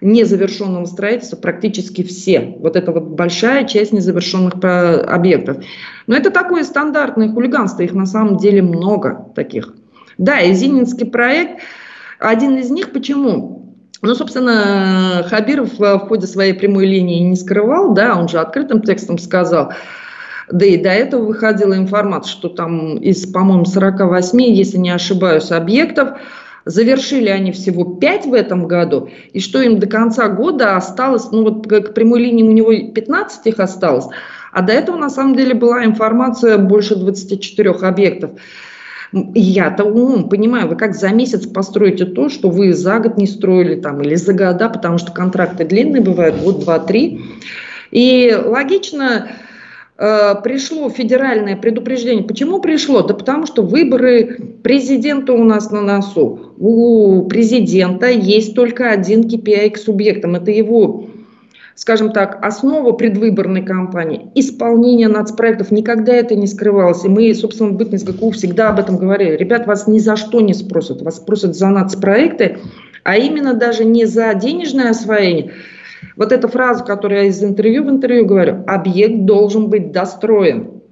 незавершенного 0.00 0.84
строительства 0.84 1.36
практически 1.36 2.02
все. 2.02 2.56
Вот 2.58 2.76
это 2.76 2.92
вот 2.92 3.04
большая 3.04 3.64
часть 3.64 3.92
незавершенных 3.92 4.54
объектов. 4.62 5.58
Но 6.06 6.16
это 6.16 6.30
такое 6.30 6.64
стандартное 6.64 7.32
хулиганство, 7.32 7.82
их 7.82 7.92
на 7.92 8.06
самом 8.06 8.36
деле 8.36 8.62
много 8.62 9.26
таких. 9.34 9.74
Да, 10.18 10.40
и 10.40 10.52
Зининский 10.52 11.06
проект, 11.06 11.60
один 12.18 12.56
из 12.56 12.70
них, 12.70 12.92
почему? 12.92 13.74
Ну, 14.02 14.14
собственно, 14.14 15.26
Хабиров 15.28 15.78
в 15.78 15.98
ходе 16.00 16.26
своей 16.26 16.52
прямой 16.52 16.86
линии 16.86 17.20
не 17.20 17.36
скрывал, 17.36 17.94
да, 17.94 18.16
он 18.16 18.28
же 18.28 18.38
открытым 18.38 18.82
текстом 18.82 19.18
сказал, 19.18 19.72
да 20.50 20.64
и 20.64 20.76
до 20.76 20.90
этого 20.90 21.24
выходила 21.24 21.74
информация, 21.74 22.30
что 22.30 22.48
там 22.48 22.98
из, 22.98 23.26
по-моему, 23.26 23.64
48, 23.64 24.40
если 24.42 24.78
не 24.78 24.90
ошибаюсь, 24.90 25.50
объектов, 25.50 26.18
Завершили 26.66 27.28
они 27.28 27.52
всего 27.52 27.84
5 27.84 28.26
в 28.26 28.34
этом 28.34 28.66
году, 28.66 29.08
и 29.32 29.38
что 29.38 29.62
им 29.62 29.78
до 29.78 29.86
конца 29.86 30.28
года 30.28 30.76
осталось, 30.76 31.30
ну 31.30 31.44
вот 31.44 31.68
к 31.68 31.94
прямой 31.94 32.20
линии 32.20 32.42
у 32.42 32.50
него 32.50 32.72
15 32.92 33.46
их 33.46 33.60
осталось, 33.60 34.06
а 34.50 34.62
до 34.62 34.72
этого 34.72 34.96
на 34.96 35.08
самом 35.08 35.36
деле 35.36 35.54
была 35.54 35.84
информация 35.84 36.58
больше 36.58 36.96
24 36.96 37.70
объектов. 37.70 38.32
Я-то 39.12 39.84
умом 39.84 40.28
понимаю, 40.28 40.66
вы 40.66 40.74
как 40.74 40.96
за 40.96 41.10
месяц 41.10 41.46
построите 41.46 42.04
то, 42.04 42.28
что 42.28 42.50
вы 42.50 42.72
за 42.72 42.98
год 42.98 43.16
не 43.16 43.28
строили 43.28 43.80
там, 43.80 44.02
или 44.02 44.16
за 44.16 44.32
года, 44.32 44.68
потому 44.68 44.98
что 44.98 45.12
контракты 45.12 45.64
длинные 45.64 46.02
бывают, 46.02 46.42
год, 46.42 46.60
два, 46.60 46.80
три. 46.80 47.20
И 47.92 48.36
логично, 48.44 49.28
пришло 49.96 50.90
федеральное 50.90 51.56
предупреждение. 51.56 52.24
Почему 52.24 52.60
пришло? 52.60 53.02
Да 53.02 53.14
потому 53.14 53.46
что 53.46 53.62
выборы 53.62 54.58
президента 54.62 55.32
у 55.32 55.42
нас 55.42 55.70
на 55.70 55.80
носу. 55.80 56.52
У 56.58 57.22
президента 57.26 58.08
есть 58.08 58.54
только 58.54 58.90
один 58.90 59.22
KPI 59.22 59.70
к 59.70 59.78
субъектам. 59.78 60.34
Это 60.34 60.50
его, 60.50 61.06
скажем 61.74 62.12
так, 62.12 62.44
основа 62.44 62.92
предвыборной 62.92 63.64
кампании. 63.64 64.30
Исполнение 64.34 65.08
нацпроектов. 65.08 65.70
Никогда 65.70 66.14
это 66.14 66.34
не 66.34 66.46
скрывалось. 66.46 67.04
И 67.06 67.08
мы, 67.08 67.34
собственно, 67.34 67.70
в 67.70 67.76
Бытность 67.76 68.06
ГКУ 68.06 68.32
всегда 68.32 68.68
об 68.68 68.78
этом 68.78 68.98
говорили. 68.98 69.36
Ребят, 69.36 69.66
вас 69.66 69.86
ни 69.86 69.98
за 69.98 70.16
что 70.16 70.42
не 70.42 70.52
спросят. 70.52 71.00
Вас 71.00 71.16
спросят 71.16 71.56
за 71.56 71.68
нацпроекты, 71.68 72.58
а 73.02 73.16
именно 73.16 73.54
даже 73.54 73.84
не 73.84 74.04
за 74.04 74.34
денежное 74.34 74.90
освоение, 74.90 75.52
вот 76.16 76.32
эта 76.32 76.48
фраза, 76.48 76.84
которую 76.84 77.20
я 77.20 77.26
из 77.28 77.42
интервью 77.42 77.84
в 77.84 77.90
интервью 77.90 78.26
говорю, 78.26 78.64
объект 78.66 79.24
должен 79.24 79.68
быть 79.68 79.92
достроен. 79.92 80.82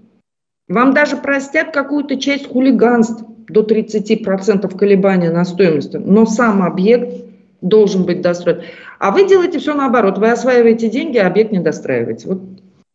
Вам 0.69 0.95
даже 0.95 1.17
простят 1.17 1.73
какую-то 1.73 2.17
часть 2.17 2.47
хулиганств 2.49 3.25
до 3.49 3.63
30% 3.63 4.77
колебания 4.77 5.31
на 5.31 5.45
стоимости, 5.45 5.97
но 5.97 6.27
сам 6.27 6.63
объект 6.63 7.25
должен 7.61 8.05
быть 8.05 8.21
достроен. 8.21 8.63
А 8.99 9.11
вы 9.11 9.27
делаете 9.27 9.59
все 9.59 9.75
наоборот. 9.75 10.19
Вы 10.19 10.31
осваиваете 10.31 10.89
деньги, 10.89 11.19
а 11.19 11.27
объект 11.27 11.53
не 11.53 11.59
достраиваете. 11.59 12.29
Вот. 12.29 12.41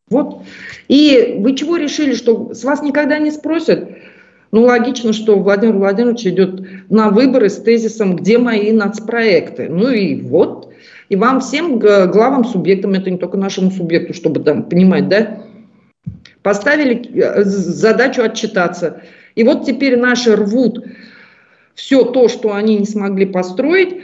вот. 0.10 0.42
И 0.88 1.38
вы 1.40 1.56
чего 1.56 1.78
решили, 1.78 2.14
что 2.14 2.54
с 2.54 2.64
вас 2.64 2.82
никогда 2.82 3.20
не 3.20 3.32
спросят? 3.32 3.90
Ну, 4.52 4.64
логично, 4.64 5.14
что 5.14 5.38
Владимир 5.38 5.76
Владимирович 5.76 6.26
идет 6.26 6.90
на 6.90 7.10
выборы 7.10 7.50
с 7.50 7.58
тезисом 7.58 8.16
«Где 8.16 8.40
мои 8.40 8.72
нацпроекты?». 8.72 9.68
Ну 9.70 9.90
и 9.90 10.20
вот 10.20 10.72
и 11.10 11.16
вам 11.16 11.40
всем 11.42 11.80
главам 11.80 12.46
субъектам, 12.46 12.94
это 12.94 13.10
не 13.10 13.18
только 13.18 13.38
нашему 13.38 13.72
субъекту, 13.72 14.14
чтобы 14.14 14.42
там 14.42 14.64
понимать, 14.64 15.10
да, 15.10 15.44
поставили 16.44 17.10
э, 17.14 17.44
задачу 17.44 18.22
отчитаться. 18.22 19.02
И 19.36 19.44
вот 19.44 19.66
теперь 19.66 19.98
наши 19.98 20.36
рвут 20.36 20.86
все 21.74 22.04
то, 22.04 22.28
что 22.28 22.54
они 22.54 22.78
не 22.78 22.86
смогли 22.86 23.26
построить, 23.26 24.02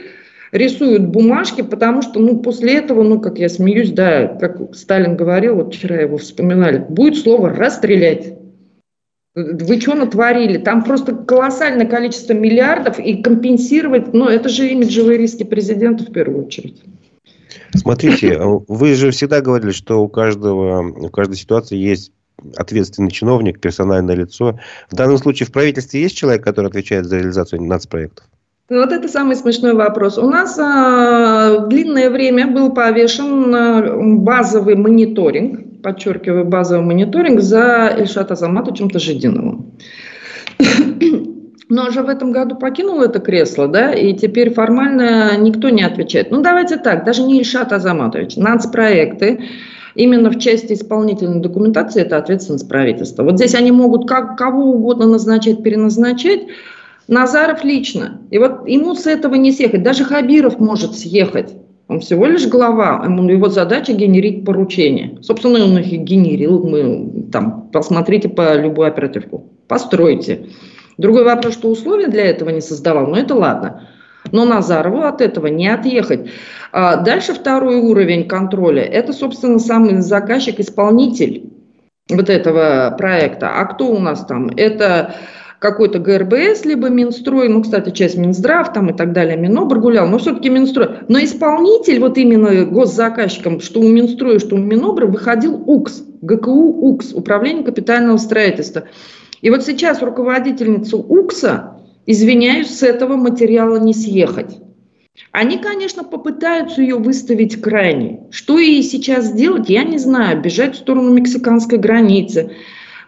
рисуют 0.50 1.06
бумажки, 1.06 1.62
потому 1.62 2.02
что, 2.02 2.20
ну, 2.20 2.38
после 2.38 2.78
этого, 2.78 3.02
ну, 3.02 3.20
как 3.20 3.38
я 3.38 3.48
смеюсь, 3.48 3.92
да, 3.92 4.26
как 4.26 4.74
Сталин 4.74 5.16
говорил, 5.16 5.56
вот 5.56 5.74
вчера 5.74 5.96
его 5.96 6.16
вспоминали, 6.16 6.78
будет 6.78 7.18
слово 7.18 7.50
«расстрелять». 7.50 8.34
Вы 9.36 9.78
что 9.78 9.94
натворили? 9.94 10.56
Там 10.56 10.82
просто 10.82 11.14
колоссальное 11.14 11.86
количество 11.86 12.32
миллиардов, 12.32 12.98
и 12.98 13.22
компенсировать, 13.22 14.14
ну, 14.14 14.28
это 14.28 14.48
же 14.48 14.66
имиджевые 14.68 15.18
риски 15.18 15.42
президента 15.42 16.04
в 16.04 16.10
первую 16.10 16.46
очередь. 16.46 16.82
Смотрите, 17.74 18.40
вы 18.40 18.94
же 18.94 19.10
всегда 19.10 19.42
говорили, 19.42 19.72
что 19.72 20.02
у 20.02 20.08
каждого, 20.08 20.88
у 20.88 21.10
каждой 21.10 21.36
ситуации 21.36 21.76
есть 21.76 22.12
ответственный 22.56 23.10
чиновник, 23.10 23.60
персональное 23.60 24.14
лицо. 24.14 24.58
В 24.90 24.94
данном 24.94 25.18
случае 25.18 25.46
в 25.46 25.52
правительстве 25.52 26.00
есть 26.00 26.16
человек, 26.16 26.42
который 26.42 26.68
отвечает 26.68 27.04
за 27.04 27.18
реализацию 27.18 27.60
нацпроектов? 27.62 28.24
Вот 28.68 28.90
это 28.90 29.06
самый 29.06 29.36
смешной 29.36 29.74
вопрос. 29.74 30.18
У 30.18 30.28
нас 30.28 30.58
а, 30.58 31.66
длинное 31.68 32.10
время 32.10 32.48
был 32.48 32.72
повешен 32.72 34.24
базовый 34.24 34.74
мониторинг, 34.74 35.82
подчеркиваю, 35.82 36.44
базовый 36.44 36.84
мониторинг 36.84 37.40
за 37.40 37.88
Азаматовичем 37.88 38.90
Тажидиновым 38.90 39.72
но 41.68 41.86
уже 41.86 42.02
в 42.02 42.08
этом 42.08 42.32
году 42.32 42.56
покинул 42.56 43.02
это 43.02 43.18
кресло, 43.18 43.68
да, 43.68 43.92
и 43.92 44.14
теперь 44.14 44.52
формально 44.52 45.36
никто 45.36 45.68
не 45.68 45.82
отвечает. 45.82 46.30
Ну, 46.30 46.42
давайте 46.42 46.76
так, 46.76 47.04
даже 47.04 47.22
не 47.22 47.38
Ильшат 47.38 47.72
Азаматович, 47.72 48.36
нацпроекты, 48.36 49.40
именно 49.94 50.30
в 50.30 50.38
части 50.38 50.74
исполнительной 50.74 51.40
документации 51.40 52.02
это 52.02 52.18
ответственность 52.18 52.68
правительства. 52.68 53.24
Вот 53.24 53.36
здесь 53.36 53.54
они 53.54 53.72
могут 53.72 54.08
как, 54.08 54.36
кого 54.36 54.72
угодно 54.72 55.06
назначать, 55.06 55.62
переназначать, 55.62 56.42
Назаров 57.08 57.64
лично. 57.64 58.20
И 58.30 58.38
вот 58.38 58.66
ему 58.66 58.94
с 58.94 59.06
этого 59.06 59.34
не 59.34 59.52
съехать. 59.52 59.82
Даже 59.82 60.04
Хабиров 60.04 60.58
может 60.58 60.96
съехать. 60.96 61.54
Он 61.88 62.00
всего 62.00 62.26
лишь 62.26 62.48
глава, 62.48 63.04
его 63.06 63.48
задача 63.48 63.92
генерить 63.92 64.44
поручения. 64.44 65.18
Собственно, 65.22 65.64
он 65.64 65.78
их 65.78 65.92
и 65.92 65.96
генерил. 65.96 66.66
Мы, 66.66 67.28
там, 67.30 67.68
посмотрите 67.72 68.28
по 68.28 68.56
любую 68.56 68.88
оперативку. 68.88 69.52
Постройте. 69.68 70.46
Другой 70.98 71.24
вопрос, 71.24 71.54
что 71.54 71.68
условия 71.68 72.08
для 72.08 72.24
этого 72.24 72.50
не 72.50 72.60
создавал, 72.60 73.06
но 73.06 73.16
это 73.16 73.36
ладно. 73.36 73.88
Но 74.32 74.44
Назарову 74.44 75.02
от 75.02 75.20
этого 75.20 75.46
не 75.46 75.68
отъехать. 75.68 76.28
А 76.72 76.96
дальше 76.96 77.34
второй 77.34 77.76
уровень 77.76 78.26
контроля– 78.26 78.82
это, 78.84 79.12
собственно, 79.12 79.60
самый 79.60 80.00
заказчик-исполнитель 80.00 81.52
вот 82.08 82.28
этого 82.28 82.94
проекта. 82.98 83.50
А 83.60 83.64
кто 83.66 83.88
у 83.88 84.00
нас 84.00 84.24
там? 84.26 84.48
Это 84.56 85.14
какой-то 85.66 85.98
ГРБС, 85.98 86.64
либо 86.64 86.88
Минстрой, 86.88 87.48
ну, 87.48 87.60
кстати, 87.60 87.90
часть 87.90 88.16
Минздрав 88.16 88.72
там 88.72 88.90
и 88.90 88.96
так 88.96 89.12
далее, 89.12 89.36
Минобр 89.36 89.80
гулял, 89.80 90.06
но 90.06 90.18
все-таки 90.18 90.48
Минстрой. 90.48 90.88
Но 91.08 91.18
исполнитель, 91.18 91.98
вот 91.98 92.16
именно 92.18 92.64
госзаказчиком, 92.64 93.60
что 93.60 93.80
у 93.80 93.88
Минстроя, 93.88 94.38
что 94.38 94.54
у 94.54 94.58
Минобра, 94.58 95.06
выходил 95.06 95.60
УКС, 95.66 96.04
ГКУ 96.22 96.88
УКС, 96.88 97.12
Управление 97.12 97.64
капитального 97.64 98.16
строительства. 98.16 98.84
И 99.42 99.50
вот 99.50 99.64
сейчас 99.64 100.02
руководительницу 100.02 100.98
УКСа, 100.98 101.78
извиняюсь, 102.06 102.70
с 102.70 102.84
этого 102.84 103.16
материала 103.16 103.76
не 103.76 103.92
съехать. 103.92 104.58
Они, 105.32 105.58
конечно, 105.58 106.04
попытаются 106.04 106.80
ее 106.80 106.96
выставить 106.96 107.60
крайней. 107.60 108.20
Что 108.30 108.58
ей 108.58 108.84
сейчас 108.84 109.26
сделать, 109.26 109.68
я 109.68 109.82
не 109.82 109.98
знаю. 109.98 110.40
Бежать 110.40 110.76
в 110.76 110.78
сторону 110.78 111.12
мексиканской 111.12 111.78
границы. 111.78 112.52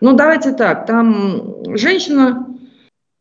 Но 0.00 0.12
давайте 0.12 0.52
так, 0.52 0.86
там 0.86 1.76
женщина, 1.76 2.47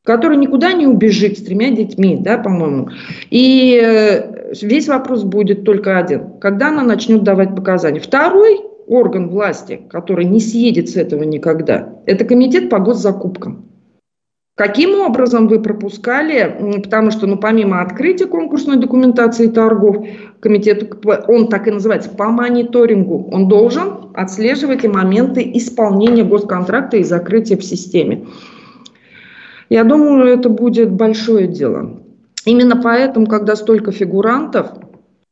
которая 0.08 0.40
никуда 0.40 0.72
не 0.72 0.88
убежит 0.88 1.38
с 1.38 1.44
тремя 1.44 1.70
детьми, 1.70 2.18
да, 2.18 2.38
по-моему. 2.38 2.88
И 3.30 3.78
э, 3.84 4.54
весь 4.62 4.88
вопрос 4.88 5.24
будет 5.24 5.66
только 5.66 5.98
один. 5.98 6.40
Когда 6.40 6.70
она 6.70 6.84
начнет 6.84 7.24
давать 7.24 7.54
показания? 7.54 8.00
Второй 8.00 8.62
орган 8.88 9.28
власти, 9.28 9.82
который 9.90 10.24
не 10.24 10.40
съедет 10.40 10.90
с 10.90 10.96
этого 10.96 11.24
никогда, 11.24 11.90
это 12.06 12.24
комитет 12.24 12.70
по 12.70 12.80
госзакупкам. 12.80 13.66
Каким 14.56 14.98
образом 15.02 15.50
вы 15.50 15.60
пропускали, 15.60 16.82
потому 16.84 17.12
что, 17.12 17.28
ну, 17.28 17.38
помимо 17.38 17.82
открытия 17.82 18.28
конкурсной 18.28 18.78
документации 18.78 19.48
торгов, 19.48 20.08
комитет, 20.40 21.06
он 21.28 21.50
так 21.50 21.68
и 21.68 21.72
называется, 21.72 22.10
по 22.12 22.30
мониторингу, 22.30 23.30
он 23.30 23.50
должен 23.50 24.10
отслеживать 24.14 24.86
и 24.86 24.88
моменты 24.88 25.42
исполнения 25.54 26.24
госконтракта 26.24 26.96
и 26.96 27.04
закрытия 27.04 27.58
в 27.58 27.64
системе. 27.64 28.26
Я 29.70 29.84
думаю, 29.84 30.26
это 30.28 30.50
будет 30.50 30.92
большое 30.92 31.48
дело. 31.48 32.02
Именно 32.46 32.82
поэтому, 32.82 33.28
когда 33.28 33.56
столько 33.56 33.92
фигурантов, 33.92 34.68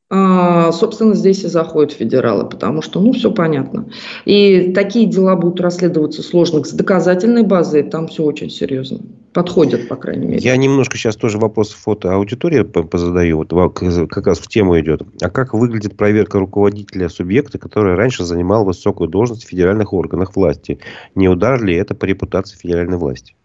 а, 0.08 0.71
собственно, 0.71 1.15
здесь 1.15 1.43
и 1.43 1.48
заходят 1.48 1.91
федералы, 1.91 2.48
потому 2.48 2.82
что, 2.82 3.00
ну, 3.00 3.13
все 3.13 3.32
понятно. 3.32 3.89
И 4.26 4.71
такие 4.76 5.08
дела 5.08 5.36
будут 5.36 5.62
расследоваться 5.62 6.21
сложных 6.21 6.67
с 6.67 6.71
доказательной 6.71 7.43
базой, 7.43 7.84
там 7.84 8.08
все 8.08 8.24
очень 8.24 8.50
серьезно. 8.50 9.00
Подходят, 9.34 9.88
по 9.88 9.95
крайней 9.95 10.28
мере. 10.28 10.41
Я 10.43 10.56
немножко 10.58 10.98
сейчас 10.98 11.15
тоже 11.15 11.38
вопрос 11.39 11.71
фото 11.71 12.13
аудитории 12.13 12.62
позадаю, 12.63 13.38
вот 13.38 13.50
как 13.50 14.28
раз 14.28 14.39
в 14.39 14.48
тему 14.48 14.80
идет. 14.80 15.02
А 15.21 15.30
как 15.30 15.54
выглядит 15.54 15.98
проверка 15.98 16.39
руководителя 16.39 17.10
субъекта, 17.10 17.58
который 17.58 17.95
раньше 17.95 18.24
занимал 18.26 18.63
высокую 18.63 19.10
должность 19.10 19.45
в 19.45 19.50
федеральных 19.50 19.91
органах 19.91 20.36
власти? 20.36 20.80
Не 21.15 21.30
удар 21.30 21.62
ли 21.63 21.76
это 21.76 21.95
по 21.95 22.06
репутации 22.06 22.58
федеральной 22.58 22.98
власти? 22.98 23.36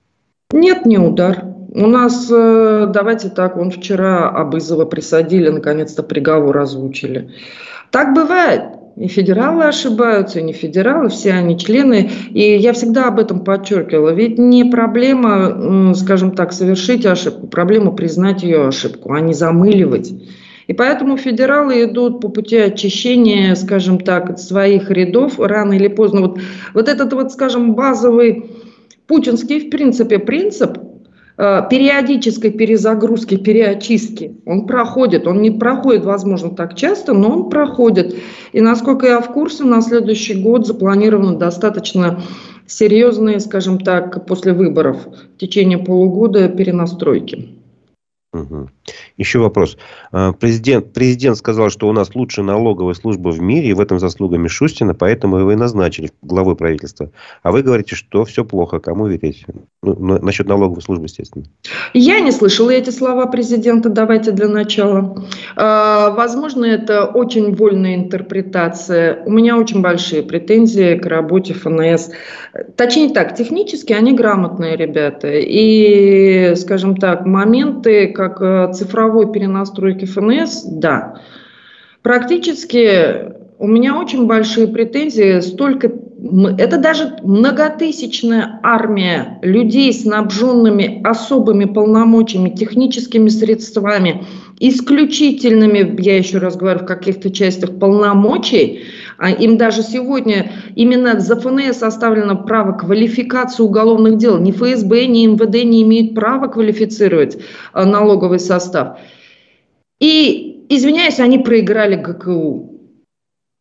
Нет, 0.53 0.85
не 0.87 0.99
удар. 0.99 1.45
У 1.73 1.87
нас, 1.87 2.29
э, 2.31 2.91
давайте 2.93 3.29
так, 3.29 3.57
он 3.57 3.71
вчера 3.71 4.29
Абызова 4.29 4.85
присадили, 4.85 5.49
наконец-то 5.49 6.03
приговор 6.03 6.59
озвучили. 6.59 7.31
Так 7.91 8.15
бывает. 8.15 8.63
И 8.97 9.07
федералы 9.07 9.65
ошибаются, 9.65 10.41
и 10.41 10.43
не 10.43 10.53
федералы, 10.53 11.09
все 11.09 11.33
они 11.33 11.57
члены. 11.57 12.11
И 12.31 12.57
я 12.57 12.73
всегда 12.73 13.07
об 13.07 13.21
этом 13.21 13.45
подчеркивала. 13.45 14.11
Ведь 14.11 14.39
не 14.39 14.65
проблема, 14.65 15.95
скажем 15.95 16.33
так, 16.33 16.53
совершить 16.53 17.07
ошибку, 17.07 17.47
проблема 17.47 17.93
признать 17.93 18.43
ее 18.43 18.67
ошибку, 18.67 19.13
а 19.13 19.21
не 19.21 19.33
замыливать. 19.33 20.13
И 20.67 20.73
поэтому 20.73 21.17
федералы 21.17 21.85
идут 21.85 22.21
по 22.21 22.29
пути 22.29 22.57
очищения, 22.57 23.55
скажем 23.55 23.99
так, 23.99 24.39
своих 24.39 24.91
рядов 24.91 25.39
рано 25.39 25.73
или 25.73 25.89
поздно. 25.89 26.21
Вот, 26.21 26.41
вот 26.75 26.89
этот 26.89 27.13
вот, 27.13 27.33
скажем, 27.33 27.75
базовый 27.75 28.45
путинский, 29.11 29.67
в 29.67 29.71
принципе, 29.71 30.21
принцип 30.21 30.79
э, 31.37 31.63
периодической 31.69 32.53
перезагрузки, 32.53 33.37
переочистки. 33.37 34.37
Он 34.47 34.69
проходит, 34.69 35.27
он 35.27 35.43
не 35.43 35.51
проходит, 35.51 36.05
возможно, 36.05 36.51
так 36.51 36.77
часто, 36.77 37.13
но 37.13 37.29
он 37.31 37.51
проходит. 37.51 38.15
И 38.53 38.61
насколько 38.61 39.09
я 39.09 39.21
в 39.21 39.33
курсе, 39.33 39.65
на 39.65 39.83
следующий 39.83 40.41
год 40.41 40.65
запланировано 40.65 41.37
достаточно 41.37 42.23
серьезные, 42.69 43.41
скажем 43.41 43.81
так, 43.81 44.27
после 44.27 44.53
выборов 44.53 44.99
в 45.35 45.39
течение 45.39 45.79
полугода 45.79 46.49
перенастройки. 46.49 47.60
Угу. 48.33 48.69
Еще 49.17 49.41
вопрос. 49.41 49.77
А, 50.13 50.33
президент, 50.33 50.93
президент 50.93 51.37
сказал, 51.37 51.69
что 51.69 51.89
у 51.89 51.93
нас 51.93 52.15
лучшая 52.15 52.47
налоговая 52.47 52.95
служба 52.95 53.31
в 53.31 53.41
мире, 53.41 53.71
и 53.71 53.73
в 53.73 53.81
этом 53.81 53.99
заслуга 53.99 54.39
Мишустина, 54.39 54.95
поэтому 54.95 55.39
его 55.39 55.51
и 55.51 55.57
назначили 55.57 56.13
главой 56.23 56.55
правительства. 56.55 57.11
А 57.43 57.51
вы 57.51 57.63
говорите, 57.63 57.97
что 57.97 58.25
все 58.25 58.45
плохо. 58.45 58.79
Кому 58.79 59.09
верить? 59.09 59.45
Ну, 59.83 60.19
насчет 60.23 60.47
налоговой 60.47 60.81
службы, 60.81 61.07
естественно. 61.07 61.45
Я 61.93 62.21
не 62.21 62.31
слышала 62.31 62.71
эти 62.71 62.91
слова 62.91 63.27
президента. 63.27 63.89
Давайте 63.89 64.31
для 64.31 64.49
начала. 64.49 65.27
А, 65.57 66.11
возможно, 66.11 66.65
это 66.65 67.07
очень 67.07 67.55
вольная 67.57 67.97
интерпретация. 67.97 69.25
У 69.25 69.33
меня 69.33 69.59
очень 69.59 69.83
большие 69.83 70.23
претензии 70.23 70.97
к 70.97 71.07
работе 71.07 71.55
ФНС. 71.55 72.11
Точнее 72.77 73.11
так, 73.11 73.35
технически 73.35 73.93
они 73.93 74.13
грамотные 74.13 74.77
ребята. 74.77 75.33
И, 75.33 76.55
скажем 76.55 76.97
так, 76.97 77.27
моменты, 77.27 78.07
как 78.21 78.43
э, 78.43 78.73
цифровой 78.75 79.33
перенастройки 79.33 80.05
ФНС, 80.05 80.65
да. 80.65 81.23
Практически 82.03 83.33
у 83.59 83.67
меня 83.67 83.99
очень 83.99 84.27
большие 84.27 84.69
претензии, 84.69 85.41
столько, 85.41 85.91
это 86.59 86.79
даже 86.79 87.17
многотысячная 87.23 88.61
армия 88.63 89.39
людей, 89.43 89.93
снабженными 89.93 91.01
особыми 91.03 91.65
полномочиями, 91.65 92.51
техническими 92.51 93.29
средствами, 93.29 94.25
исключительными, 94.59 96.01
я 96.01 96.19
еще 96.19 96.39
раз 96.39 96.57
говорю, 96.57 96.81
в 96.81 96.87
каких-то 96.87 97.31
частях 97.31 97.79
полномочий, 97.79 98.85
а 99.21 99.31
им 99.31 99.59
даже 99.59 99.83
сегодня 99.83 100.51
именно 100.77 101.21
за 101.21 101.37
ФНС 101.37 101.83
оставлено 101.83 102.43
право 102.43 102.73
квалификации 102.73 103.63
уголовных 103.63 104.17
дел. 104.17 104.39
Ни 104.39 104.51
ФСБ, 104.51 105.05
ни 105.05 105.27
МВД 105.27 105.63
не 105.65 105.83
имеют 105.83 106.15
права 106.15 106.47
квалифицировать 106.47 107.37
а, 107.75 107.85
налоговый 107.85 108.39
состав. 108.39 108.99
И, 110.01 110.65
извиняюсь, 110.71 111.21
они 111.21 111.39
проиграли 111.39 111.97
ГКУ. 111.97 112.81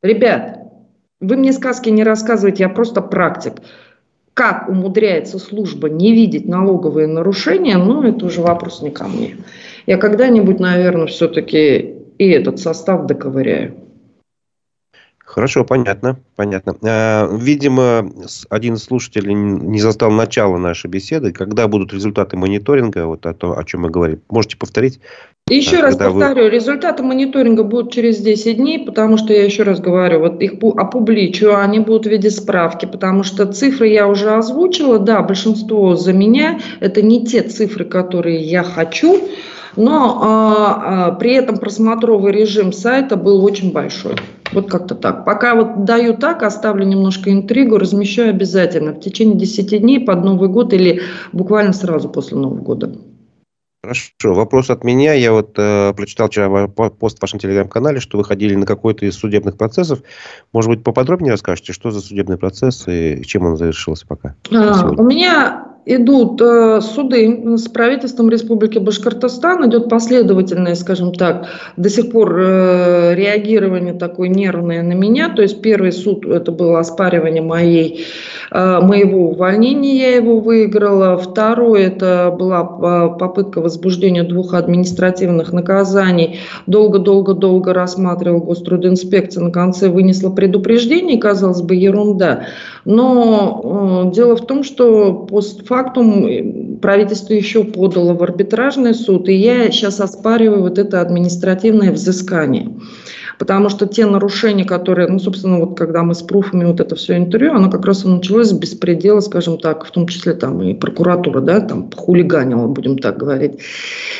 Ребят, 0.02 0.60
вы 1.20 1.36
мне 1.36 1.52
сказки 1.52 1.90
не 1.90 2.06
рассказываете, 2.06 2.64
я 2.64 2.70
просто 2.70 3.02
практик. 3.02 3.56
Как 4.34 4.70
умудряется 4.70 5.40
служба 5.40 5.90
не 5.90 6.14
видеть 6.14 6.48
налоговые 6.48 7.08
нарушения, 7.08 7.78
ну, 7.78 8.02
это 8.04 8.28
уже 8.28 8.42
вопрос 8.42 8.82
не 8.82 8.92
ко 8.92 9.10
мне. 9.10 9.36
Я 9.86 9.98
когда-нибудь, 9.98 10.62
наверное, 10.62 11.08
все-таки 11.08 11.96
и 12.18 12.30
этот 12.30 12.60
состав 12.60 13.08
доковыряю. 13.08 13.89
Хорошо, 15.30 15.64
понятно, 15.64 16.18
понятно. 16.36 16.76
А, 16.82 17.30
видимо, 17.32 18.12
один 18.50 18.74
из 18.74 18.84
слушателей 18.84 19.36
не 19.36 19.80
застал 19.80 20.10
начала 20.10 20.58
нашей 20.58 20.90
беседы. 20.90 21.32
Когда 21.32 21.68
будут 21.68 21.94
результаты 21.94 22.36
мониторинга, 22.36 23.06
вот 23.06 23.28
о 23.28 23.36
том, 23.36 23.52
о 23.56 23.64
чем 23.64 23.82
мы 23.82 23.92
говорим, 23.92 24.22
можете 24.32 24.58
повторить? 24.58 25.00
Еще 25.48 25.78
а, 25.78 25.82
раз 25.84 25.98
повторю, 25.98 26.46
вы... 26.46 26.50
результаты 26.50 27.04
мониторинга 27.04 27.62
будут 27.62 27.94
через 27.94 28.18
10 28.18 28.58
дней, 28.58 28.84
потому 28.84 29.18
что 29.18 29.32
я 29.32 29.46
еще 29.46 29.62
раз 29.62 29.80
говорю, 29.80 30.22
вот 30.22 30.42
их 30.42 30.54
опубличу, 30.76 31.56
они 31.56 31.80
будут 31.80 32.08
в 32.08 32.10
виде 32.10 32.32
справки, 32.32 32.88
потому 32.88 33.22
что 33.22 33.46
цифры 33.46 33.88
я 33.88 34.08
уже 34.08 34.32
озвучила, 34.32 34.98
да, 34.98 35.22
большинство 35.22 35.96
за 35.96 36.12
меня, 36.12 36.60
это 36.80 37.04
не 37.04 37.24
те 37.24 37.44
цифры, 37.44 37.86
которые 37.86 38.42
я 38.42 38.64
хочу, 38.64 39.22
но 39.76 40.20
а, 40.24 41.08
а, 41.08 41.12
при 41.12 41.34
этом 41.34 41.58
просмотровый 41.58 42.32
режим 42.32 42.74
сайта 42.74 43.16
был 43.16 43.46
очень 43.46 43.72
большой. 43.72 44.16
Вот 44.52 44.70
как-то 44.70 44.96
так. 44.96 45.26
Пока 45.26 45.56
вот 45.56 45.86
даю 45.86 46.16
так, 46.16 46.44
оставлю 46.44 46.86
немножко 46.86 47.32
интригу, 47.32 47.78
размещаю 47.78 48.30
обязательно 48.30 48.94
в 48.94 49.00
течение 49.00 49.38
10 49.38 49.82
дней 49.82 50.00
под 50.00 50.24
Новый 50.24 50.50
год 50.50 50.74
или 50.74 51.02
буквально 51.32 51.74
сразу 51.74 52.10
после 52.10 52.38
Нового 52.38 52.62
года. 52.62 52.92
Хорошо, 53.82 54.34
вопрос 54.34 54.70
от 54.70 54.84
меня. 54.84 55.14
Я 55.14 55.32
вот 55.32 55.54
э, 55.58 55.94
прочитал 55.96 56.28
вчера 56.28 56.68
пост 56.68 57.18
в 57.18 57.22
вашем 57.22 57.40
телеграм-канале, 57.40 58.02
что 58.02 58.18
вы 58.18 58.26
ходили 58.26 58.54
на 58.56 58.66
какой-то 58.66 59.06
из 59.06 59.16
судебных 59.16 59.56
процессов. 59.56 60.00
Может 60.52 60.70
быть, 60.70 60.84
поподробнее 60.84 61.32
расскажете, 61.32 61.72
что 61.72 61.90
за 61.90 62.02
судебный 62.02 62.38
процесс 62.38 62.86
и 62.88 63.24
чем 63.24 63.46
он 63.46 63.56
завершился 63.56 64.06
пока? 64.06 64.36
А, 64.52 64.92
у 64.92 65.04
меня 65.04 65.69
идут 65.86 66.40
э, 66.42 66.82
суды 66.82 67.58
с 67.58 67.68
правительством 67.68 68.30
Республики 68.30 68.78
Башкортостан, 68.78 69.68
идет 69.70 69.90
последовательное, 69.90 70.76
скажем 70.76 71.14
так, 71.14 71.48
до 71.78 71.90
сих 71.90 72.12
пор 72.12 72.36
э, 72.40 73.16
реагирование 73.16 73.94
такое 73.94 74.30
нервное 74.30 74.84
на 74.84 74.94
меня. 74.94 75.30
То 75.30 75.42
есть 75.42 75.62
первый 75.62 75.92
суд 75.92 76.26
это 76.26 76.52
было 76.52 76.80
оспаривание 76.80 77.42
моей, 77.42 78.06
э, 78.52 78.80
моего 78.82 79.32
увольнения, 79.32 79.98
я 79.98 80.16
его 80.16 80.40
выиграла. 80.40 81.18
Второй 81.18 81.84
это 81.84 82.36
была 82.38 82.64
попытка 83.10 83.62
возбуждения 83.62 84.24
двух 84.24 84.54
административных 84.54 85.54
наказаний. 85.54 86.40
Долго-долго-долго 86.68 87.74
рассматривал 87.74 88.42
Гострудинспекция, 88.42 89.44
на 89.44 89.52
конце 89.52 89.90
вынесла 89.90 90.30
предупреждение, 90.30 91.18
казалось 91.18 91.62
бы, 91.62 91.76
ерунда. 91.76 92.46
Но 92.86 94.12
дело 94.14 94.36
в 94.36 94.46
том, 94.46 94.64
что 94.64 95.14
постфактум 95.14 95.69
фактум 95.70 96.80
правительство 96.82 97.34
еще 97.34 97.64
подало 97.64 98.14
в 98.16 98.24
арбитражный 98.24 98.96
суд, 98.96 99.30
и 99.30 99.34
я 99.34 99.70
сейчас 99.72 100.00
оспариваю 100.00 100.64
вот 100.64 100.80
это 100.80 101.00
административное 101.00 101.92
взыскание. 101.92 102.72
Потому 103.38 103.70
что 103.70 103.88
те 103.88 104.06
нарушения, 104.06 104.66
которые, 104.66 105.08
ну, 105.08 105.18
собственно, 105.18 105.60
вот 105.60 105.78
когда 105.78 106.04
мы 106.04 106.14
с 106.14 106.22
пруфами 106.22 106.66
вот 106.66 106.82
это 106.82 106.96
все 106.96 107.16
интервью, 107.16 107.54
оно 107.54 107.70
как 107.70 107.86
раз 107.86 108.04
началось 108.04 108.50
с 108.50 108.52
беспредела, 108.52 109.22
скажем 109.22 109.58
так, 109.58 109.86
в 109.86 109.92
том 109.92 110.08
числе 110.08 110.34
там 110.34 110.62
и 110.62 110.74
прокуратура, 110.74 111.40
да, 111.40 111.62
там 111.62 111.90
хулиганила, 111.96 112.68
будем 112.68 112.98
так 112.98 113.18
говорить. 113.18 113.62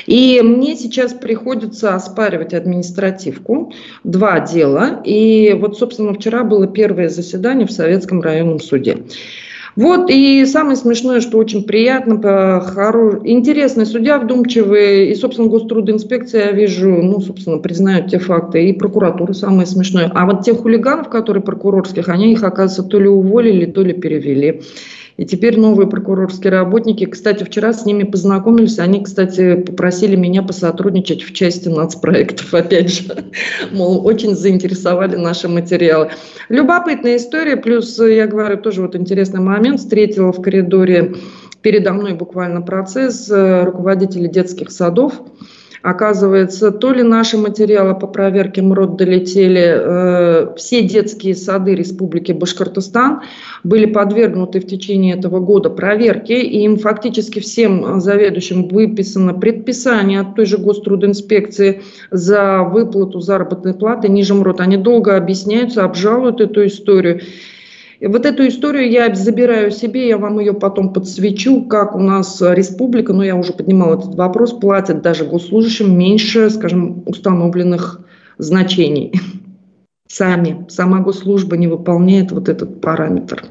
И 0.06 0.40
мне 0.42 0.78
сейчас 0.78 1.14
приходится 1.14 1.96
оспаривать 1.96 2.54
административку, 2.54 3.74
два 4.06 4.40
дела. 4.40 5.02
И 5.04 5.54
вот, 5.60 5.78
собственно, 5.78 6.14
вчера 6.14 6.46
было 6.46 6.68
первое 6.68 7.10
заседание 7.10 7.68
в 7.68 7.72
Советском 7.72 8.22
районном 8.22 8.60
суде. 8.60 9.00
Вот, 9.80 10.10
и 10.10 10.46
самое 10.46 10.76
смешное, 10.76 11.22
что 11.22 11.38
очень 11.38 11.64
приятно, 11.64 12.20
хоро... 12.60 13.22
интересный 13.24 13.86
судья, 13.86 14.20
вдумчивый, 14.20 15.08
и, 15.08 15.16
собственно, 15.16 15.48
гострудинспекция, 15.48 16.48
я 16.48 16.52
вижу, 16.52 16.90
ну, 16.90 17.22
собственно, 17.22 17.60
признают 17.60 18.08
те 18.08 18.20
факты, 18.20 18.68
и 18.68 18.74
прокуратура 18.74 19.32
самое 19.32 19.66
смешное. 19.66 20.12
А 20.14 20.26
вот 20.26 20.42
тех 20.42 20.58
хулиганов, 20.58 21.08
которые 21.08 21.42
прокурорских, 21.42 22.10
они 22.10 22.34
их, 22.34 22.44
оказывается, 22.44 22.84
то 22.84 23.00
ли 23.00 23.08
уволили, 23.08 23.68
то 23.68 23.82
ли 23.82 23.94
перевели. 23.94 24.64
И 25.20 25.26
теперь 25.26 25.60
новые 25.60 25.86
прокурорские 25.90 26.50
работники, 26.50 27.06
кстати, 27.06 27.44
вчера 27.44 27.74
с 27.74 27.86
ними 27.86 28.04
познакомились, 28.04 28.80
они, 28.80 29.04
кстати, 29.04 29.56
попросили 29.56 30.16
меня 30.16 30.44
посотрудничать 30.44 31.24
в 31.24 31.34
части 31.34 31.68
нацпроектов, 31.68 32.54
опять 32.54 32.90
же, 32.90 33.26
мол, 33.74 34.08
очень 34.08 34.34
заинтересовали 34.34 35.18
наши 35.18 35.50
материалы. 35.50 36.12
Любопытная 36.48 37.18
история, 37.18 37.58
плюс, 37.58 38.00
я 38.00 38.28
говорю, 38.28 38.62
тоже 38.62 38.82
вот 38.82 38.96
интересный 38.96 39.42
момент, 39.42 39.82
встретила 39.82 40.32
в 40.32 40.42
коридоре 40.42 41.16
передо 41.62 41.92
мной 41.92 42.14
буквально 42.14 42.62
процесс 42.62 43.30
э, 43.30 43.66
руководителей 43.66 44.30
детских 44.30 44.72
садов, 44.72 45.22
Оказывается, 45.82 46.72
то 46.72 46.92
ли 46.92 47.04
наши 47.04 47.38
материалы 47.38 47.98
по 47.98 48.06
проверке 48.06 48.62
МРОД 48.62 48.98
долетели, 48.98 49.64
э, 49.66 50.56
все 50.58 50.82
детские 50.82 51.36
сады 51.36 51.74
Республики 51.74 52.34
Башкортостан 52.34 53.22
были 53.64 53.86
подвергнуты 53.86 54.60
в 54.60 54.68
течение 54.68 55.16
этого 55.16 55.40
года 55.40 55.70
проверке, 55.70 56.42
и 56.42 56.64
им 56.64 56.78
фактически 56.78 57.40
всем 57.40 58.02
заведующим 58.02 58.68
выписано 58.68 59.34
предписание 59.34 60.20
от 60.20 60.36
той 60.36 60.46
же 60.46 60.58
Гострудинспекции 60.58 61.82
за 62.12 62.64
выплату 62.64 63.22
заработной 63.22 63.74
платы 63.74 64.10
ниже 64.10 64.34
МРОД. 64.34 64.60
Они 64.60 64.76
долго 64.76 65.16
объясняются, 65.16 65.86
обжалуют 65.86 66.42
эту 66.42 66.66
историю. 66.66 67.22
И 68.00 68.08
вот 68.08 68.26
эту 68.26 68.48
историю 68.48 68.90
я 68.90 69.14
забираю 69.14 69.72
себе, 69.72 70.08
я 70.08 70.18
вам 70.18 70.40
ее 70.40 70.54
потом 70.54 70.94
подсвечу, 70.94 71.64
как 71.64 71.96
у 71.96 72.00
нас 72.00 72.42
республика, 72.42 73.12
но 73.12 73.24
я 73.24 73.36
уже 73.36 73.52
поднимала 73.52 73.98
этот 73.98 74.16
вопрос, 74.16 74.54
платят 74.54 75.02
даже 75.02 75.26
госслужащим 75.26 75.98
меньше, 75.98 76.50
скажем, 76.50 77.04
установленных 77.06 78.00
значений. 78.38 79.14
Сами, 80.08 80.66
сама 80.70 81.00
госслужба 81.00 81.58
не 81.58 81.68
выполняет 81.68 82.32
вот 82.32 82.48
этот 82.48 82.80
параметр. 82.80 83.44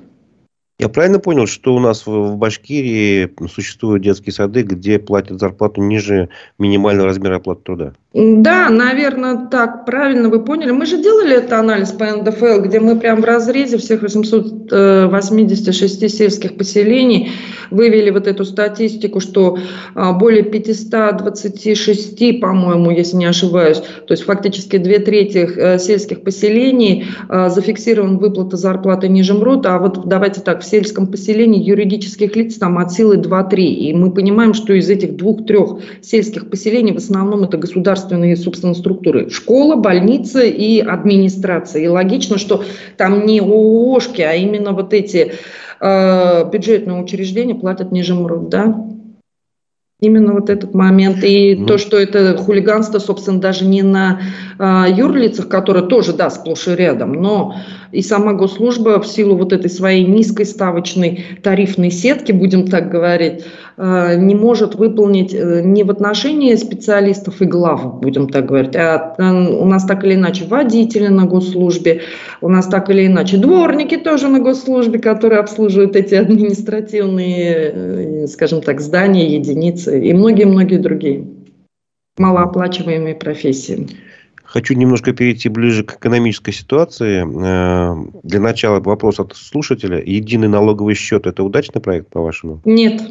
Я 0.81 0.89
правильно 0.89 1.19
понял, 1.19 1.47
что 1.47 1.75
у 1.75 1.81
нас 1.81 2.07
в 2.07 2.37
Башкирии 2.37 3.31
существуют 3.49 4.05
детские 4.05 4.33
сады, 4.33 4.63
где 4.63 4.99
платят 4.99 5.41
зарплату 5.41 5.83
ниже 5.83 6.29
минимального 6.57 7.09
размера 7.09 7.37
оплаты 7.37 7.63
труда? 7.65 7.93
Да, 8.15 8.71
наверное, 8.71 9.49
так, 9.51 9.85
правильно 9.85 10.31
вы 10.31 10.43
поняли. 10.43 10.71
Мы 10.71 10.87
же 10.87 10.97
делали 10.97 11.37
этот 11.37 11.53
анализ 11.53 11.93
по 11.93 12.07
НДФЛ, 12.07 12.63
где 12.63 12.81
мы 12.81 12.99
прям 12.99 13.21
в 13.21 13.25
разрезе 13.27 13.77
всех 13.77 14.01
886 14.01 16.03
э, 16.03 16.09
сельских 16.09 16.57
поселений 16.57 17.33
вывели 17.71 18.09
вот 18.09 18.27
эту 18.27 18.47
статистику, 18.47 19.21
что 19.21 19.59
а, 19.95 20.15
более 20.15 20.43
526, 20.43 22.41
по-моему, 22.41 22.91
если 22.91 23.17
не 23.17 23.27
ошибаюсь, 23.27 23.77
то 23.79 24.13
есть 24.13 24.23
фактически 24.23 24.79
две 24.79 25.01
трети 25.01 25.47
э, 25.55 25.79
сельских 25.79 26.23
поселений 26.23 27.09
а, 27.29 27.51
зафиксирован 27.51 28.17
выплата 28.17 28.57
зарплаты 28.57 29.11
ниже 29.11 29.35
МРОТа, 29.35 29.75
а 29.75 29.79
вот 29.79 30.09
давайте 30.09 30.41
так, 30.41 30.63
в 30.63 30.65
сельском 30.65 31.09
поселении 31.09 31.63
юридических 31.63 32.35
лиц 32.37 32.55
там 32.55 32.79
от 32.79 32.91
силы 32.91 33.17
2-3, 33.17 33.57
и 33.57 33.93
мы 33.93 34.13
понимаем, 34.13 34.55
что 34.55 34.73
из 34.73 34.89
этих 34.89 35.17
двух-трех 35.17 35.81
сельских 36.01 36.49
поселений 36.49 36.95
в 36.95 36.97
основном 36.97 37.45
это 37.45 37.59
государство 37.59 37.98
государственные, 37.99 38.37
собственно, 38.37 38.75
структуры. 38.75 39.31
Школа, 39.31 39.77
больница 39.77 40.43
и 40.43 40.81
администрация. 40.81 41.83
И 41.83 41.89
логично, 41.89 42.39
что 42.39 42.65
там 42.97 43.27
не 43.27 43.41
ООшки, 43.41 44.23
а 44.23 44.35
именно 44.35 44.73
вот 44.73 44.93
эти 44.93 45.33
э, 45.81 46.51
бюджетные 46.51 47.03
учреждения 47.03 47.55
платят 47.55 47.93
ниже 47.93 48.15
МРОВ, 48.15 48.49
да? 48.49 48.85
Именно 50.01 50.35
вот 50.35 50.49
этот 50.49 50.75
момент. 50.75 51.25
И 51.25 51.57
ну. 51.57 51.67
то, 51.67 51.77
что 51.77 51.97
это 51.97 52.37
хулиганство, 52.37 53.01
собственно, 53.01 53.41
даже 53.41 53.65
не 53.65 53.83
на 53.83 54.21
э, 54.59 54.85
юрлицах, 54.95 55.49
которые 55.49 55.87
тоже, 55.87 56.13
да, 56.13 56.31
сплошь 56.31 56.69
и 56.69 56.77
рядом, 56.77 57.15
но 57.15 57.57
и 57.91 58.03
сама 58.03 58.33
госслужба 58.35 59.01
в 59.01 59.07
силу 59.09 59.37
вот 59.37 59.53
этой 59.53 59.71
своей 59.71 60.05
низкой 60.05 60.47
ставочной 60.47 61.25
тарифной 61.43 61.91
сетки, 61.91 62.31
будем 62.31 62.69
так 62.69 62.91
говорить, 62.91 63.45
не 63.79 64.35
может 64.35 64.75
выполнить 64.75 65.33
э, 65.33 65.63
не 65.63 65.85
в 65.85 65.91
отношении 65.91 66.57
специалистов 66.57 67.41
и 67.41 67.45
глав, 67.45 68.01
будем 68.01 68.29
так 68.29 68.47
говорить, 68.47 68.75
а 68.75 69.15
э, 69.17 69.57
у 69.57 69.65
нас 69.65 69.85
так 69.85 70.03
или 70.05 70.15
иначе 70.15 70.47
водители 70.47 71.07
на 71.07 71.27
госслужбе, 71.27 72.03
у 72.41 72.49
нас 72.49 72.67
так 72.67 72.91
или 72.91 73.07
иначе 73.07 73.37
дворники 73.37 73.97
тоже 73.97 74.27
на 74.29 74.41
госслужбе, 74.41 74.99
которые 74.99 75.39
обслуживают 75.41 75.95
эти 75.95 76.17
административные, 76.17 78.27
скажем 78.27 78.63
так, 78.63 78.81
здания, 78.81 79.37
единицы 79.37 80.01
и 80.01 80.13
многие-многие 80.13 80.79
другие 80.79 81.25
малооплачиваемые 82.19 83.15
профессии. 83.15 83.87
Хочу 84.49 84.75
немножко 84.75 85.13
перейти 85.13 85.51
ближе 85.51 85.85
к 85.85 85.97
экономической 85.97 86.53
ситуации. 86.53 87.23
Э, 87.23 87.95
для 88.23 88.41
начала 88.41 88.81
вопрос 88.81 89.21
от 89.21 89.37
слушателя. 89.37 90.03
Единый 90.03 90.49
налоговый 90.49 90.95
счет– 90.95 91.27
это 91.27 91.45
удачный 91.45 91.83
проект, 91.83 92.09
по-вашему? 92.09 92.63
Нет. 92.65 93.03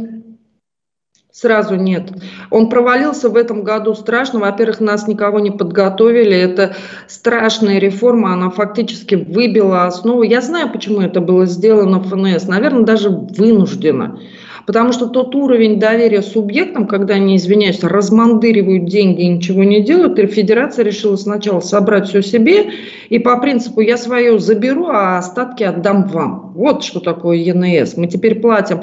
Сразу 1.39 1.75
нет. 1.75 2.09
Он 2.49 2.67
провалился 2.67 3.29
в 3.29 3.35
этом 3.35 3.63
году 3.63 3.93
страшно. 3.93 4.39
Во-первых, 4.39 4.79
нас 4.79 5.07
никого 5.07 5.39
не 5.39 5.51
подготовили. 5.51 6.35
Это 6.35 6.75
страшная 7.05 7.77
реформа. 7.77 8.33
Она 8.33 8.49
фактически 8.49 9.13
выбила 9.13 9.85
основу. 9.85 10.23
Я 10.23 10.41
знаю, 10.41 10.71
почему 10.71 10.99
это 10.99 11.21
было 11.21 11.45
сделано 11.45 11.99
в 11.99 12.09
ФНС. 12.09 12.47
Наверное, 12.47 12.85
даже 12.85 13.11
вынуждено. 13.11 14.19
Потому 14.67 14.91
что 14.91 15.07
тот 15.07 15.33
уровень 15.33 15.79
доверия 15.79 16.21
субъектам, 16.21 16.87
когда 16.87 17.13
они, 17.13 17.37
извиняюсь, 17.37 17.81
размандыривают 17.81 18.83
деньги 18.83 19.21
и 19.21 19.29
ничего 19.29 19.63
не 19.63 19.81
делают, 19.81 20.19
и 20.19 20.27
федерация 20.27 20.83
решила 20.83 21.15
сначала 21.15 21.61
собрать 21.61 22.09
все 22.09 22.21
себе, 22.21 22.71
и 23.07 23.17
по 23.17 23.39
принципу 23.39 23.79
я 23.79 23.95
свое 23.95 24.37
заберу, 24.39 24.87
а 24.87 25.19
остатки 25.19 25.63
отдам 25.63 26.03
вам. 26.09 26.51
Вот 26.53 26.83
что 26.83 26.99
такое 26.99 27.37
ЕНС. 27.37 27.95
Мы 27.95 28.07
теперь 28.07 28.41
платим. 28.41 28.81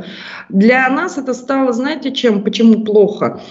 Для 0.48 0.88
нас 0.88 1.18
это 1.18 1.34
стало, 1.34 1.74
знаете, 1.74 2.12
чем, 2.12 2.42
почему 2.42 2.82
плохо? 2.82 3.42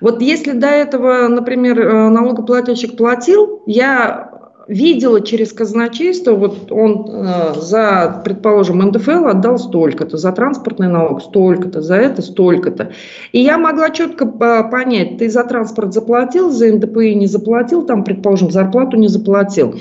Вот 0.00 0.22
если 0.22 0.52
до 0.52 0.68
этого, 0.68 1.28
например, 1.28 1.78
э, 1.78 2.08
налогоплательщик 2.08 2.96
платил, 2.96 3.62
я 3.66 4.41
видела 4.68 5.20
через 5.20 5.52
казначейство, 5.52 6.32
вот 6.32 6.70
он 6.70 7.06
э, 7.08 7.54
за, 7.60 8.22
предположим, 8.24 8.78
НДФЛ 8.78 9.26
отдал 9.26 9.58
столько-то, 9.58 10.16
за 10.16 10.32
транспортный 10.32 10.88
налог 10.88 11.22
столько-то, 11.22 11.82
за 11.82 11.96
это 11.96 12.22
столько-то. 12.22 12.92
И 13.32 13.40
я 13.40 13.58
могла 13.58 13.90
четко 13.90 14.24
э, 14.24 14.70
понять, 14.70 15.18
ты 15.18 15.30
за 15.30 15.44
транспорт 15.44 15.92
заплатил, 15.92 16.50
за 16.50 16.72
НДПИ 16.72 17.14
не 17.14 17.26
заплатил, 17.26 17.84
там, 17.84 18.04
предположим, 18.04 18.50
зарплату 18.50 18.96
не 18.96 19.08
заплатил. 19.08 19.74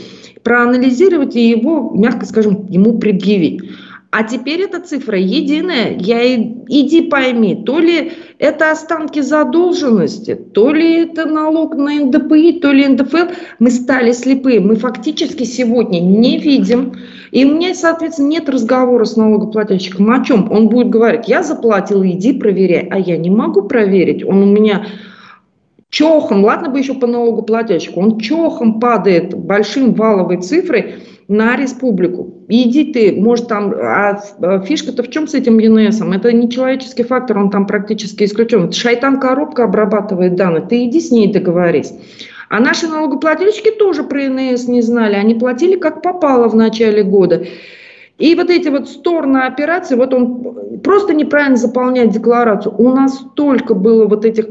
Проанализировать 0.43 1.35
и 1.35 1.49
его, 1.49 1.91
мягко 1.93 2.25
скажем, 2.25 2.65
ему 2.67 2.97
предъявить. 2.97 3.61
А 4.11 4.23
теперь 4.23 4.63
эта 4.63 4.81
цифра 4.81 5.17
единая. 5.17 5.95
Я 5.97 6.35
иди 6.35 7.03
пойми, 7.03 7.63
то 7.65 7.79
ли 7.79 8.11
это 8.39 8.71
останки 8.71 9.21
задолженности, 9.21 10.35
то 10.35 10.73
ли 10.73 11.03
это 11.03 11.25
налог 11.25 11.75
на 11.75 11.93
НДПИ, 11.93 12.59
то 12.59 12.73
ли 12.73 12.87
НДФЛ. 12.87 13.31
Мы 13.59 13.71
стали 13.71 14.11
слепые. 14.11 14.59
Мы 14.59 14.75
фактически 14.75 15.45
сегодня 15.45 16.01
не 16.01 16.37
видим. 16.39 16.93
И 17.31 17.45
у 17.45 17.55
меня, 17.55 17.73
соответственно, 17.73 18.27
нет 18.27 18.49
разговора 18.49 19.05
с 19.05 19.15
налогоплательщиком 19.15 20.11
о 20.11 20.25
чем. 20.25 20.51
Он 20.51 20.67
будет 20.67 20.89
говорить, 20.89 21.29
я 21.29 21.41
заплатил, 21.41 22.03
иди 22.03 22.33
проверяй. 22.33 22.89
А 22.91 22.99
я 22.99 23.15
не 23.15 23.29
могу 23.29 23.61
проверить. 23.61 24.25
Он 24.25 24.43
у 24.43 24.45
меня 24.45 24.87
чохом, 25.89 26.43
ладно 26.43 26.69
бы 26.69 26.79
еще 26.79 26.95
по 26.95 27.05
налогоплательщику, 27.05 28.01
он 28.01 28.19
чохом 28.19 28.79
падает 28.79 29.37
большим 29.37 29.93
валовой 29.93 30.41
цифрой 30.41 30.95
на 31.31 31.55
республику. 31.55 32.43
Иди 32.49 32.91
ты, 32.91 33.13
может 33.13 33.47
там, 33.47 33.73
а, 33.73 34.21
а 34.41 34.59
фишка-то 34.59 35.01
в 35.01 35.09
чем 35.09 35.27
с 35.27 35.33
этим 35.33 35.59
ЕНСом? 35.59 36.11
Это 36.11 36.33
не 36.33 36.49
человеческий 36.49 37.03
фактор, 37.03 37.37
он 37.37 37.49
там 37.49 37.65
практически 37.65 38.25
исключен. 38.25 38.71
Шайтан-коробка 38.71 39.63
обрабатывает 39.63 40.35
данные, 40.35 40.61
ты 40.67 40.83
иди 40.85 40.99
с 40.99 41.09
ней 41.09 41.31
договорись. 41.31 41.93
А 42.49 42.59
наши 42.59 42.87
налогоплательщики 42.87 43.71
тоже 43.71 44.03
про 44.03 44.23
ЕНС 44.23 44.67
не 44.67 44.81
знали, 44.81 45.15
они 45.15 45.35
платили 45.35 45.77
как 45.77 46.01
попало 46.01 46.49
в 46.49 46.55
начале 46.55 47.01
года. 47.01 47.45
И 48.17 48.35
вот 48.35 48.49
эти 48.49 48.67
вот 48.67 48.89
стороны 48.89 49.37
операции, 49.37 49.95
вот 49.95 50.13
он 50.13 50.81
просто 50.83 51.13
неправильно 51.13 51.55
заполняет 51.55 52.11
декларацию. 52.11 52.75
У 52.77 52.89
нас 52.89 53.19
столько 53.19 53.73
было 53.73 54.05
вот 54.05 54.25
этих, 54.25 54.47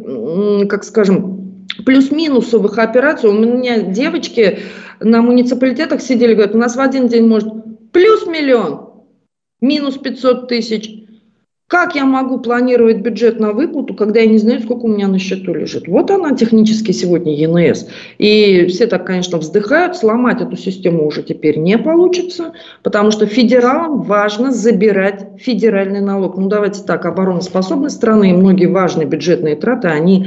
как 0.69 0.85
скажем, 0.85 1.67
плюс-минусовых 1.85 2.79
операций. 2.79 3.29
У 3.29 3.35
меня 3.35 3.83
девочки 3.83 4.61
на 5.01 5.23
муниципалитетах 5.23 6.01
сидели, 6.01 6.35
говорят, 6.35 6.55
у 6.55 6.59
нас 6.59 6.77
в 6.77 6.81
один 6.81 7.09
день 7.09 7.27
может 7.27 7.49
плюс 7.93 8.27
миллион, 8.27 8.91
минус 9.61 9.97
500 9.99 10.49
тысяч. 10.49 10.97
Как 11.67 11.95
я 11.95 12.05
могу 12.05 12.41
планировать 12.41 12.99
бюджет 12.99 13.39
на 13.39 13.53
выплату, 13.53 13.95
когда 13.95 14.19
я 14.19 14.27
не 14.27 14.39
знаю, 14.39 14.61
сколько 14.61 14.87
у 14.87 14.89
меня 14.89 15.07
на 15.07 15.21
счету 15.21 15.55
лежит? 15.55 15.87
Вот 15.87 16.11
она 16.11 16.35
технически 16.35 16.91
сегодня 16.91 17.33
ЕНС. 17.33 17.87
И 18.19 18.67
все 18.67 18.89
так, 18.89 19.07
конечно, 19.07 19.39
вздыхают, 19.39 19.97
сломать 19.97 20.41
эту 20.41 20.57
систему 20.57 21.07
уже 21.07 21.23
теперь 21.23 21.61
не 21.61 21.79
получится, 21.79 22.55
потому 22.83 23.13
что 23.13 23.27
федералам 23.27 24.03
важно 24.03 24.51
забирать 24.51 25.29
федеральный 25.39 26.01
налог. 26.01 26.37
Ну 26.37 26.49
давайте 26.49 26.83
так, 26.83 27.07
обороноспособной 27.07 27.91
страны 27.91 28.31
и 28.31 28.35
многие 28.35 28.67
важные 28.67 29.07
бюджетные 29.07 29.55
траты, 29.55 29.87
они 29.87 30.27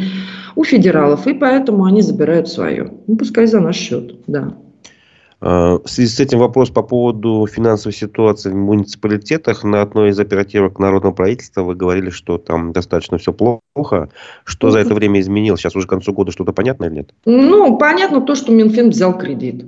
у 0.56 0.64
федералов, 0.64 1.28
и 1.28 1.34
поэтому 1.34 1.84
они 1.84 2.02
забирают 2.02 2.48
свое. 2.48 2.90
Ну 3.08 3.18
пускай 3.18 3.48
за 3.48 3.60
наш 3.60 3.76
счет, 3.76 4.16
да. 4.28 4.54
А, 5.46 5.78
в 5.84 5.90
связи 5.90 6.10
с 6.10 6.20
этим 6.22 6.40
вопрос 6.40 6.70
по 6.70 6.82
поводу 6.82 7.46
финансовой 7.52 7.94
ситуации 7.94 8.50
в 8.50 8.56
муниципалитетах. 8.56 9.66
На 9.66 9.82
одной 9.82 10.12
из 10.12 10.20
оперативок 10.20 10.80
народного 10.80 11.14
правительства 11.14 11.64
вы 11.64 11.76
говорили, 11.76 12.10
что 12.12 12.38
там 12.38 12.72
достаточно 12.72 13.18
все 13.18 13.34
плохо. 13.34 14.10
Что 14.46 14.72
за 14.72 14.80
это 14.80 14.94
время 14.94 15.20
изменилось? 15.20 15.60
Сейчас 15.60 15.76
уже 15.76 15.86
к 15.86 15.90
концу 15.90 16.14
года 16.14 16.32
что-то 16.32 16.54
понятно 16.54 16.86
или 16.86 16.94
нет? 16.94 17.14
Ну, 17.26 17.78
понятно 17.78 18.22
то, 18.22 18.36
что 18.36 18.54
Минфин 18.54 18.90
взял 18.90 19.18
кредит. 19.18 19.66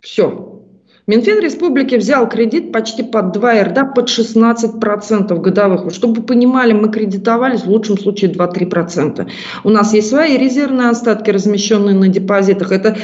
Все. 0.00 0.64
Минфин 1.06 1.38
республики 1.38 1.94
взял 1.94 2.28
кредит 2.28 2.72
почти 2.72 3.04
под 3.04 3.30
2 3.30 3.62
РД, 3.62 3.94
под 3.94 4.08
16% 4.08 5.40
годовых. 5.40 5.94
Чтобы 5.94 6.14
вы 6.14 6.22
понимали, 6.26 6.72
мы 6.72 6.90
кредитовались 6.90 7.62
в 7.62 7.68
лучшем 7.68 7.96
случае 7.96 8.32
2-3%. 8.32 9.28
У 9.62 9.70
нас 9.70 9.94
есть 9.94 10.08
свои 10.08 10.36
резервные 10.36 10.88
остатки, 10.88 11.30
размещенные 11.30 11.94
на 11.94 12.08
депозитах. 12.08 12.72
Это 12.72 12.96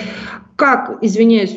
как, 0.56 0.98
извиняюсь, 1.00 1.56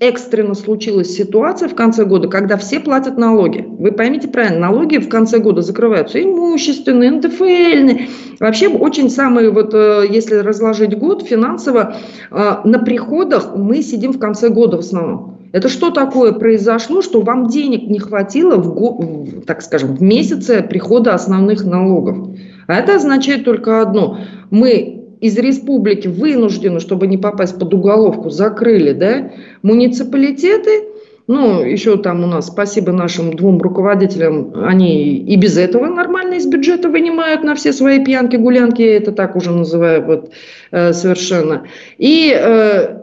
экстренно 0.00 0.54
случилась 0.54 1.14
ситуация 1.14 1.68
в 1.68 1.74
конце 1.74 2.04
года, 2.04 2.28
когда 2.28 2.56
все 2.56 2.78
платят 2.78 3.16
налоги. 3.16 3.64
Вы 3.66 3.92
поймите 3.92 4.28
правильно, 4.28 4.60
налоги 4.60 4.98
в 4.98 5.08
конце 5.08 5.38
года 5.38 5.62
закрываются 5.62 6.22
имущественные, 6.22 7.10
НДФЛьные. 7.12 8.08
Вообще 8.38 8.68
очень 8.68 9.08
самые, 9.08 9.50
вот 9.50 9.72
э, 9.72 10.04
если 10.10 10.36
разложить 10.36 10.98
год 10.98 11.22
финансово, 11.22 11.96
э, 12.30 12.54
на 12.64 12.78
приходах 12.80 13.56
мы 13.56 13.82
сидим 13.82 14.12
в 14.12 14.18
конце 14.18 14.50
года 14.50 14.76
в 14.76 14.80
основном. 14.80 15.38
Это 15.52 15.68
что 15.68 15.90
такое 15.90 16.32
произошло, 16.32 17.02
что 17.02 17.20
вам 17.20 17.48
денег 17.48 17.88
не 17.88 17.98
хватило 17.98 18.56
в, 18.56 19.42
так 19.46 19.62
скажем, 19.62 19.96
в 19.96 20.02
месяце 20.02 20.62
прихода 20.62 21.14
основных 21.14 21.64
налогов? 21.64 22.28
А 22.66 22.74
это 22.74 22.96
означает 22.96 23.44
только 23.44 23.82
одно. 23.82 24.18
Мы 24.50 25.01
из 25.22 25.38
республики 25.38 26.08
вынуждены, 26.08 26.80
чтобы 26.80 27.06
не 27.06 27.16
попасть 27.16 27.56
под 27.58 27.72
уголовку, 27.72 28.28
закрыли 28.28 28.92
да, 28.92 29.30
муниципалитеты, 29.62 30.88
Ну, 31.28 31.62
еще 31.64 31.96
там 31.96 32.24
у 32.24 32.26
нас, 32.26 32.48
спасибо 32.48 32.90
нашим 32.90 33.36
двум 33.36 33.58
руководителям, 33.58 34.52
они 34.66 35.18
и 35.18 35.36
без 35.36 35.56
этого 35.56 35.86
нормально 35.86 36.34
из 36.34 36.46
бюджета 36.46 36.88
вынимают 36.88 37.44
на 37.44 37.54
все 37.54 37.72
свои 37.72 38.04
пьянки, 38.04 38.34
гулянки, 38.34 38.82
это 38.82 39.12
так 39.12 39.36
уже 39.36 39.52
называю 39.52 40.04
вот 40.04 40.30
э, 40.72 40.92
совершенно. 40.92 41.62
И 41.98 42.36
э, 42.36 42.98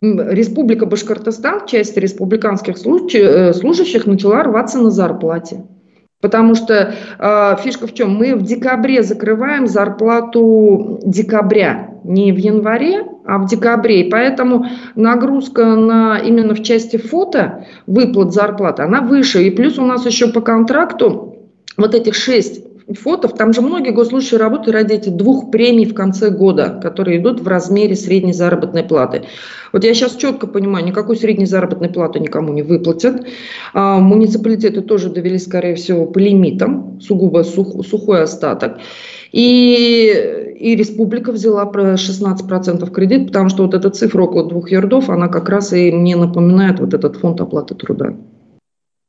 Республика 0.00 0.86
Башкортостан 0.86 1.60
в 1.60 1.66
части 1.66 1.98
республиканских 1.98 2.76
э, 2.76 3.52
служащих 3.54 4.06
начала 4.06 4.42
рваться 4.42 4.78
на 4.78 4.90
зарплате. 4.90 5.64
Потому 6.24 6.54
что 6.54 6.94
э, 7.18 7.56
фишка 7.62 7.86
в 7.86 7.92
чем? 7.92 8.16
Мы 8.16 8.34
в 8.34 8.40
декабре 8.40 9.02
закрываем 9.02 9.66
зарплату 9.66 10.98
декабря, 11.04 11.90
не 12.02 12.32
в 12.32 12.38
январе, 12.38 13.04
а 13.26 13.36
в 13.36 13.46
декабре. 13.46 14.06
И 14.06 14.10
поэтому 14.10 14.64
нагрузка 14.94 15.74
на, 15.74 16.16
именно 16.16 16.54
в 16.54 16.62
части 16.62 16.96
фото 16.96 17.66
выплат 17.86 18.32
зарплаты, 18.32 18.84
она 18.84 19.02
выше. 19.02 19.44
И 19.44 19.50
плюс 19.50 19.78
у 19.78 19.84
нас 19.84 20.06
еще 20.06 20.28
по 20.28 20.40
контракту 20.40 21.36
вот 21.76 21.94
этих 21.94 22.14
шесть 22.14 22.63
фотов, 22.92 23.34
там 23.34 23.52
же 23.52 23.62
многие 23.62 23.90
госслужащие 23.90 24.38
работают 24.38 24.74
ради 24.74 24.94
этих 24.94 25.16
двух 25.16 25.50
премий 25.50 25.86
в 25.86 25.94
конце 25.94 26.30
года, 26.30 26.78
которые 26.82 27.18
идут 27.18 27.40
в 27.40 27.48
размере 27.48 27.96
средней 27.96 28.32
заработной 28.32 28.82
платы. 28.82 29.22
Вот 29.72 29.84
я 29.84 29.94
сейчас 29.94 30.16
четко 30.16 30.46
понимаю, 30.46 30.84
никакой 30.84 31.16
средней 31.16 31.46
заработной 31.46 31.88
платы 31.88 32.20
никому 32.20 32.52
не 32.52 32.62
выплатят. 32.62 33.26
А, 33.72 33.98
муниципалитеты 33.98 34.82
тоже 34.82 35.10
довели, 35.10 35.38
скорее 35.38 35.74
всего, 35.74 36.06
по 36.06 36.18
лимитам, 36.18 37.00
сугубо 37.00 37.42
сух, 37.42 37.84
сухой 37.86 38.22
остаток. 38.22 38.78
И, 39.32 40.54
и 40.60 40.76
республика 40.76 41.32
взяла 41.32 41.66
про 41.66 41.94
16% 41.94 42.88
кредит, 42.92 43.26
потому 43.28 43.48
что 43.48 43.64
вот 43.64 43.74
эта 43.74 43.90
цифра 43.90 44.22
около 44.22 44.48
двух 44.48 44.70
ярдов, 44.70 45.10
она 45.10 45.28
как 45.28 45.48
раз 45.48 45.72
и 45.72 45.90
мне 45.90 46.14
напоминает 46.14 46.78
вот 46.78 46.94
этот 46.94 47.16
фонд 47.16 47.40
оплаты 47.40 47.74
труда. 47.74 48.14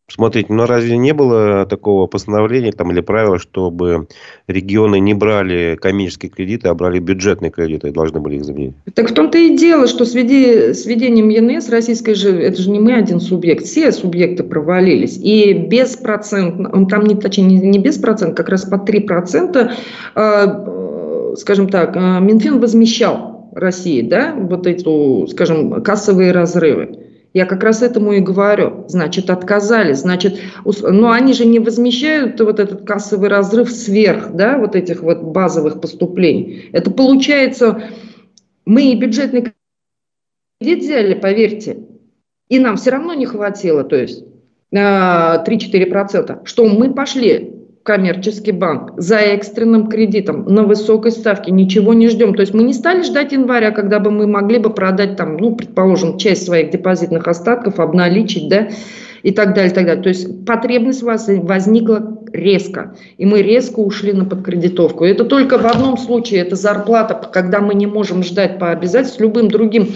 Смотрите, 0.07 0.53
ну 0.53 0.67
разве 0.67 0.97
не 0.97 1.13
было 1.13 1.65
такого 1.65 2.05
постановления 2.05 2.71
там, 2.71 2.91
или 2.91 3.01
правила, 3.01 3.39
чтобы 3.39 4.07
регионы 4.47 4.99
не 4.99 5.15
брали 5.15 5.77
коммерческие 5.81 6.29
кредиты, 6.29 6.67
а 6.67 6.75
брали 6.75 6.99
бюджетные 6.99 7.49
кредиты 7.49 7.87
и 7.87 7.91
должны 7.91 8.19
были 8.19 8.35
их 8.35 8.45
заменить? 8.45 8.75
Так 8.93 9.09
в 9.09 9.13
том-то 9.15 9.39
и 9.39 9.57
дело, 9.57 9.87
что 9.87 10.05
с, 10.05 10.13
веди, 10.13 10.73
с 10.73 10.85
введением 10.85 11.29
ЕНС 11.29 11.69
российской 11.69 12.13
же, 12.13 12.39
это 12.39 12.61
же 12.61 12.69
не 12.69 12.79
мы 12.79 12.93
один 12.93 13.19
субъект, 13.19 13.65
все 13.65 13.91
субъекты 13.91 14.43
провалились. 14.43 15.17
И 15.17 15.53
без 15.53 15.97
процента, 15.97 16.69
там 16.85 17.05
не, 17.05 17.15
точнее 17.15 17.57
не, 17.59 17.79
без 17.79 17.97
процента, 17.97 18.35
как 18.35 18.49
раз 18.49 18.65
по 18.65 18.75
3%, 18.75 19.57
э, 19.57 19.69
э, 20.15 21.35
скажем 21.35 21.67
так, 21.67 21.95
э, 21.95 22.19
Минфин 22.19 22.59
возмещал 22.59 23.49
России, 23.53 24.03
да, 24.03 24.35
вот 24.37 24.67
эти, 24.67 25.27
скажем, 25.31 25.81
кассовые 25.81 26.31
разрывы. 26.31 27.04
Я 27.35 27.45
как 27.45 27.63
раз 27.63 27.81
этому 27.81 28.13
и 28.13 28.21
говорю. 28.21 28.85
Значит, 28.87 29.29
отказались. 29.29 29.99
Значит, 29.99 30.39
но 30.63 31.11
они 31.11 31.33
же 31.33 31.45
не 31.45 31.59
возмещают 31.59 32.39
вот 32.39 32.61
этот 32.61 32.87
кассовый 32.87 33.29
разрыв 33.29 33.69
сверх, 33.69 34.31
да, 34.31 34.57
вот 34.57 34.73
этих 34.75 35.01
вот 35.01 35.21
базовых 35.21 35.81
поступлений. 35.81 36.69
Это 36.71 36.91
получается, 36.91 37.83
мы 38.65 38.91
и 38.91 38.95
бюджетный 38.95 39.53
кредит 40.61 40.83
взяли, 40.83 41.13
поверьте, 41.13 41.79
и 42.47 42.57
нам 42.57 42.77
все 42.77 42.91
равно 42.91 43.13
не 43.13 43.25
хватило, 43.25 43.83
то 43.83 43.97
есть 43.97 44.23
3-4%, 44.73 46.45
что 46.45 46.65
мы 46.65 46.93
пошли 46.93 47.64
коммерческий 47.85 48.51
банк 48.51 48.93
за 48.97 49.17
экстренным 49.17 49.89
кредитом 49.89 50.43
на 50.45 50.63
высокой 50.63 51.11
ставке, 51.11 51.51
ничего 51.51 51.93
не 51.93 52.09
ждем. 52.09 52.33
То 52.33 52.41
есть 52.41 52.51
мы 52.51 52.63
не 52.63 52.73
стали 52.73 53.03
ждать 53.03 53.31
января, 53.31 53.69
когда 53.69 53.99
бы 53.99 54.09
мы 54.09 54.25
могли 54.25 54.57
бы 54.57 54.71
продать 54.71 55.17
там, 55.17 55.37
ну, 55.37 55.55
предположим, 55.55 56.17
часть 56.17 56.45
своих 56.45 56.71
депозитных 56.71 57.27
остатков, 57.27 57.79
обналичить, 57.79 58.49
да, 58.49 58.69
и 59.21 59.29
так 59.31 59.53
далее, 59.53 59.71
и 59.71 59.75
так 59.75 59.85
далее. 59.85 60.01
То 60.01 60.09
есть 60.09 60.45
потребность 60.47 61.03
у 61.03 61.05
вас 61.05 61.27
возникла 61.27 62.23
резко, 62.33 62.95
и 63.19 63.25
мы 63.27 63.43
резко 63.43 63.79
ушли 63.79 64.13
на 64.13 64.25
подкредитовку. 64.25 65.05
Это 65.05 65.23
только 65.23 65.59
в 65.59 65.65
одном 65.67 65.99
случае, 65.99 66.41
это 66.41 66.55
зарплата, 66.55 67.29
когда 67.31 67.61
мы 67.61 67.75
не 67.75 67.85
можем 67.85 68.23
ждать 68.23 68.57
по 68.57 68.71
обязательствам, 68.71 69.27
любым 69.27 69.47
другим, 69.49 69.89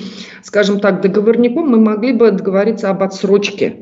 скажем 0.43 0.79
так, 0.79 1.01
договорником 1.01 1.67
мы 1.67 1.79
могли 1.79 2.13
бы 2.13 2.29
договориться 2.29 2.91
об 2.91 3.01
отсрочке. 3.01 3.77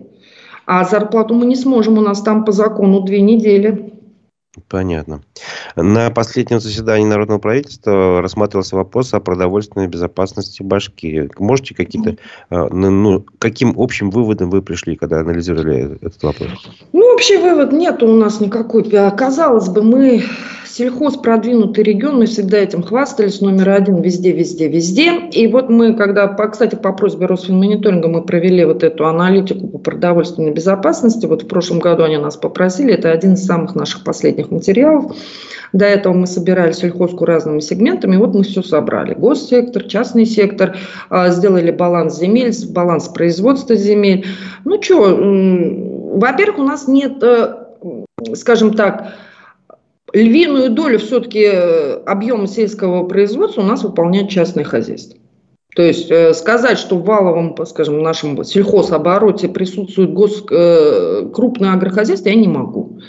А 0.66 0.86
зарплату 0.86 1.34
мы 1.34 1.46
не 1.46 1.58
сможем, 1.58 1.98
у 1.98 2.02
нас 2.02 2.22
там 2.22 2.46
по 2.46 2.54
закону 2.54 3.02
две 3.02 3.20
недели. 3.20 3.97
Понятно. 4.68 5.22
На 5.76 6.10
последнем 6.10 6.60
заседании 6.60 7.06
Народного 7.06 7.40
правительства 7.40 8.22
рассматривался 8.22 8.76
вопрос 8.76 9.14
о 9.14 9.20
продовольственной 9.20 9.88
безопасности 9.88 10.64
Башкирии. 10.64 11.30
Можете 11.38 11.76
какие-то, 11.76 12.12
э, 12.12 12.16
ну, 12.50 12.90
ну, 12.90 13.26
каким 13.40 13.74
общим 13.78 14.10
выводом 14.10 14.50
вы 14.50 14.62
пришли, 14.62 14.96
когда 14.96 15.20
анализировали 15.20 15.96
этот 15.96 16.22
вопрос? 16.24 16.70
Ну, 16.94 17.14
общий 17.14 17.38
вывод 17.38 17.72
нет 17.72 18.02
у 18.04 18.08
нас 18.08 18.40
никакой. 18.40 18.84
Казалось 18.84 19.70
бы, 19.70 19.84
мы 19.84 20.24
Сельхоз 20.78 21.18
продвинутый 21.18 21.84
регион, 21.84 22.20
мы 22.20 22.28
всегда 22.28 22.60
этим 22.60 22.84
хвастались, 22.84 23.42
номер 23.42 23.70
один 23.72 24.00
везде, 24.04 24.32
везде, 24.32 24.68
везде. 24.68 25.28
И 25.32 25.48
вот 25.48 25.70
мы, 25.72 25.96
когда, 25.96 26.28
кстати, 26.28 26.76
по 26.76 26.94
просьбе 26.94 27.26
Росфинмониторинга 27.26 28.08
мы 28.08 28.22
провели 28.22 28.64
вот 28.64 28.84
эту 28.84 29.08
аналитику 29.08 29.70
по 29.70 29.80
продовольственной 29.80 30.52
безопасности, 30.52 31.26
вот 31.26 31.42
в 31.42 31.48
прошлом 31.48 31.80
году 31.80 32.04
они 32.04 32.18
нас 32.18 32.38
попросили, 32.38 32.94
это 32.94 33.10
один 33.10 33.34
из 33.34 33.44
самых 33.44 33.74
наших 33.74 34.04
последних 34.04 34.52
материалов. 34.52 35.16
До 35.74 35.86
этого 35.86 36.14
мы 36.14 36.28
собирали 36.28 36.74
сельхозку 36.74 37.26
разными 37.26 37.60
сегментами, 37.60 38.18
вот 38.18 38.36
мы 38.36 38.44
все 38.44 38.62
собрали. 38.62 39.16
Госсектор, 39.16 39.82
частный 39.82 40.28
сектор, 40.28 40.78
а, 41.10 41.30
сделали 41.30 41.72
баланс 41.72 42.20
земель, 42.20 42.54
баланс 42.70 43.08
производства 43.08 43.76
земель. 43.76 44.28
Ну 44.64 44.80
что, 44.80 45.18
во-первых, 46.20 46.60
у 46.60 46.64
нас 46.64 46.88
нет, 46.88 47.14
э, 47.24 47.66
скажем 48.36 48.76
так, 48.76 49.16
львиную 50.14 50.70
долю 50.70 51.00
все-таки 51.00 51.44
э, 51.44 51.94
объема 52.06 52.48
сельского 52.48 53.04
производства 53.04 53.62
у 53.62 53.66
нас 53.66 53.84
выполняет 53.84 54.30
частное 54.30 54.64
хозяйство. 54.64 55.20
То 55.76 55.84
есть 55.84 56.10
э, 56.10 56.34
сказать, 56.34 56.80
что 56.80 56.98
в 56.98 57.04
валовом, 57.04 57.56
скажем, 57.66 58.02
нашем 58.02 58.44
сельхозобороте 58.44 59.48
присутствует 59.48 60.14
гос, 60.14 60.44
э, 60.50 61.30
крупное 61.34 61.74
агрохозяйство, 61.74 62.30
я 62.30 62.36
не 62.36 62.48
могу. 62.48 63.00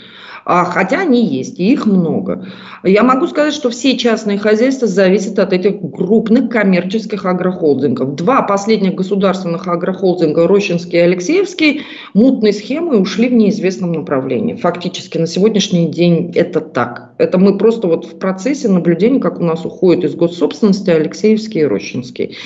А, 0.51 0.65
хотя 0.65 1.01
они 1.01 1.23
есть, 1.23 1.59
и 1.59 1.71
их 1.71 1.85
много. 1.85 2.47
Я 2.83 3.03
могу 3.03 3.27
сказать, 3.27 3.53
что 3.53 3.69
все 3.69 3.95
частные 3.95 4.39
хозяйства 4.39 4.87
зависят 4.87 5.37
от 5.37 5.53
этих 5.53 5.79
крупных 5.79 6.49
коммерческих 6.49 7.23
агрохолдингов. 7.23 8.15
Два 8.15 8.41
последних 8.41 8.95
государственных 8.95 9.67
агрохолдинга, 9.67 10.47
Рощинский 10.47 10.97
и 10.97 11.03
Алексеевский, 11.03 11.83
мутной 12.15 12.53
схемой 12.53 12.99
ушли 12.99 13.29
в 13.29 13.33
неизвестном 13.33 13.91
направлении. 13.91 14.55
Фактически 14.55 15.19
на 15.19 15.27
сегодняшний 15.27 15.87
день 15.87 16.31
это 16.33 16.61
так. 16.61 17.08
Это 17.19 17.37
мы 17.37 17.57
просто 17.57 17.87
вот 17.87 18.05
в 18.05 18.17
процессе 18.17 18.69
наблюдения, 18.69 19.19
как 19.19 19.39
у 19.41 19.43
нас 19.43 19.65
уходят 19.65 20.05
из 20.05 20.15
госсобственности 20.15 20.89
Алексеевский 20.89 21.61
и 21.61 21.65
Рощинский. 21.65 22.37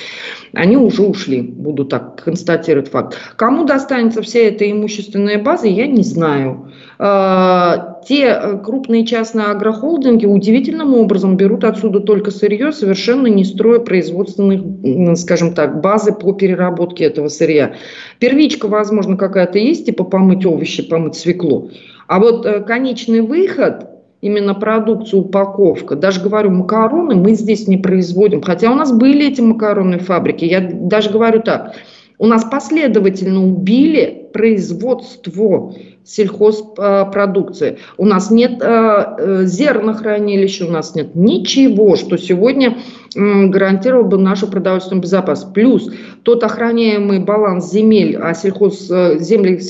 Они 0.52 0.76
уже 0.76 1.02
ушли, 1.02 1.42
буду 1.42 1.84
так 1.84 2.22
констатировать 2.24 2.90
факт. 2.90 3.16
Кому 3.36 3.64
достанется 3.64 4.20
вся 4.20 4.40
эта 4.40 4.68
имущественная 4.68 5.40
база, 5.40 5.68
я 5.68 5.86
не 5.86 6.02
знаю. 6.02 6.72
А, 6.98 8.00
те 8.06 8.26
э, 8.26 8.58
крупные 8.64 9.06
частные 9.06 9.46
агрохолдинги 9.46 10.26
удивительным 10.26 10.94
образом 10.94 11.36
берут 11.36 11.62
отсюда 11.62 12.00
только 12.00 12.32
сырье, 12.32 12.72
совершенно 12.72 13.28
не 13.28 13.44
строя 13.44 13.78
производственных, 13.78 15.18
скажем 15.18 15.54
так, 15.54 15.80
базы 15.80 16.12
по 16.12 16.32
переработке 16.32 17.04
этого 17.04 17.28
сырья. 17.28 17.74
Первичка, 18.18 18.66
возможно, 18.66 19.16
какая-то 19.16 19.58
есть, 19.58 19.86
типа 19.86 20.02
помыть 20.02 20.44
овощи, 20.44 20.82
помыть 20.82 21.14
свеклу. 21.14 21.70
А 22.08 22.18
вот 22.18 22.44
э, 22.44 22.60
конечный 22.60 23.20
выход, 23.20 23.93
именно 24.24 24.54
продукцию, 24.54 25.20
упаковка, 25.20 25.96
даже 25.96 26.22
говорю, 26.22 26.50
макароны 26.50 27.14
мы 27.14 27.34
здесь 27.34 27.68
не 27.68 27.76
производим, 27.76 28.40
хотя 28.40 28.72
у 28.72 28.74
нас 28.74 28.90
были 28.90 29.28
эти 29.28 29.42
макаронные 29.42 29.98
фабрики. 29.98 30.46
Я 30.46 30.66
даже 30.72 31.10
говорю 31.10 31.42
так, 31.42 31.74
у 32.18 32.26
нас 32.26 32.42
последовательно 32.44 33.46
убили 33.46 34.30
производство 34.32 35.74
сельхозпродукции. 36.04 37.78
У 37.98 38.06
нас 38.06 38.30
нет 38.30 38.62
э, 38.62 39.04
э, 39.18 39.44
зернохранилища, 39.44 40.66
у 40.66 40.70
нас 40.70 40.94
нет 40.94 41.14
ничего, 41.14 41.96
что 41.96 42.16
сегодня 42.16 42.78
гарантировало 43.14 44.04
бы 44.04 44.18
нашу 44.18 44.46
продовольственную 44.46 45.02
безопасность. 45.02 45.54
Плюс 45.54 45.90
тот 46.22 46.42
охраняемый 46.42 47.20
баланс 47.20 47.70
земель, 47.70 48.16
а 48.16 48.34
сельхоз, 48.34 48.90
э, 48.90 49.18
земли 49.20 49.60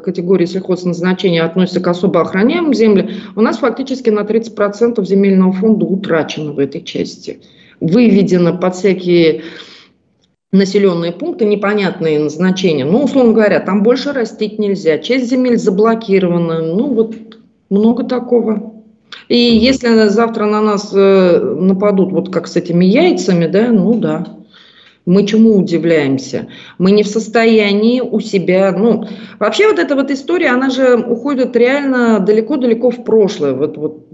категории 0.00 0.46
сельхозназначения 0.46 1.44
относятся 1.44 1.80
к 1.80 1.88
особо 1.88 2.22
охраняемым 2.22 2.74
землям, 2.74 3.08
у 3.34 3.40
нас 3.40 3.58
фактически 3.58 4.10
на 4.10 4.24
30% 4.24 5.04
земельного 5.04 5.52
фонда 5.52 5.84
утрачено 5.86 6.52
в 6.52 6.58
этой 6.58 6.82
части. 6.82 7.40
Выведено 7.80 8.56
под 8.56 8.74
всякие 8.74 9.42
населенные 10.52 11.12
пункты, 11.12 11.44
непонятные 11.44 12.18
назначения. 12.18 12.84
Ну, 12.84 13.04
условно 13.04 13.32
говоря, 13.32 13.60
там 13.60 13.82
больше 13.82 14.12
растить 14.12 14.58
нельзя. 14.58 14.98
Часть 14.98 15.28
земель 15.28 15.58
заблокирована. 15.58 16.62
Ну, 16.62 16.94
вот 16.94 17.14
много 17.68 18.04
такого. 18.04 18.75
И 19.28 19.36
если 19.36 20.08
завтра 20.08 20.46
на 20.46 20.60
нас 20.60 20.90
э, 20.94 21.40
нападут 21.40 22.12
вот 22.12 22.32
как 22.32 22.46
с 22.46 22.56
этими 22.56 22.84
яйцами, 22.84 23.46
да, 23.46 23.68
ну 23.72 23.94
да. 23.94 24.26
Мы 25.04 25.24
чему 25.24 25.56
удивляемся? 25.56 26.48
Мы 26.78 26.90
не 26.90 27.04
в 27.04 27.06
состоянии 27.06 28.00
у 28.00 28.18
себя... 28.18 28.74
Ну, 28.76 29.06
вообще 29.38 29.68
вот 29.68 29.78
эта 29.78 29.94
вот 29.94 30.10
история, 30.10 30.48
она 30.48 30.68
же 30.68 30.96
уходит 30.96 31.54
реально 31.54 32.18
далеко-далеко 32.18 32.90
в 32.90 33.04
прошлое. 33.04 33.52
Вот, 33.52 33.76
вот 33.76 34.08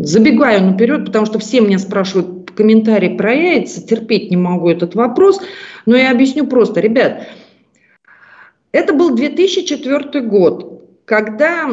забегаю 0.00 0.64
наперед, 0.64 1.06
потому 1.06 1.26
что 1.26 1.38
все 1.38 1.60
меня 1.60 1.78
спрашивают 1.78 2.50
комментарии 2.56 3.16
про 3.16 3.34
яйца, 3.34 3.86
терпеть 3.86 4.30
не 4.30 4.36
могу 4.36 4.68
этот 4.68 4.96
вопрос, 4.96 5.40
но 5.84 5.96
я 5.96 6.10
объясню 6.10 6.46
просто. 6.46 6.80
Ребят, 6.80 7.28
это 8.72 8.94
был 8.94 9.14
2004 9.14 10.22
год 10.22 10.75
когда, 11.06 11.70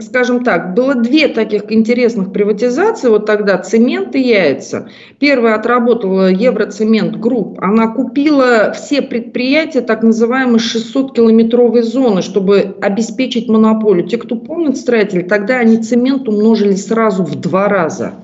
скажем 0.00 0.42
так, 0.42 0.74
было 0.74 0.96
две 0.96 1.28
таких 1.28 1.70
интересных 1.70 2.32
приватизации, 2.32 3.08
вот 3.08 3.24
тогда 3.24 3.56
цемент 3.58 4.16
и 4.16 4.20
яйца. 4.20 4.88
Первая 5.20 5.54
отработала 5.54 6.28
Евроцемент 6.28 7.20
Групп, 7.20 7.60
она 7.62 7.86
купила 7.86 8.72
все 8.72 9.00
предприятия 9.00 9.80
так 9.80 10.02
называемой 10.02 10.58
600-километровой 10.58 11.82
зоны, 11.82 12.22
чтобы 12.22 12.76
обеспечить 12.82 13.48
монополию. 13.48 14.08
Те, 14.08 14.18
кто 14.18 14.34
помнит 14.34 14.76
строители, 14.76 15.22
тогда 15.22 15.58
они 15.58 15.76
цемент 15.76 16.28
умножили 16.28 16.74
сразу 16.74 17.22
в 17.22 17.36
два 17.36 17.68
раза. 17.68 18.14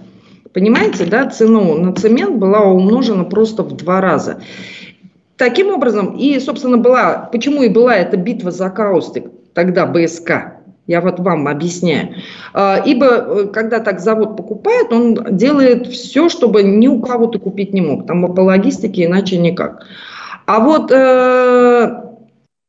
Понимаете, 0.52 1.04
да, 1.04 1.30
цену 1.30 1.78
на 1.78 1.94
цемент 1.94 2.38
была 2.38 2.64
умножена 2.64 3.22
просто 3.22 3.62
в 3.62 3.76
два 3.76 4.00
раза. 4.00 4.40
Таким 5.36 5.68
образом, 5.68 6.16
и, 6.16 6.40
собственно, 6.40 6.76
была, 6.76 7.28
почему 7.30 7.62
и 7.62 7.68
была 7.68 7.94
эта 7.94 8.16
битва 8.16 8.50
за 8.50 8.68
каустик, 8.70 9.26
тогда 9.54 9.86
БСК, 9.86 10.58
я 10.86 11.00
вот 11.00 11.20
вам 11.20 11.48
объясняю. 11.48 12.14
А, 12.54 12.82
ибо 12.84 13.06
э, 13.06 13.46
когда 13.52 13.80
так 13.80 14.00
завод 14.00 14.36
покупает, 14.36 14.92
он 14.92 15.36
делает 15.36 15.86
все, 15.86 16.28
чтобы 16.28 16.62
ни 16.62 16.88
у 16.88 17.00
кого 17.00 17.26
ты 17.26 17.38
купить 17.38 17.74
не 17.74 17.82
мог. 17.82 18.06
Там 18.06 18.34
по 18.34 18.40
логистике 18.40 19.04
иначе 19.04 19.36
никак. 19.38 19.86
А 20.46 20.60
вот 20.60 20.90
э, 20.90 22.02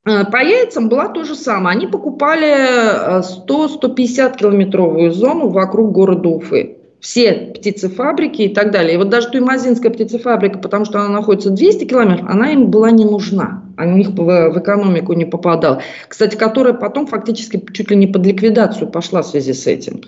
э 0.05 0.25
по 0.25 0.37
яйцам 0.37 0.89
была 0.89 1.07
то 1.07 1.23
же 1.23 1.35
самое. 1.35 1.77
Они 1.77 1.87
покупали 1.87 3.21
100-150 3.21 3.87
э, 3.87 4.37
километровую 4.37 5.11
зону 5.11 5.47
вокруг 5.49 5.91
города 5.93 6.27
Уфы 6.27 6.78
все 6.99 7.53
птицефабрики 7.55 8.43
и 8.43 8.53
так 8.53 8.71
далее. 8.71 8.95
И 8.95 8.97
вот 8.97 9.09
даже 9.09 9.29
Туймазинская 9.29 9.91
птицефабрика, 9.91 10.59
потому 10.59 10.85
что 10.85 10.99
она 10.99 11.09
находится 11.09 11.49
200 11.49 11.85
километров, 11.85 12.29
она 12.29 12.51
им 12.51 12.67
была 12.67 12.91
не 12.91 13.05
нужна. 13.05 13.63
Она 13.77 13.93
у 13.93 13.97
них 13.97 14.09
в, 14.09 14.15
в 14.15 14.59
экономику 14.59 15.13
не 15.13 15.25
попадала. 15.25 15.81
Кстати, 16.07 16.35
которая 16.35 16.73
потом 16.73 17.07
фактически 17.07 17.63
чуть 17.73 17.89
ли 17.89 17.95
не 17.95 18.07
под 18.07 18.25
ликвидацию 18.25 18.89
пошла 18.89 19.21
в 19.21 19.27
связи 19.27 19.53
с 19.53 19.65
этим. 19.67 20.01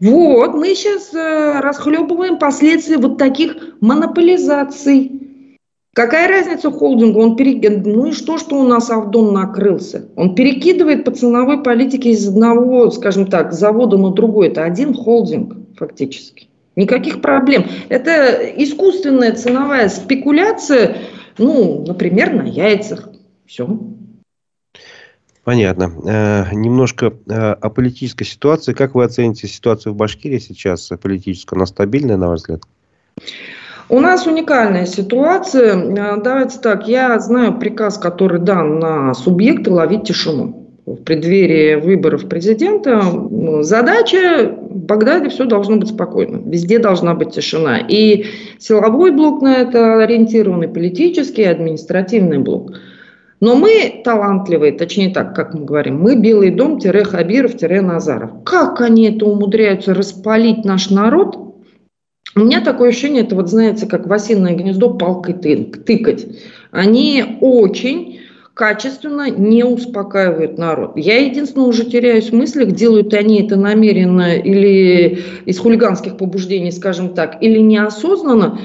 Вот, 0.00 0.54
мы 0.54 0.74
сейчас 0.74 1.12
э, 1.12 1.60
расхлебываем 1.60 2.38
последствия 2.38 2.98
вот 2.98 3.18
таких 3.18 3.56
монополизаций. 3.80 5.12
Какая 5.92 6.28
разница 6.28 6.70
холдингу? 6.70 7.20
Он 7.20 7.34
перек... 7.34 7.84
Ну 7.84 8.06
и 8.06 8.12
что, 8.12 8.38
что 8.38 8.60
у 8.60 8.62
нас 8.62 8.88
Авдон 8.88 9.34
накрылся? 9.34 10.08
Он 10.14 10.36
перекидывает 10.36 11.04
по 11.04 11.10
ценовой 11.10 11.64
политике 11.64 12.10
из 12.10 12.28
одного, 12.28 12.88
скажем 12.92 13.26
так, 13.26 13.52
завода 13.52 13.98
на 13.98 14.12
другой. 14.12 14.46
Это 14.46 14.62
один 14.62 14.94
холдинг 14.94 15.56
фактически. 15.78 16.48
Никаких 16.76 17.20
проблем. 17.20 17.66
Это 17.88 18.34
искусственная 18.62 19.32
ценовая 19.32 19.88
спекуляция, 19.88 20.98
ну, 21.36 21.84
например, 21.86 22.32
на 22.32 22.42
яйцах. 22.42 23.08
Все. 23.46 23.68
Понятно. 25.42 25.90
Э, 26.04 26.54
немножко 26.54 27.06
э, 27.06 27.32
о 27.32 27.70
политической 27.70 28.24
ситуации. 28.24 28.74
Как 28.74 28.94
вы 28.94 29.04
оцените 29.04 29.48
ситуацию 29.48 29.92
в 29.92 29.96
Башкирии 29.96 30.38
сейчас, 30.38 30.88
политическую? 31.02 31.56
Она 31.56 31.66
стабильная, 31.66 32.16
на 32.16 32.28
ваш 32.28 32.40
взгляд? 32.40 32.62
У 33.88 33.98
нас 34.00 34.26
уникальная 34.26 34.86
ситуация. 34.86 35.74
Э, 35.74 36.22
давайте 36.22 36.58
так, 36.58 36.86
я 36.86 37.18
знаю 37.18 37.58
приказ, 37.58 37.98
который 37.98 38.40
дан 38.40 38.78
на 38.78 39.14
субъекты 39.14 39.70
ловить 39.70 40.04
тишину 40.04 40.67
в 40.94 41.02
преддверии 41.04 41.74
выборов 41.76 42.28
президента, 42.28 43.02
задача 43.62 44.56
в 44.70 44.76
Багдаде 44.84 45.28
все 45.28 45.44
должно 45.44 45.76
быть 45.76 45.88
спокойно. 45.88 46.40
Везде 46.44 46.78
должна 46.78 47.14
быть 47.14 47.32
тишина. 47.32 47.78
И 47.78 48.26
силовой 48.58 49.10
блок 49.10 49.42
на 49.42 49.56
это 49.56 50.02
ориентированный, 50.02 50.68
политический, 50.68 51.44
административный 51.44 52.38
блок. 52.38 52.72
Но 53.40 53.54
мы 53.54 54.02
талантливые, 54.04 54.72
точнее 54.72 55.10
так, 55.10 55.34
как 55.34 55.54
мы 55.54 55.64
говорим, 55.64 56.00
мы 56.00 56.16
Белый 56.16 56.50
дом-Хабиров-Назаров. 56.50 58.42
Как 58.44 58.80
они 58.80 59.10
это 59.10 59.26
умудряются 59.26 59.94
распалить 59.94 60.64
наш 60.64 60.90
народ? 60.90 61.36
У 62.34 62.40
меня 62.40 62.60
такое 62.60 62.90
ощущение, 62.90 63.22
это 63.22 63.36
вот 63.36 63.48
знаете, 63.48 63.86
как 63.86 64.06
в 64.06 64.12
осиное 64.12 64.54
гнездо 64.54 64.94
палкой 64.94 65.34
тыкать. 65.34 66.26
Они 66.70 67.38
очень 67.40 68.20
качественно 68.58 69.30
не 69.30 69.62
успокаивают 69.62 70.58
народ. 70.58 70.96
Я 70.96 71.24
единственное 71.24 71.68
уже 71.68 71.84
теряюсь 71.84 72.30
в 72.30 72.34
мыслях, 72.34 72.72
делают 72.72 73.14
они 73.14 73.40
это 73.40 73.54
намеренно 73.54 74.34
или 74.34 75.22
из 75.44 75.60
хулиганских 75.60 76.16
побуждений, 76.16 76.72
скажем 76.72 77.14
так, 77.14 77.40
или 77.40 77.60
неосознанно, 77.60 78.58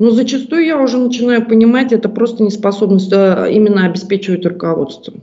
но 0.00 0.10
зачастую 0.10 0.66
я 0.66 0.76
уже 0.76 0.98
начинаю 0.98 1.46
понимать, 1.46 1.92
это 1.92 2.08
просто 2.08 2.42
неспособность 2.42 3.12
а, 3.12 3.46
именно 3.46 3.86
обеспечивать 3.86 4.44
руководство. 4.44 5.14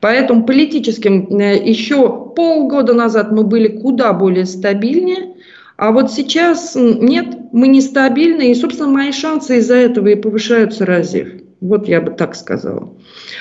Поэтому 0.00 0.44
политическим 0.44 1.40
э, 1.40 1.60
еще 1.68 2.30
полгода 2.36 2.94
назад 2.94 3.32
мы 3.32 3.42
были 3.42 3.66
куда 3.66 4.12
более 4.12 4.46
стабильнее, 4.46 5.34
а 5.76 5.90
вот 5.90 6.12
сейчас 6.12 6.76
нет, 6.76 7.26
мы 7.50 7.66
нестабильны, 7.66 8.52
и, 8.52 8.54
собственно, 8.54 8.88
мои 8.88 9.10
шансы 9.10 9.58
из-за 9.58 9.74
этого 9.74 10.06
и 10.06 10.14
повышаются 10.14 10.86
разив. 10.86 11.41
Вот 11.62 11.86
я 11.86 12.00
бы 12.00 12.10
так 12.10 12.34
сказала. 12.34 12.92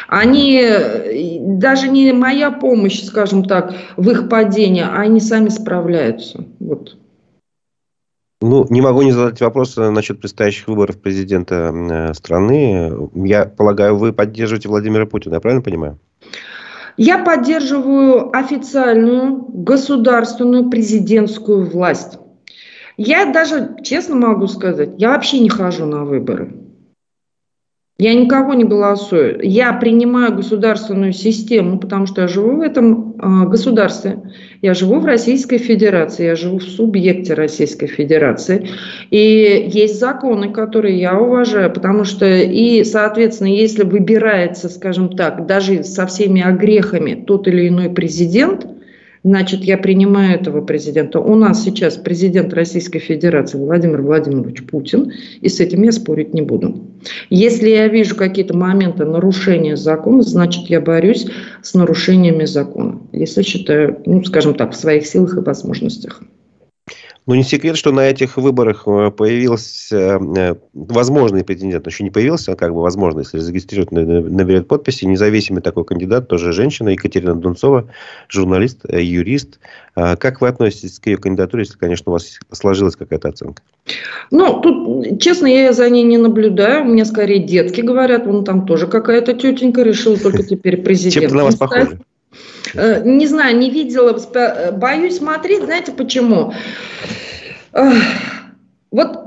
Они, 0.07 0.63
даже 1.39 1.87
не 1.89 2.13
моя 2.13 2.51
помощь, 2.51 3.03
скажем 3.03 3.43
так, 3.43 3.73
в 3.97 4.07
их 4.11 4.29
падении, 4.29 4.83
а 4.83 5.01
они 5.01 5.19
сами 5.19 5.49
справляются. 5.49 6.45
Вот. 6.59 6.97
Ну, 8.39 8.67
не 8.69 8.79
могу 8.79 9.01
не 9.01 9.11
задать 9.11 9.41
вопрос 9.41 9.75
насчет 9.75 10.19
предстоящих 10.19 10.67
выборов 10.67 11.01
президента 11.01 11.73
э, 11.73 12.13
страны. 12.13 13.09
Я 13.15 13.45
полагаю, 13.45 13.97
вы 13.97 14.13
поддерживаете 14.13 14.69
Владимира 14.69 15.07
Путина, 15.07 15.35
я 15.35 15.39
правильно 15.39 15.63
понимаю? 15.63 15.99
Я 16.97 17.23
поддерживаю 17.23 18.35
официальную 18.35 19.45
государственную 19.47 20.69
президентскую 20.69 21.67
власть. 21.67 22.19
Я 22.97 23.31
даже, 23.31 23.77
честно 23.83 24.15
могу 24.15 24.45
сказать, 24.45 24.91
я 24.99 25.09
вообще 25.09 25.39
не 25.39 25.49
хожу 25.49 25.87
на 25.87 26.05
выборы. 26.05 26.60
Я 28.01 28.15
никого 28.15 28.55
не 28.55 28.63
голосую. 28.63 29.41
Я 29.43 29.73
принимаю 29.73 30.33
государственную 30.33 31.13
систему, 31.13 31.77
потому 31.77 32.07
что 32.07 32.21
я 32.21 32.27
живу 32.27 32.55
в 32.55 32.61
этом 32.61 33.13
э, 33.13 33.47
государстве. 33.47 34.23
Я 34.63 34.73
живу 34.73 34.99
в 34.99 35.05
Российской 35.05 35.59
Федерации, 35.59 36.25
я 36.25 36.35
живу 36.35 36.57
в 36.57 36.63
субъекте 36.63 37.35
Российской 37.35 37.85
Федерации. 37.85 38.69
И 39.11 39.69
есть 39.71 39.99
законы, 39.99 40.51
которые 40.51 40.99
я 40.99 41.15
уважаю, 41.15 41.71
потому 41.71 42.03
что 42.03 42.25
и, 42.25 42.83
соответственно, 42.85 43.49
если 43.49 43.83
выбирается, 43.83 44.67
скажем 44.67 45.09
так, 45.09 45.45
даже 45.45 45.83
со 45.83 46.07
всеми 46.07 46.41
огрехами 46.41 47.13
тот 47.13 47.47
или 47.47 47.67
иной 47.67 47.91
президент– 47.91 48.65
Значит, 49.23 49.63
я 49.63 49.77
принимаю 49.77 50.39
этого 50.39 50.61
президента. 50.61 51.19
У 51.19 51.35
нас 51.35 51.63
сейчас 51.63 51.95
президент 51.95 52.53
Российской 52.53 52.97
Федерации 52.97 53.59
Владимир 53.59 54.01
Владимирович 54.01 54.63
Путин, 54.65 55.11
и 55.41 55.47
с 55.47 55.59
этим 55.59 55.83
я 55.83 55.91
спорить 55.91 56.33
не 56.33 56.41
буду. 56.41 56.87
Если 57.29 57.69
я 57.69 57.87
вижу 57.87 58.15
какие-то 58.15 58.57
моменты 58.57 59.05
нарушения 59.05 59.77
закона, 59.77 60.23
значит, 60.23 60.67
я 60.67 60.81
борюсь 60.81 61.27
с 61.61 61.75
нарушениями 61.75 62.45
закона. 62.45 62.99
Если 63.11 63.43
считаю, 63.43 64.01
ну, 64.07 64.23
скажем 64.23 64.55
так, 64.55 64.71
в 64.71 64.75
своих 64.75 65.05
силах 65.05 65.37
и 65.37 65.41
возможностях. 65.41 66.23
Ну, 67.27 67.35
не 67.35 67.43
секрет, 67.43 67.77
что 67.77 67.91
на 67.91 68.09
этих 68.09 68.37
выборах 68.37 68.83
э, 68.87 69.11
появился 69.11 70.19
э, 70.19 70.55
возможный 70.73 71.43
претендент. 71.43 71.85
Еще 71.85 72.03
не 72.03 72.09
появился, 72.09 72.53
а 72.53 72.55
как 72.55 72.73
бы 72.73 72.81
возможно, 72.81 73.19
если 73.19 73.37
зарегистрируют, 73.37 73.91
наберет 73.91 74.67
подписи. 74.67 75.05
Независимый 75.05 75.61
такой 75.61 75.85
кандидат, 75.85 76.27
тоже 76.27 76.51
женщина, 76.51 76.89
Екатерина 76.89 77.35
Дунцова, 77.35 77.87
журналист, 78.27 78.79
э, 78.87 79.03
юрист. 79.03 79.59
А 79.93 80.15
как 80.15 80.41
вы 80.41 80.47
относитесь 80.47 80.99
к 80.99 81.07
ее 81.07 81.17
кандидатуре, 81.17 81.61
если, 81.63 81.77
конечно, 81.77 82.11
у 82.11 82.13
вас 82.13 82.39
сложилась 82.51 82.95
какая-то 82.95 83.29
оценка? 83.29 83.61
Ну, 84.31 84.59
тут, 84.59 85.21
честно, 85.21 85.45
я 85.45 85.73
за 85.73 85.89
ней 85.89 86.03
не 86.03 86.17
наблюдаю. 86.17 86.85
Мне 86.85 87.05
скорее 87.05 87.39
детки 87.39 87.81
говорят, 87.81 88.25
вон 88.25 88.43
там 88.45 88.65
тоже 88.65 88.87
какая-то 88.87 89.33
тетенька 89.33 89.83
решила 89.83 90.17
только 90.17 90.41
теперь 90.43 90.81
президент. 90.81 91.25
Чем-то 91.25 91.35
на 91.35 91.43
вас 91.43 91.55
похоже. 91.55 91.99
Э, 92.73 93.01
не 93.03 93.27
знаю, 93.27 93.57
не 93.57 93.69
видела, 93.69 94.17
э, 94.33 94.71
боюсь 94.71 95.17
смотреть, 95.17 95.63
знаете 95.63 95.91
почему? 95.91 96.53
Вот, 98.91 99.17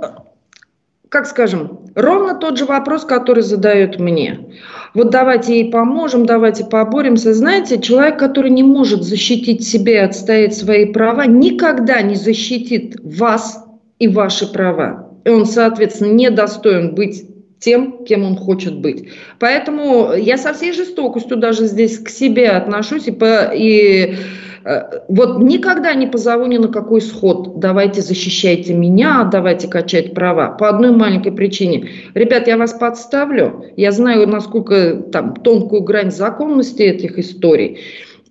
как 1.09 1.27
скажем, 1.27 1.81
ровно 1.95 2.35
тот 2.35 2.59
же 2.59 2.67
вопрос, 2.67 3.05
который 3.05 3.43
задают 3.43 3.99
мне. 3.99 4.51
Вот 4.93 5.11
давайте 5.11 5.61
ей 5.61 5.71
поможем, 5.71 6.27
давайте 6.27 6.65
поборемся. 6.65 7.33
Знаете, 7.33 7.81
человек, 7.81 8.19
который 8.19 8.51
не 8.51 8.63
может 8.63 9.03
защитить 9.03 9.67
себя 9.67 9.93
и 9.93 10.07
отстоять 10.07 10.55
свои 10.55 10.93
права, 10.93 11.27
никогда 11.27 12.03
не 12.03 12.15
защитит 12.15 12.97
вас 13.03 13.65
и 13.99 14.09
ваши 14.09 14.47
права. 14.53 15.11
И 15.25 15.31
он, 15.31 15.47
соответственно, 15.47 16.13
не 16.13 16.31
достоин 16.31 16.95
быть 16.95 17.25
тем, 17.65 18.05
кем 18.05 18.25
он 18.25 18.37
хочет 18.37 18.77
быть. 18.77 19.09
Поэтому 19.39 20.13
я 20.13 20.37
со 20.37 20.53
всей 20.53 20.73
жестокостью 20.75 21.39
даже 21.39 21.65
здесь 21.65 21.99
к 21.99 22.11
себе 22.11 22.51
отношусь 22.51 23.09
и, 23.09 23.11
по, 23.11 23.51
и 23.55 24.17
э, 24.65 24.83
вот 25.09 25.43
никогда 25.43 25.95
не 25.95 26.07
позову 26.07 26.45
ни 26.45 26.59
на 26.59 26.69
какой 26.69 27.01
сход. 27.01 27.61
Давайте 27.61 28.03
защищайте 28.03 28.75
меня, 28.75 29.25
давайте 29.33 29.69
качать 29.69 30.13
права. 30.13 30.51
По 30.51 30.69
одной 30.69 30.91
маленькой 30.91 31.33
причине. 31.33 31.89
Ребят, 32.13 32.49
я 32.49 32.59
вас 32.59 32.75
подставлю. 32.75 33.65
Я 33.77 33.93
знаю, 33.93 34.29
насколько 34.29 34.97
там 34.97 35.35
тонкую 35.35 35.85
грань 35.85 36.11
законности 36.11 36.83
этих 36.83 37.19
историй. 37.19 37.79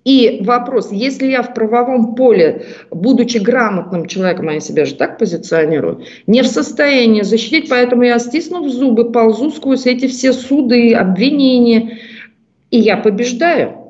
И 0.03 0.41
вопрос, 0.43 0.91
если 0.91 1.27
я 1.27 1.43
в 1.43 1.53
правовом 1.53 2.15
поле, 2.15 2.65
будучи 2.91 3.37
грамотным 3.37 4.05
человеком, 4.05 4.49
а 4.49 4.53
я 4.53 4.59
себя 4.59 4.85
же 4.85 4.95
так 4.95 5.17
позиционирую, 5.17 6.03
не 6.27 6.41
в 6.41 6.47
состоянии 6.47 7.21
защитить, 7.21 7.69
поэтому 7.69 8.03
я, 8.03 8.19
стиснув 8.19 8.69
зубы, 8.69 9.11
ползу 9.11 9.49
сквозь 9.51 9.85
эти 9.85 10.07
все 10.07 10.33
суды, 10.33 10.93
обвинения, 10.93 11.99
и 12.69 12.79
я 12.79 12.97
побеждаю. 12.97 13.83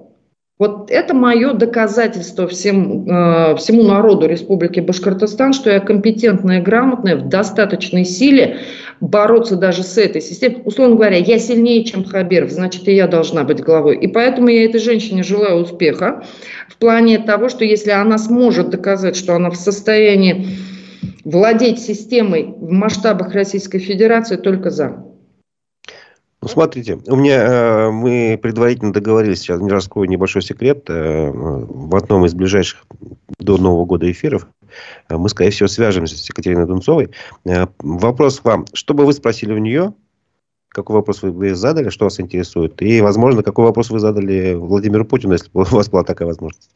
Вот 0.59 0.91
это 0.91 1.15
мое 1.15 1.53
доказательство 1.53 2.47
всем, 2.47 3.09
э, 3.09 3.55
всему 3.55 3.83
народу 3.83 4.27
Республики 4.27 4.81
Башкортостан, 4.81 5.51
что 5.51 5.71
я 5.71 5.79
компетентная, 5.79 6.61
грамотная, 6.61 7.15
в 7.15 7.27
достаточной 7.27 8.05
силе 8.05 8.59
бороться 9.03 9.57
даже 9.57 9.83
с 9.83 9.97
этой 9.97 10.21
системой. 10.21 10.61
Условно 10.63 10.95
говоря, 10.95 11.17
я 11.17 11.37
сильнее, 11.37 11.83
чем 11.83 12.05
Хабиров, 12.05 12.51
значит, 12.51 12.87
и 12.87 12.95
я 12.95 13.07
должна 13.07 13.43
быть 13.43 13.61
главой. 13.61 13.97
И 13.97 14.07
поэтому 14.07 14.47
я 14.47 14.63
этой 14.63 14.79
женщине 14.79 15.23
желаю 15.23 15.57
успеха 15.57 16.23
в 16.69 16.77
плане 16.77 17.19
того, 17.19 17.49
что 17.49 17.65
если 17.65 17.91
она 17.91 18.17
сможет 18.17 18.69
доказать, 18.69 19.17
что 19.17 19.35
она 19.35 19.49
в 19.49 19.57
состоянии 19.57 20.47
владеть 21.25 21.79
системой 21.79 22.53
в 22.57 22.71
масштабах 22.71 23.33
Российской 23.33 23.79
Федерации, 23.79 24.37
только 24.37 24.69
за. 24.69 25.05
Ну, 26.41 26.47
смотрите, 26.47 26.99
у 27.07 27.15
меня 27.17 27.43
э, 27.43 27.91
мы 27.91 28.39
предварительно 28.41 28.93
договорились, 28.93 29.39
сейчас 29.39 29.61
не 29.61 29.69
раскрою 29.69 30.09
небольшой 30.09 30.41
секрет, 30.41 30.85
э, 30.89 31.29
в 31.29 31.95
одном 31.95 32.25
из 32.25 32.33
ближайших 32.33 32.85
до 33.39 33.57
Нового 33.57 33.85
года 33.85 34.09
эфиров 34.09 34.47
мы, 35.09 35.29
скорее 35.29 35.51
всего, 35.51 35.67
свяжемся 35.67 36.17
с 36.17 36.27
Екатериной 36.29 36.65
Дунцовой. 36.65 37.09
Э, 37.45 37.67
вопрос 37.79 38.39
к 38.39 38.45
вам. 38.45 38.65
Что 38.73 38.93
бы 38.93 39.05
вы 39.05 39.13
спросили 39.13 39.53
у 39.53 39.57
нее? 39.57 39.93
Какой 40.69 40.95
вопрос 40.95 41.21
вы 41.21 41.53
задали, 41.53 41.89
что 41.89 42.05
вас 42.05 42.19
интересует? 42.19 42.81
И, 42.81 43.01
возможно, 43.01 43.43
какой 43.43 43.65
вопрос 43.65 43.91
вы 43.91 43.99
задали 43.99 44.55
Владимиру 44.55 45.05
Путину, 45.05 45.33
если 45.33 45.49
бы 45.53 45.61
у 45.61 45.75
вас 45.75 45.89
была 45.89 46.03
такая 46.03 46.27
возможность? 46.27 46.71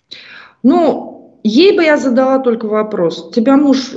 Ну, 0.61 1.39
ей 1.43 1.75
бы 1.75 1.83
я 1.83 1.97
задала 1.97 2.37
только 2.39 2.67
вопрос. 2.67 3.31
Тебя 3.33 3.57
муж 3.57 3.93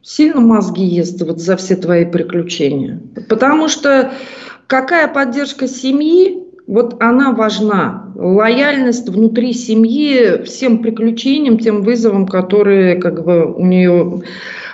сильно 0.00 0.40
мозги 0.40 0.84
ест 0.84 1.20
вот 1.20 1.38
за 1.38 1.56
все 1.56 1.76
твои 1.76 2.06
приключения? 2.06 3.00
Потому 3.28 3.68
что 3.68 4.12
какая 4.66 5.06
поддержка 5.06 5.68
семьи, 5.68 6.42
вот 6.66 7.02
она 7.02 7.32
важна. 7.32 8.12
Лояльность 8.14 9.08
внутри 9.08 9.52
семьи 9.52 10.42
всем 10.44 10.82
приключениям, 10.82 11.58
тем 11.58 11.82
вызовам, 11.82 12.26
которые 12.26 12.96
как 12.96 13.24
бы 13.24 13.52
у 13.52 13.64
нее 13.66 14.22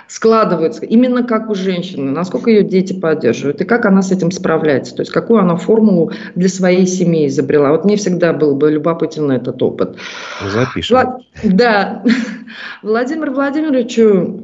складываются, 0.07 0.85
именно 0.85 1.23
как 1.23 1.49
у 1.49 1.55
женщины, 1.55 2.11
насколько 2.11 2.49
ее 2.49 2.63
дети 2.63 2.93
поддерживают 2.93 3.61
и 3.61 3.65
как 3.65 3.85
она 3.85 4.01
с 4.01 4.11
этим 4.11 4.31
справляется, 4.31 4.95
то 4.95 5.01
есть 5.01 5.11
какую 5.11 5.39
она 5.39 5.55
формулу 5.55 6.11
для 6.33 6.49
своей 6.49 6.87
семьи 6.87 7.27
изобрела. 7.27 7.69
Вот 7.71 7.85
мне 7.85 7.95
всегда 7.95 8.33
был 8.33 8.55
бы 8.55 8.71
любопытен 8.71 9.31
этот 9.31 9.61
опыт. 9.61 9.97
Запишем. 10.43 10.95
Влад... 10.95 11.21
Да. 11.43 12.03
Владимир 12.81 13.29
Владимировичу, 13.29 14.41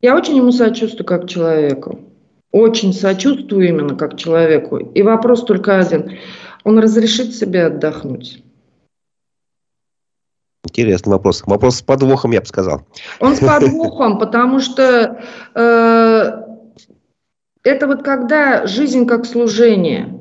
я 0.00 0.16
очень 0.16 0.36
ему 0.36 0.50
сочувствую 0.50 1.06
как 1.06 1.28
человеку. 1.28 2.00
Очень 2.56 2.94
сочувствую 2.94 3.68
именно 3.68 3.94
как 3.96 4.16
человеку. 4.16 4.78
И 4.78 5.02
вопрос 5.02 5.44
только 5.44 5.78
один. 5.78 6.12
Он 6.64 6.78
разрешит 6.78 7.34
себе 7.34 7.66
отдохнуть? 7.66 8.42
Интересный 10.64 11.10
вопрос. 11.10 11.42
Вопрос 11.44 11.76
с 11.76 11.82
подвохом, 11.82 12.30
я 12.30 12.40
бы 12.40 12.46
сказал. 12.46 12.80
Он 13.20 13.36
с 13.36 13.40
подвохом, 13.46 14.18
потому 14.18 14.60
что 14.60 15.20
э, 15.54 16.32
это 17.62 17.86
вот 17.86 18.02
когда 18.02 18.66
жизнь 18.66 19.06
как 19.06 19.26
служение. 19.26 20.18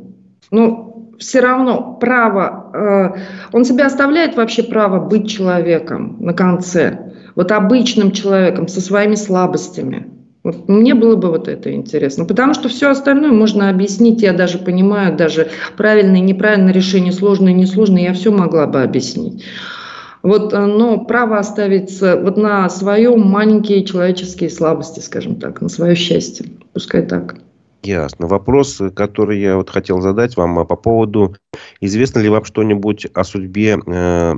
Ну, 0.51 1.15
все 1.17 1.39
равно 1.39 1.93
право, 2.01 2.69
э, 2.73 3.19
он 3.53 3.63
себе 3.63 3.85
оставляет 3.85 4.35
вообще 4.35 4.63
право 4.63 4.99
быть 4.99 5.29
человеком 5.29 6.17
на 6.19 6.33
конце. 6.33 7.13
Вот 7.35 7.53
обычным 7.53 8.11
человеком, 8.11 8.67
со 8.67 8.81
своими 8.81 9.15
слабостями. 9.15 10.14
Вот 10.45 10.69
мне 10.69 10.93
было 10.93 11.15
бы 11.15 11.29
вот 11.29 11.47
это 11.47 11.73
интересно. 11.73 12.23
Потому 12.23 12.53
что 12.53 12.69
все 12.69 12.91
остальное 12.91 13.31
можно 13.31 13.67
объяснить. 13.67 14.21
Я 14.21 14.31
даже 14.31 14.59
понимаю, 14.59 15.17
даже 15.17 15.49
правильное 15.75 16.19
и 16.19 16.21
неправильное 16.21 16.71
решение, 16.71 17.11
сложное 17.11 17.51
и 17.51 17.55
несложное, 17.55 18.03
я 18.03 18.13
все 18.13 18.31
могла 18.31 18.67
бы 18.67 18.83
объяснить. 18.83 19.43
Вот, 20.21 20.53
э, 20.53 20.65
но 20.65 21.03
право 21.03 21.39
оставить 21.39 21.99
вот 21.99 22.37
на 22.37 22.69
своем 22.69 23.21
маленькие 23.21 23.83
человеческие 23.83 24.51
слабости, 24.51 24.99
скажем 24.99 25.37
так, 25.37 25.61
на 25.61 25.69
свое 25.69 25.95
счастье. 25.95 26.45
Пускай 26.73 27.01
так. 27.01 27.37
Ясно. 27.81 28.27
Вопрос, 28.27 28.79
который 28.95 29.39
я 29.39 29.57
вот 29.57 29.71
хотел 29.71 29.99
задать 29.99 30.37
вам 30.37 30.59
а 30.59 30.65
по 30.65 30.75
поводу, 30.75 31.35
известно 31.81 32.19
ли 32.19 32.29
вам 32.29 32.45
что-нибудь 32.45 33.07
о 33.15 33.23
судьбе 33.23 33.79
э, 33.83 34.33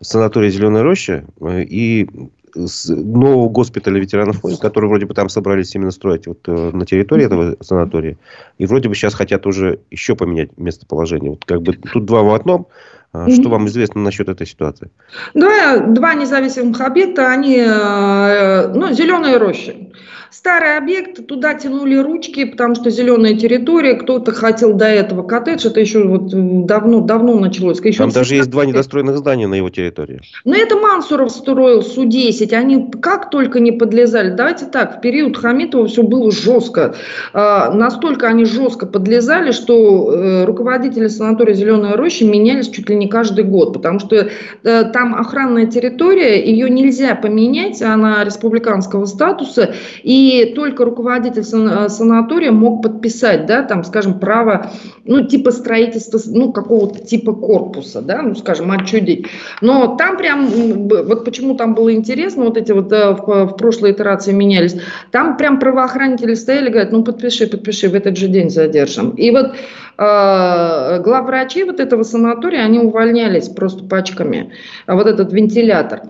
санатория 0.00 0.48
«Зеленая 0.48 0.82
роща» 0.82 1.24
э, 1.38 1.64
и 1.64 2.08
нового 2.54 3.48
госпиталя 3.48 4.00
ветеранов 4.00 4.42
войн, 4.42 4.56
который 4.56 4.88
вроде 4.88 5.06
бы 5.06 5.14
там 5.14 5.28
собрались 5.28 5.74
именно 5.74 5.90
строить 5.90 6.26
вот, 6.26 6.40
э, 6.46 6.70
на 6.72 6.86
территории 6.86 7.26
этого 7.26 7.56
санатория. 7.60 8.16
И 8.58 8.66
вроде 8.66 8.88
бы 8.88 8.94
сейчас 8.94 9.14
хотят 9.14 9.46
уже 9.46 9.80
еще 9.90 10.14
поменять 10.14 10.56
местоположение. 10.56 11.30
Вот 11.30 11.44
как 11.44 11.62
бы 11.62 11.74
тут 11.74 12.04
два 12.04 12.22
в 12.22 12.34
одном. 12.34 12.68
А 13.14 13.30
что 13.30 13.48
вам 13.48 13.68
известно 13.68 14.00
насчет 14.00 14.28
этой 14.28 14.44
ситуации? 14.44 14.90
Два, 15.34 15.78
два 15.78 16.14
независимых 16.14 16.80
объекта, 16.80 17.30
они, 17.30 17.58
э, 17.58 18.72
ну, 18.74 18.92
зеленые 18.92 19.36
рощи. 19.36 19.92
Старый 20.34 20.76
объект, 20.76 21.28
туда 21.28 21.54
тянули 21.54 21.94
ручки, 21.94 22.44
потому 22.44 22.74
что 22.74 22.90
зеленая 22.90 23.36
территория, 23.36 23.94
кто-то 23.94 24.32
хотел 24.32 24.72
до 24.72 24.86
этого 24.86 25.22
коттедж, 25.22 25.64
это 25.68 25.78
еще 25.78 26.02
вот 26.02 26.66
давно, 26.66 27.02
давно 27.02 27.38
началось. 27.38 27.80
Еще 27.80 27.98
Там 27.98 28.10
даже 28.10 28.34
есть 28.34 28.50
два 28.50 28.66
недостроенных 28.66 29.16
здания 29.16 29.46
на 29.46 29.54
его 29.54 29.70
территории. 29.70 30.22
Но 30.44 30.56
это 30.56 30.76
Мансуров 30.76 31.30
строил 31.30 31.82
Су-10, 31.82 32.52
они 32.52 32.90
как 33.00 33.30
только 33.30 33.60
не 33.60 33.70
подлезали. 33.70 34.30
Давайте 34.30 34.66
так, 34.66 34.98
в 34.98 35.00
период 35.00 35.36
Хамитова 35.36 35.86
все 35.86 36.02
было 36.02 36.32
жестко. 36.32 36.96
А, 37.32 37.72
настолько 37.72 38.26
они 38.26 38.44
жестко 38.44 38.86
подлезали, 38.86 39.52
что 39.52 40.12
э, 40.12 40.44
руководители 40.46 41.06
санатория 41.06 41.54
«Зеленая 41.54 41.96
роща» 41.96 42.24
менялись 42.24 42.70
чуть 42.70 42.90
ли 42.90 42.96
не 42.96 43.03
каждый 43.08 43.44
год, 43.44 43.72
потому 43.72 43.98
что 43.98 44.16
э, 44.16 44.84
там 44.92 45.14
охранная 45.14 45.66
территория, 45.66 46.44
ее 46.44 46.70
нельзя 46.70 47.14
поменять, 47.14 47.82
она 47.82 48.24
республиканского 48.24 49.04
статуса, 49.06 49.74
и 50.02 50.52
только 50.54 50.84
руководитель 50.84 51.42
э, 51.42 51.88
санатория 51.88 52.52
мог 52.52 52.82
подписать, 52.82 53.46
да, 53.46 53.62
там, 53.62 53.84
скажем, 53.84 54.18
право, 54.18 54.70
ну, 55.04 55.26
типа 55.26 55.50
строительства, 55.50 56.20
ну, 56.26 56.52
какого-то 56.52 57.04
типа 57.04 57.32
корпуса, 57.32 58.00
да, 58.00 58.22
ну, 58.22 58.34
скажем, 58.34 58.70
отчудить. 58.70 59.26
Но 59.60 59.96
там 59.96 60.16
прям, 60.16 60.46
вот 60.88 61.24
почему 61.24 61.54
там 61.54 61.74
было 61.74 61.94
интересно, 61.94 62.44
вот 62.44 62.56
эти 62.56 62.72
вот 62.72 62.92
э, 62.92 63.12
в, 63.12 63.46
в 63.46 63.56
прошлой 63.56 63.92
итерации 63.92 64.32
менялись, 64.32 64.76
там 65.10 65.36
прям 65.36 65.58
правоохранители 65.58 66.34
стояли, 66.34 66.70
говорят, 66.70 66.92
ну, 66.92 67.04
подпиши, 67.04 67.46
подпиши, 67.46 67.88
в 67.88 67.94
этот 67.94 68.16
же 68.16 68.28
день 68.28 68.50
задержим. 68.50 69.10
И 69.10 69.30
вот 69.30 69.52
э, 69.93 69.93
главврачи 69.96 71.64
вот 71.64 71.80
этого 71.80 72.02
санатория, 72.02 72.64
они 72.64 72.78
увольнялись 72.80 73.48
просто 73.48 73.84
пачками, 73.84 74.52
а 74.86 74.94
вот 74.96 75.06
этот 75.06 75.32
вентилятор. 75.32 76.02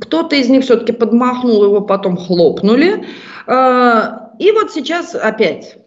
Кто-то 0.00 0.36
из 0.36 0.48
них 0.48 0.62
все-таки 0.64 0.92
подмахнул 0.92 1.64
его, 1.64 1.80
потом 1.80 2.16
хлопнули. 2.16 3.04
А, 3.46 4.32
и 4.38 4.50
вот 4.52 4.70
сейчас 4.72 5.14
опять 5.14 5.78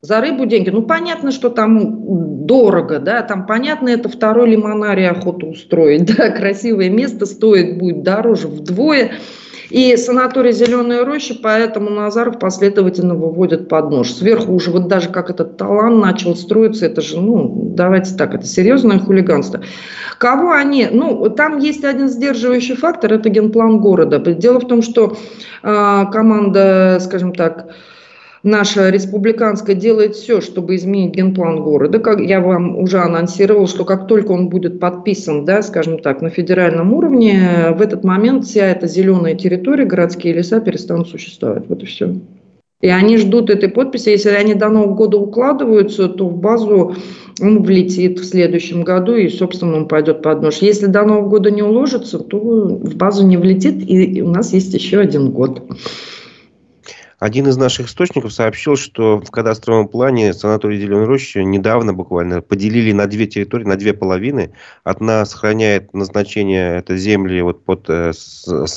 за 0.00 0.20
рыбу 0.20 0.46
деньги. 0.46 0.70
Ну, 0.70 0.82
понятно, 0.82 1.32
что 1.32 1.48
там 1.48 2.46
дорого, 2.46 2.98
да, 2.98 3.22
там 3.22 3.46
понятно, 3.46 3.88
это 3.88 4.08
второй 4.08 4.50
лимонарий 4.50 5.08
охоту 5.08 5.48
устроить, 5.48 6.04
да, 6.16 6.30
красивое 6.30 6.90
место 6.90 7.26
стоит 7.26 7.78
будет 7.78 8.02
дороже 8.02 8.48
вдвое. 8.48 9.12
И 9.70 9.96
санаторий 9.96 10.52
«Зеленая 10.52 11.04
роща», 11.04 11.34
поэтому 11.42 11.90
Назаров 11.90 12.38
последовательно 12.38 13.14
выводит 13.14 13.68
под 13.68 13.90
нож. 13.90 14.10
Сверху 14.10 14.52
уже 14.52 14.70
вот 14.70 14.88
даже 14.88 15.10
как 15.10 15.28
этот 15.28 15.58
талант 15.58 16.00
начал 16.00 16.34
строиться, 16.36 16.86
это 16.86 17.02
же, 17.02 17.20
ну, 17.20 17.72
давайте 17.74 18.14
так, 18.16 18.34
это 18.34 18.46
серьезное 18.46 18.98
хулиганство. 18.98 19.60
Кого 20.18 20.52
они, 20.52 20.88
ну, 20.90 21.28
там 21.28 21.58
есть 21.58 21.84
один 21.84 22.08
сдерживающий 22.08 22.76
фактор, 22.76 23.12
это 23.12 23.28
генплан 23.28 23.80
города. 23.80 24.18
Дело 24.18 24.58
в 24.58 24.66
том, 24.66 24.80
что 24.80 25.16
э, 25.62 26.04
команда, 26.10 26.98
скажем 27.00 27.34
так, 27.34 27.68
наша 28.42 28.90
республиканская 28.90 29.74
делает 29.74 30.14
все, 30.14 30.40
чтобы 30.40 30.76
изменить 30.76 31.14
генплан 31.14 31.62
города. 31.62 31.98
Как 31.98 32.20
я 32.20 32.40
вам 32.40 32.78
уже 32.78 32.98
анонсировал, 32.98 33.66
что 33.66 33.84
как 33.84 34.06
только 34.06 34.32
он 34.32 34.48
будет 34.48 34.80
подписан, 34.80 35.44
да, 35.44 35.62
скажем 35.62 35.98
так, 35.98 36.22
на 36.22 36.30
федеральном 36.30 36.92
уровне, 36.92 37.74
в 37.76 37.82
этот 37.82 38.04
момент 38.04 38.44
вся 38.44 38.66
эта 38.66 38.86
зеленая 38.86 39.34
территория, 39.34 39.84
городские 39.84 40.34
леса 40.34 40.60
перестанут 40.60 41.08
существовать. 41.08 41.64
Вот 41.68 41.82
и 41.82 41.86
все. 41.86 42.14
И 42.80 42.88
они 42.88 43.16
ждут 43.16 43.50
этой 43.50 43.68
подписи. 43.68 44.10
Если 44.10 44.30
они 44.30 44.54
до 44.54 44.68
Нового 44.68 44.94
года 44.94 45.18
укладываются, 45.18 46.08
то 46.08 46.28
в 46.28 46.36
базу 46.38 46.94
он 47.40 47.62
влетит 47.62 48.20
в 48.20 48.24
следующем 48.24 48.84
году 48.84 49.16
и, 49.16 49.28
собственно, 49.28 49.76
он 49.76 49.88
пойдет 49.88 50.22
под 50.22 50.42
нож. 50.42 50.58
Если 50.58 50.86
до 50.86 51.02
Нового 51.04 51.28
года 51.28 51.50
не 51.50 51.62
уложится, 51.62 52.20
то 52.20 52.38
в 52.38 52.94
базу 52.94 53.26
не 53.26 53.36
влетит, 53.36 53.82
и 53.88 54.22
у 54.22 54.28
нас 54.28 54.52
есть 54.52 54.74
еще 54.74 55.00
один 55.00 55.32
год. 55.32 55.62
Один 57.18 57.48
из 57.48 57.56
наших 57.56 57.88
источников 57.88 58.32
сообщил, 58.32 58.76
что 58.76 59.18
в 59.18 59.30
кадастровом 59.32 59.88
плане 59.88 60.32
санаторий 60.32 60.78
Зеленой 60.78 61.06
Рощи 61.06 61.38
недавно 61.38 61.92
буквально 61.92 62.42
поделили 62.42 62.92
на 62.92 63.06
две 63.06 63.26
территории, 63.26 63.64
на 63.64 63.76
две 63.76 63.92
половины. 63.92 64.52
Одна 64.84 65.24
сохраняет 65.24 65.92
назначение 65.92 66.78
это 66.78 66.96
земли 66.96 67.42
вот 67.42 67.64
под 67.64 67.86
э, 67.88 68.12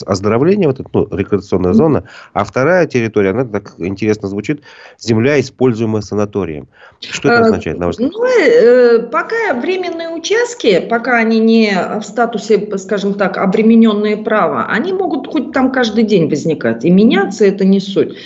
оздоровление, 0.06 0.68
вот 0.68 0.80
это, 0.80 0.90
ну, 0.92 1.08
рекреационная 1.16 1.74
зона, 1.74 2.06
а 2.34 2.44
вторая 2.44 2.88
территория, 2.88 3.30
она 3.30 3.46
так 3.46 3.76
интересно 3.78 4.28
звучит, 4.28 4.62
земля, 5.00 5.40
используемая 5.40 6.02
санаторием. 6.02 6.68
Что 7.00 7.30
это 7.30 7.42
э, 7.42 7.46
означает, 7.46 7.78
на 7.78 7.86
ваш 7.86 7.96
взгляд? 7.96 8.12
Ну, 8.12 8.26
э, 8.26 9.00
пока 9.12 9.54
временные 9.54 10.10
участки, 10.10 10.80
пока 10.90 11.18
они 11.18 11.38
не 11.38 11.72
в 12.00 12.04
статусе, 12.04 12.76
скажем 12.78 13.14
так, 13.14 13.38
обремененные 13.38 14.18
права, 14.18 14.66
они 14.68 14.94
могут 14.94 15.28
хоть 15.28 15.52
там 15.52 15.72
каждый 15.72 16.06
день 16.06 16.28
возникать. 16.28 16.84
И 16.86 16.90
меняться 16.90 17.46
это 17.46 17.66
не 17.66 17.80
суть. 17.80 18.18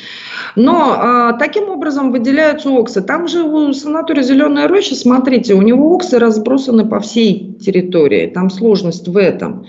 Но 0.55 0.95
а, 0.97 1.33
таким 1.33 1.69
образом 1.69 2.11
выделяются 2.11 2.69
оксы. 2.69 3.01
Там 3.01 3.27
же 3.27 3.43
у 3.43 3.73
санатория 3.73 4.23
«Зеленая 4.23 4.67
роща», 4.67 4.95
смотрите, 4.95 5.53
у 5.53 5.61
него 5.61 5.93
оксы 5.93 6.17
разбросаны 6.19 6.85
по 6.85 6.99
всей 6.99 7.55
территории. 7.55 8.27
Там 8.27 8.49
сложность 8.49 9.07
в 9.07 9.17
этом. 9.17 9.65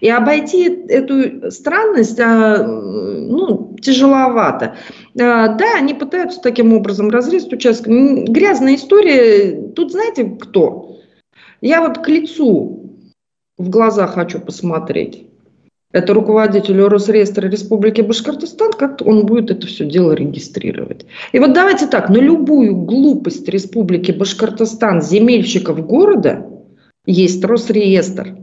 И 0.00 0.10
обойти 0.10 0.68
эту 0.88 1.50
странность 1.50 2.18
а, 2.20 2.62
ну, 2.64 3.76
тяжеловато. 3.80 4.76
А, 5.18 5.48
да, 5.48 5.76
они 5.76 5.94
пытаются 5.94 6.40
таким 6.40 6.72
образом 6.72 7.10
разрезать 7.10 7.52
участок. 7.52 7.88
Грязная 7.88 8.74
история. 8.74 9.70
Тут 9.74 9.92
знаете 9.92 10.24
кто? 10.24 10.98
Я 11.60 11.80
вот 11.80 11.98
к 11.98 12.08
лицу 12.08 12.98
в 13.56 13.70
глаза 13.70 14.06
хочу 14.06 14.40
посмотреть 14.40 15.26
это 15.94 16.12
руководителю 16.12 16.88
Росреестра 16.88 17.48
Республики 17.48 18.00
Башкортостан, 18.00 18.72
как 18.72 19.00
он 19.06 19.26
будет 19.26 19.52
это 19.52 19.68
все 19.68 19.86
дело 19.86 20.10
регистрировать. 20.10 21.06
И 21.30 21.38
вот 21.38 21.52
давайте 21.52 21.86
так, 21.86 22.08
на 22.08 22.16
любую 22.16 22.74
глупость 22.74 23.48
Республики 23.48 24.10
Башкортостан 24.10 25.00
земельщиков 25.00 25.86
города 25.86 26.46
есть 27.06 27.44
Росреестр. 27.44 28.36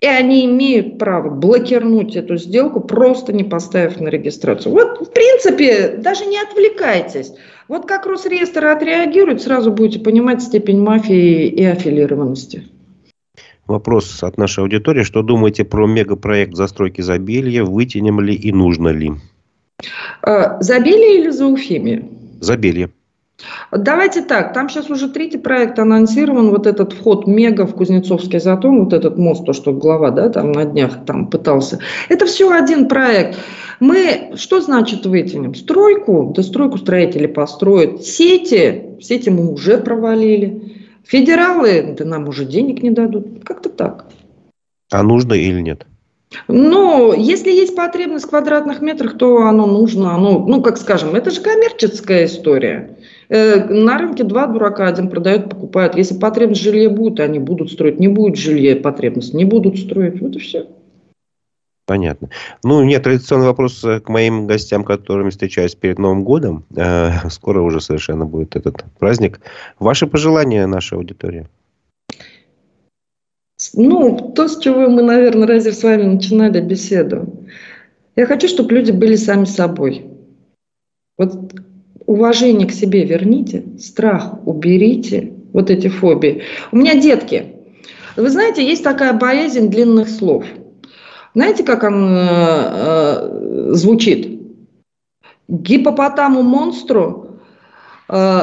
И 0.00 0.06
они 0.06 0.44
имеют 0.46 0.98
право 0.98 1.30
блокировать 1.30 2.16
эту 2.16 2.36
сделку, 2.36 2.80
просто 2.80 3.32
не 3.32 3.44
поставив 3.44 4.00
на 4.00 4.08
регистрацию. 4.08 4.72
Вот, 4.72 5.06
в 5.06 5.12
принципе, 5.12 5.96
даже 5.98 6.26
не 6.26 6.38
отвлекайтесь. 6.40 7.32
Вот 7.68 7.86
как 7.86 8.06
Росреестр 8.06 8.66
отреагирует, 8.66 9.40
сразу 9.40 9.70
будете 9.70 10.00
понимать 10.00 10.42
степень 10.42 10.80
мафии 10.80 11.46
и 11.46 11.64
аффилированности. 11.64 12.64
Вопрос 13.66 14.22
от 14.22 14.38
нашей 14.38 14.60
аудитории. 14.62 15.02
Что 15.02 15.22
думаете 15.22 15.64
про 15.64 15.86
мегапроект 15.86 16.54
застройки 16.54 17.00
Забелья? 17.00 17.64
Вытянем 17.64 18.20
ли 18.20 18.34
и 18.34 18.52
нужно 18.52 18.88
ли? 18.88 19.12
А, 20.22 20.60
Забелье 20.60 21.20
или 21.20 21.30
Зауфимия? 21.30 22.04
Забелье. 22.40 22.90
Давайте 23.70 24.22
так, 24.22 24.54
там 24.54 24.68
сейчас 24.70 24.88
уже 24.88 25.10
третий 25.10 25.36
проект 25.36 25.78
анонсирован, 25.78 26.48
вот 26.48 26.66
этот 26.66 26.94
вход 26.94 27.26
мега 27.26 27.66
в 27.66 27.74
Кузнецовский 27.74 28.40
затон, 28.40 28.84
вот 28.84 28.94
этот 28.94 29.18
мост, 29.18 29.44
то, 29.44 29.52
что 29.52 29.72
глава, 29.72 30.10
да, 30.10 30.30
там 30.30 30.52
на 30.52 30.64
днях 30.64 31.04
там 31.04 31.26
пытался. 31.26 31.78
Это 32.08 32.24
все 32.24 32.50
один 32.50 32.88
проект. 32.88 33.36
Мы, 33.78 34.32
что 34.36 34.62
значит 34.62 35.04
вытянем? 35.04 35.54
Стройку, 35.54 36.32
да 36.34 36.42
стройку 36.42 36.78
строители 36.78 37.26
построят. 37.26 38.02
Сети, 38.02 38.96
сети 39.02 39.28
мы 39.28 39.52
уже 39.52 39.76
провалили. 39.76 40.75
Федералы, 41.06 41.94
да 41.96 42.04
нам 42.04 42.28
уже 42.28 42.44
денег 42.44 42.82
не 42.82 42.90
дадут. 42.90 43.44
Как-то 43.44 43.68
так. 43.68 44.06
А 44.90 45.02
нужно 45.02 45.34
или 45.34 45.60
нет? 45.60 45.86
Ну, 46.48 47.14
если 47.14 47.50
есть 47.50 47.76
потребность 47.76 48.26
в 48.26 48.28
квадратных 48.28 48.80
метрах, 48.80 49.16
то 49.16 49.46
оно 49.46 49.66
нужно. 49.66 50.14
Оно, 50.14 50.40
ну, 50.40 50.60
как 50.60 50.76
скажем, 50.76 51.14
это 51.14 51.30
же 51.30 51.40
коммерческая 51.40 52.26
история. 52.26 52.96
Э, 53.28 53.64
на 53.64 53.98
рынке 53.98 54.24
два 54.24 54.46
дурака, 54.46 54.88
один 54.88 55.08
продает, 55.08 55.48
покупает. 55.48 55.96
Если 55.96 56.18
потребность 56.18 56.60
в 56.60 56.64
жилье 56.64 56.88
будет, 56.88 57.20
они 57.20 57.38
будут 57.38 57.70
строить. 57.70 58.00
Не 58.00 58.08
будет 58.08 58.36
жилья 58.36 58.74
потребность, 58.76 59.34
не 59.34 59.44
будут 59.44 59.78
строить. 59.78 60.20
Вот 60.20 60.34
и 60.34 60.40
все. 60.40 60.66
Понятно. 61.86 62.30
Ну, 62.64 62.82
нет, 62.82 63.04
традиционный 63.04 63.46
вопрос 63.46 63.84
э, 63.84 64.00
к 64.00 64.08
моим 64.08 64.48
гостям, 64.48 64.82
которыми 64.82 65.30
встречаюсь 65.30 65.76
перед 65.76 65.98
Новым 65.98 66.24
годом. 66.24 66.64
Э, 66.76 67.30
скоро 67.30 67.62
уже 67.62 67.80
совершенно 67.80 68.26
будет 68.26 68.56
этот 68.56 68.84
праздник. 68.98 69.40
Ваши 69.78 70.06
пожелания 70.06 70.66
нашей 70.66 70.98
аудитории? 70.98 71.46
Ну, 73.74 74.32
то, 74.34 74.48
с 74.48 74.58
чего 74.58 74.88
мы, 74.90 75.02
наверное, 75.02 75.46
разве 75.46 75.72
с 75.72 75.82
вами 75.82 76.02
начинали 76.02 76.60
беседу. 76.60 77.46
Я 78.16 78.26
хочу, 78.26 78.48
чтобы 78.48 78.74
люди 78.74 78.90
были 78.90 79.16
сами 79.16 79.44
собой. 79.44 80.06
Вот 81.16 81.54
уважение 82.06 82.68
к 82.68 82.72
себе 82.72 83.04
верните, 83.04 83.64
страх 83.78 84.46
уберите, 84.46 85.32
вот 85.52 85.70
эти 85.70 85.88
фобии. 85.88 86.42
У 86.72 86.76
меня 86.76 87.00
детки. 87.00 87.54
Вы 88.16 88.28
знаете, 88.28 88.66
есть 88.66 88.84
такая 88.84 89.12
боязнь 89.12 89.68
длинных 89.68 90.08
слов– 90.08 90.44
знаете, 91.36 91.64
как 91.64 91.82
он 91.82 92.16
э, 92.16 92.18
э, 92.18 93.68
звучит? 93.72 94.40
Гипопотаму 95.48 96.40
монстру 96.40 97.40
э, 98.08 98.38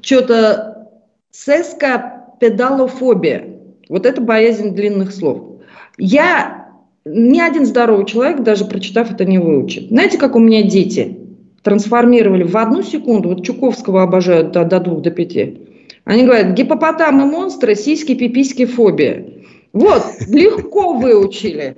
что-то 0.00 0.88
сеска 1.30 2.28
педалофобия. 2.40 3.58
Вот 3.90 4.06
это 4.06 4.22
боязнь 4.22 4.74
длинных 4.74 5.12
слов. 5.12 5.60
Я, 5.98 6.70
ни 7.04 7.38
один 7.38 7.66
здоровый 7.66 8.06
человек, 8.06 8.40
даже 8.40 8.64
прочитав 8.64 9.12
это, 9.12 9.26
не 9.26 9.36
выучит. 9.36 9.88
Знаете, 9.88 10.16
как 10.16 10.34
у 10.34 10.38
меня 10.38 10.62
дети 10.62 11.18
трансформировали 11.60 12.44
в 12.44 12.56
одну 12.56 12.82
секунду, 12.82 13.28
вот 13.28 13.44
Чуковского 13.44 14.02
обожают 14.02 14.52
до, 14.52 14.64
до 14.64 14.80
двух, 14.80 15.02
до 15.02 15.10
пяти. 15.10 15.60
Они 16.06 16.24
говорят, 16.24 16.54
гипопотамы 16.54 17.26
монстры, 17.26 17.74
сиськи, 17.74 18.14
пиписьки, 18.14 18.64
фобия. 18.64 19.41
Вот, 19.72 20.04
легко 20.28 20.94
выучили. 20.94 21.76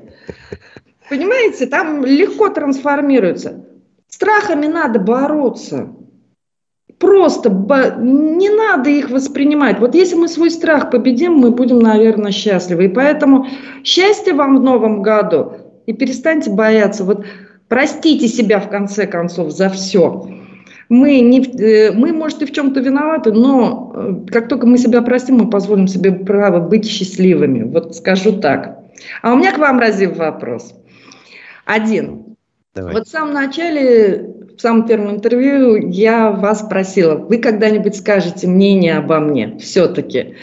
Понимаете, 1.08 1.66
там 1.66 2.04
легко 2.04 2.48
трансформируется. 2.48 3.64
Страхами 4.08 4.66
надо 4.66 4.98
бороться. 4.98 5.90
Просто 6.98 7.50
не 7.50 8.48
надо 8.48 8.88
их 8.88 9.10
воспринимать. 9.10 9.78
Вот 9.80 9.94
если 9.94 10.16
мы 10.16 10.28
свой 10.28 10.50
страх 10.50 10.90
победим, 10.90 11.34
мы 11.34 11.50
будем, 11.50 11.78
наверное, 11.78 12.32
счастливы. 12.32 12.86
И 12.86 12.88
поэтому 12.88 13.46
счастья 13.82 14.34
вам 14.34 14.56
в 14.58 14.62
новом 14.62 15.02
году. 15.02 15.52
И 15.86 15.92
перестаньте 15.92 16.50
бояться. 16.50 17.04
Вот 17.04 17.26
простите 17.68 18.28
себя 18.28 18.60
в 18.60 18.70
конце 18.70 19.06
концов 19.06 19.50
за 19.50 19.68
все. 19.68 20.28
Мы, 20.88 21.20
не, 21.20 21.40
э, 21.40 21.92
мы, 21.92 22.12
может, 22.12 22.42
и 22.42 22.46
в 22.46 22.52
чем-то 22.52 22.80
виноваты, 22.80 23.32
но 23.32 23.92
э, 23.94 24.14
как 24.30 24.48
только 24.48 24.66
мы 24.66 24.78
себя 24.78 25.02
простим, 25.02 25.38
мы 25.38 25.50
позволим 25.50 25.88
себе 25.88 26.12
право 26.12 26.60
быть 26.60 26.86
счастливыми. 26.86 27.62
Вот 27.62 27.96
скажу 27.96 28.40
так. 28.40 28.78
А 29.22 29.32
у 29.32 29.36
меня 29.36 29.52
к 29.52 29.58
вам, 29.58 29.78
Разив, 29.78 30.16
вопрос. 30.16 30.74
Один. 31.64 32.36
Давай. 32.74 32.94
Вот 32.94 33.06
в 33.06 33.10
самом 33.10 33.32
начале, 33.32 34.30
в 34.56 34.60
самом 34.60 34.86
первом 34.86 35.14
интервью 35.14 35.76
я 35.90 36.30
вас 36.30 36.60
спросила, 36.60 37.14
вы 37.14 37.38
когда-нибудь 37.38 37.96
скажете 37.96 38.46
мнение 38.46 38.96
обо 38.98 39.20
мне 39.20 39.56
все-таки? 39.58 40.34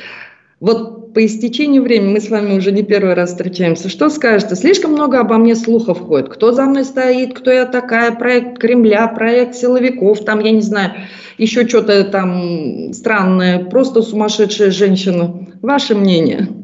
Вот 0.60 1.01
по 1.14 1.26
истечению 1.26 1.84
времени, 1.84 2.14
мы 2.14 2.22
с 2.22 2.30
вами 2.30 2.58
уже 2.58 2.72
не 2.72 2.84
первый 2.84 3.14
раз 3.14 3.32
встречаемся, 3.32 3.90
что 3.90 4.10
скажете? 4.10 4.56
Слишком 4.56 4.92
много 4.92 5.20
обо 5.20 5.38
мне 5.38 5.56
слухов 5.56 6.00
ходит. 6.00 6.30
Кто 6.30 6.52
за 6.52 6.66
мной 6.66 6.86
стоит, 6.86 7.34
кто 7.34 7.52
я 7.52 7.66
такая, 7.66 8.12
проект 8.12 8.60
Кремля, 8.60 9.08
проект 9.08 9.56
силовиков, 9.56 10.24
там, 10.24 10.40
я 10.40 10.52
не 10.52 10.62
знаю, 10.62 10.92
еще 11.38 11.68
что-то 11.68 12.04
там 12.06 12.94
странное, 12.94 13.66
просто 13.66 14.02
сумасшедшая 14.02 14.72
женщина. 14.72 15.48
Ваше 15.62 15.96
мнение? 15.96 16.61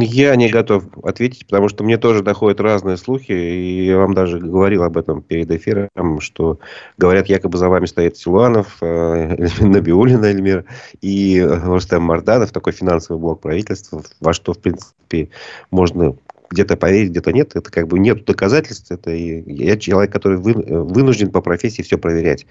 Я 0.00 0.34
не 0.36 0.48
готов 0.48 0.84
ответить, 1.02 1.46
потому 1.46 1.68
что 1.68 1.84
мне 1.84 1.98
тоже 1.98 2.22
доходят 2.22 2.60
разные 2.60 2.96
слухи, 2.96 3.32
и 3.32 3.84
я 3.84 3.98
вам 3.98 4.14
даже 4.14 4.38
говорил 4.38 4.84
об 4.84 4.96
этом 4.96 5.20
перед 5.20 5.50
эфиром, 5.50 6.20
что 6.20 6.58
говорят, 6.96 7.28
якобы 7.28 7.58
за 7.58 7.68
вами 7.68 7.84
стоит 7.84 8.16
Силуанов, 8.16 8.78
э, 8.80 9.48
Набиулина 9.60 10.26
Эльмир 10.26 10.64
и 11.02 11.46
Рустем 11.46 12.02
Марданов, 12.02 12.52
такой 12.52 12.72
финансовый 12.72 13.18
блок 13.18 13.40
правительства, 13.40 14.02
во 14.20 14.32
что, 14.32 14.54
в 14.54 14.58
принципе, 14.58 15.28
можно 15.70 16.16
где-то 16.50 16.76
поверить, 16.76 17.10
где-то 17.10 17.32
нет. 17.32 17.56
Это 17.56 17.70
как 17.70 17.88
бы 17.88 17.98
нет 17.98 18.24
доказательств. 18.26 18.90
Это 18.90 19.10
я 19.10 19.76
человек, 19.78 20.12
который 20.12 20.36
вы, 20.36 20.52
вынужден 20.52 21.30
по 21.30 21.40
профессии 21.40 21.80
все 21.80 21.96
проверять. 21.96 22.46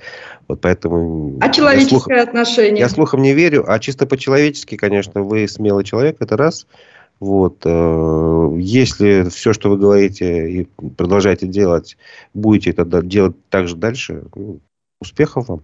Вот 0.48 0.60
поэтому... 0.60 1.38
А 1.40 1.50
человеческое 1.50 2.00
слух, 2.00 2.08
отношение? 2.10 2.80
Я 2.80 2.90
слухам 2.90 3.22
не 3.22 3.34
верю, 3.34 3.64
а 3.68 3.78
чисто 3.78 4.08
по-человечески, 4.08 4.76
конечно, 4.76 5.22
вы 5.22 5.48
смелый 5.48 5.84
человек, 5.84 6.18
это 6.20 6.36
раз– 6.36 6.66
Вот. 7.22 7.62
Э, 7.66 8.56
если 8.58 9.30
все, 9.30 9.54
что 9.54 9.70
вы 9.70 9.78
говорите 9.78 10.50
и 10.52 10.64
продолжаете 10.98 11.48
делать, 11.48 11.96
будете 12.34 12.72
это 12.72 13.02
делать 13.04 13.36
также 13.50 13.76
дальше, 13.76 14.24
ну, 14.36 14.60
успехов 15.00 15.48
вам. 15.48 15.62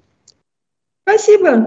Спасибо. 1.08 1.66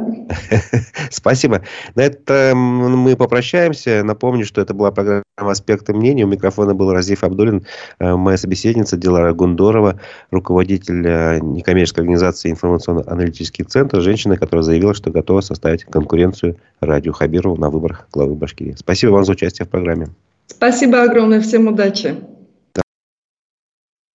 Спасибо. 1.11 1.63
На 1.95 2.03
этом 2.03 2.59
мы 2.59 3.17
попрощаемся. 3.17 4.03
Напомню, 4.05 4.45
что 4.45 4.61
это 4.61 4.75
была 4.75 4.91
программа 4.91 5.23
«Аспекты 5.39 5.95
мнений». 5.95 6.25
У 6.25 6.27
микрофона 6.27 6.75
был 6.75 6.93
Разиф 6.93 7.25
Абдулин, 7.25 7.65
э, 8.01 8.15
моя 8.17 8.37
собеседница 8.37 8.99
Дилара 8.99 9.33
Гундорова, 9.33 9.99
руководитель 10.31 11.07
э, 11.07 11.39
некоммерческой 11.41 12.03
организации 12.03 12.51
«Информационно-аналитический 12.51 13.65
центр», 13.65 14.03
женщина, 14.03 14.37
которая 14.37 14.63
заявила, 14.63 14.93
что 14.93 15.11
готова 15.11 15.41
составить 15.41 15.85
конкуренцию 15.85 16.57
радио 16.83 17.15
Хабирову 17.15 17.57
на 17.57 17.71
выборах 17.71 18.09
главы 18.13 18.35
Башкирии. 18.35 18.75
Спасибо 18.77 19.13
вам 19.13 19.25
за 19.25 19.33
участие 19.33 19.65
в 19.65 19.71
программе. 19.71 20.09
Спасибо 20.49 21.03
огромное. 21.03 21.41
Всем 21.41 21.67
удачи. 21.67 22.15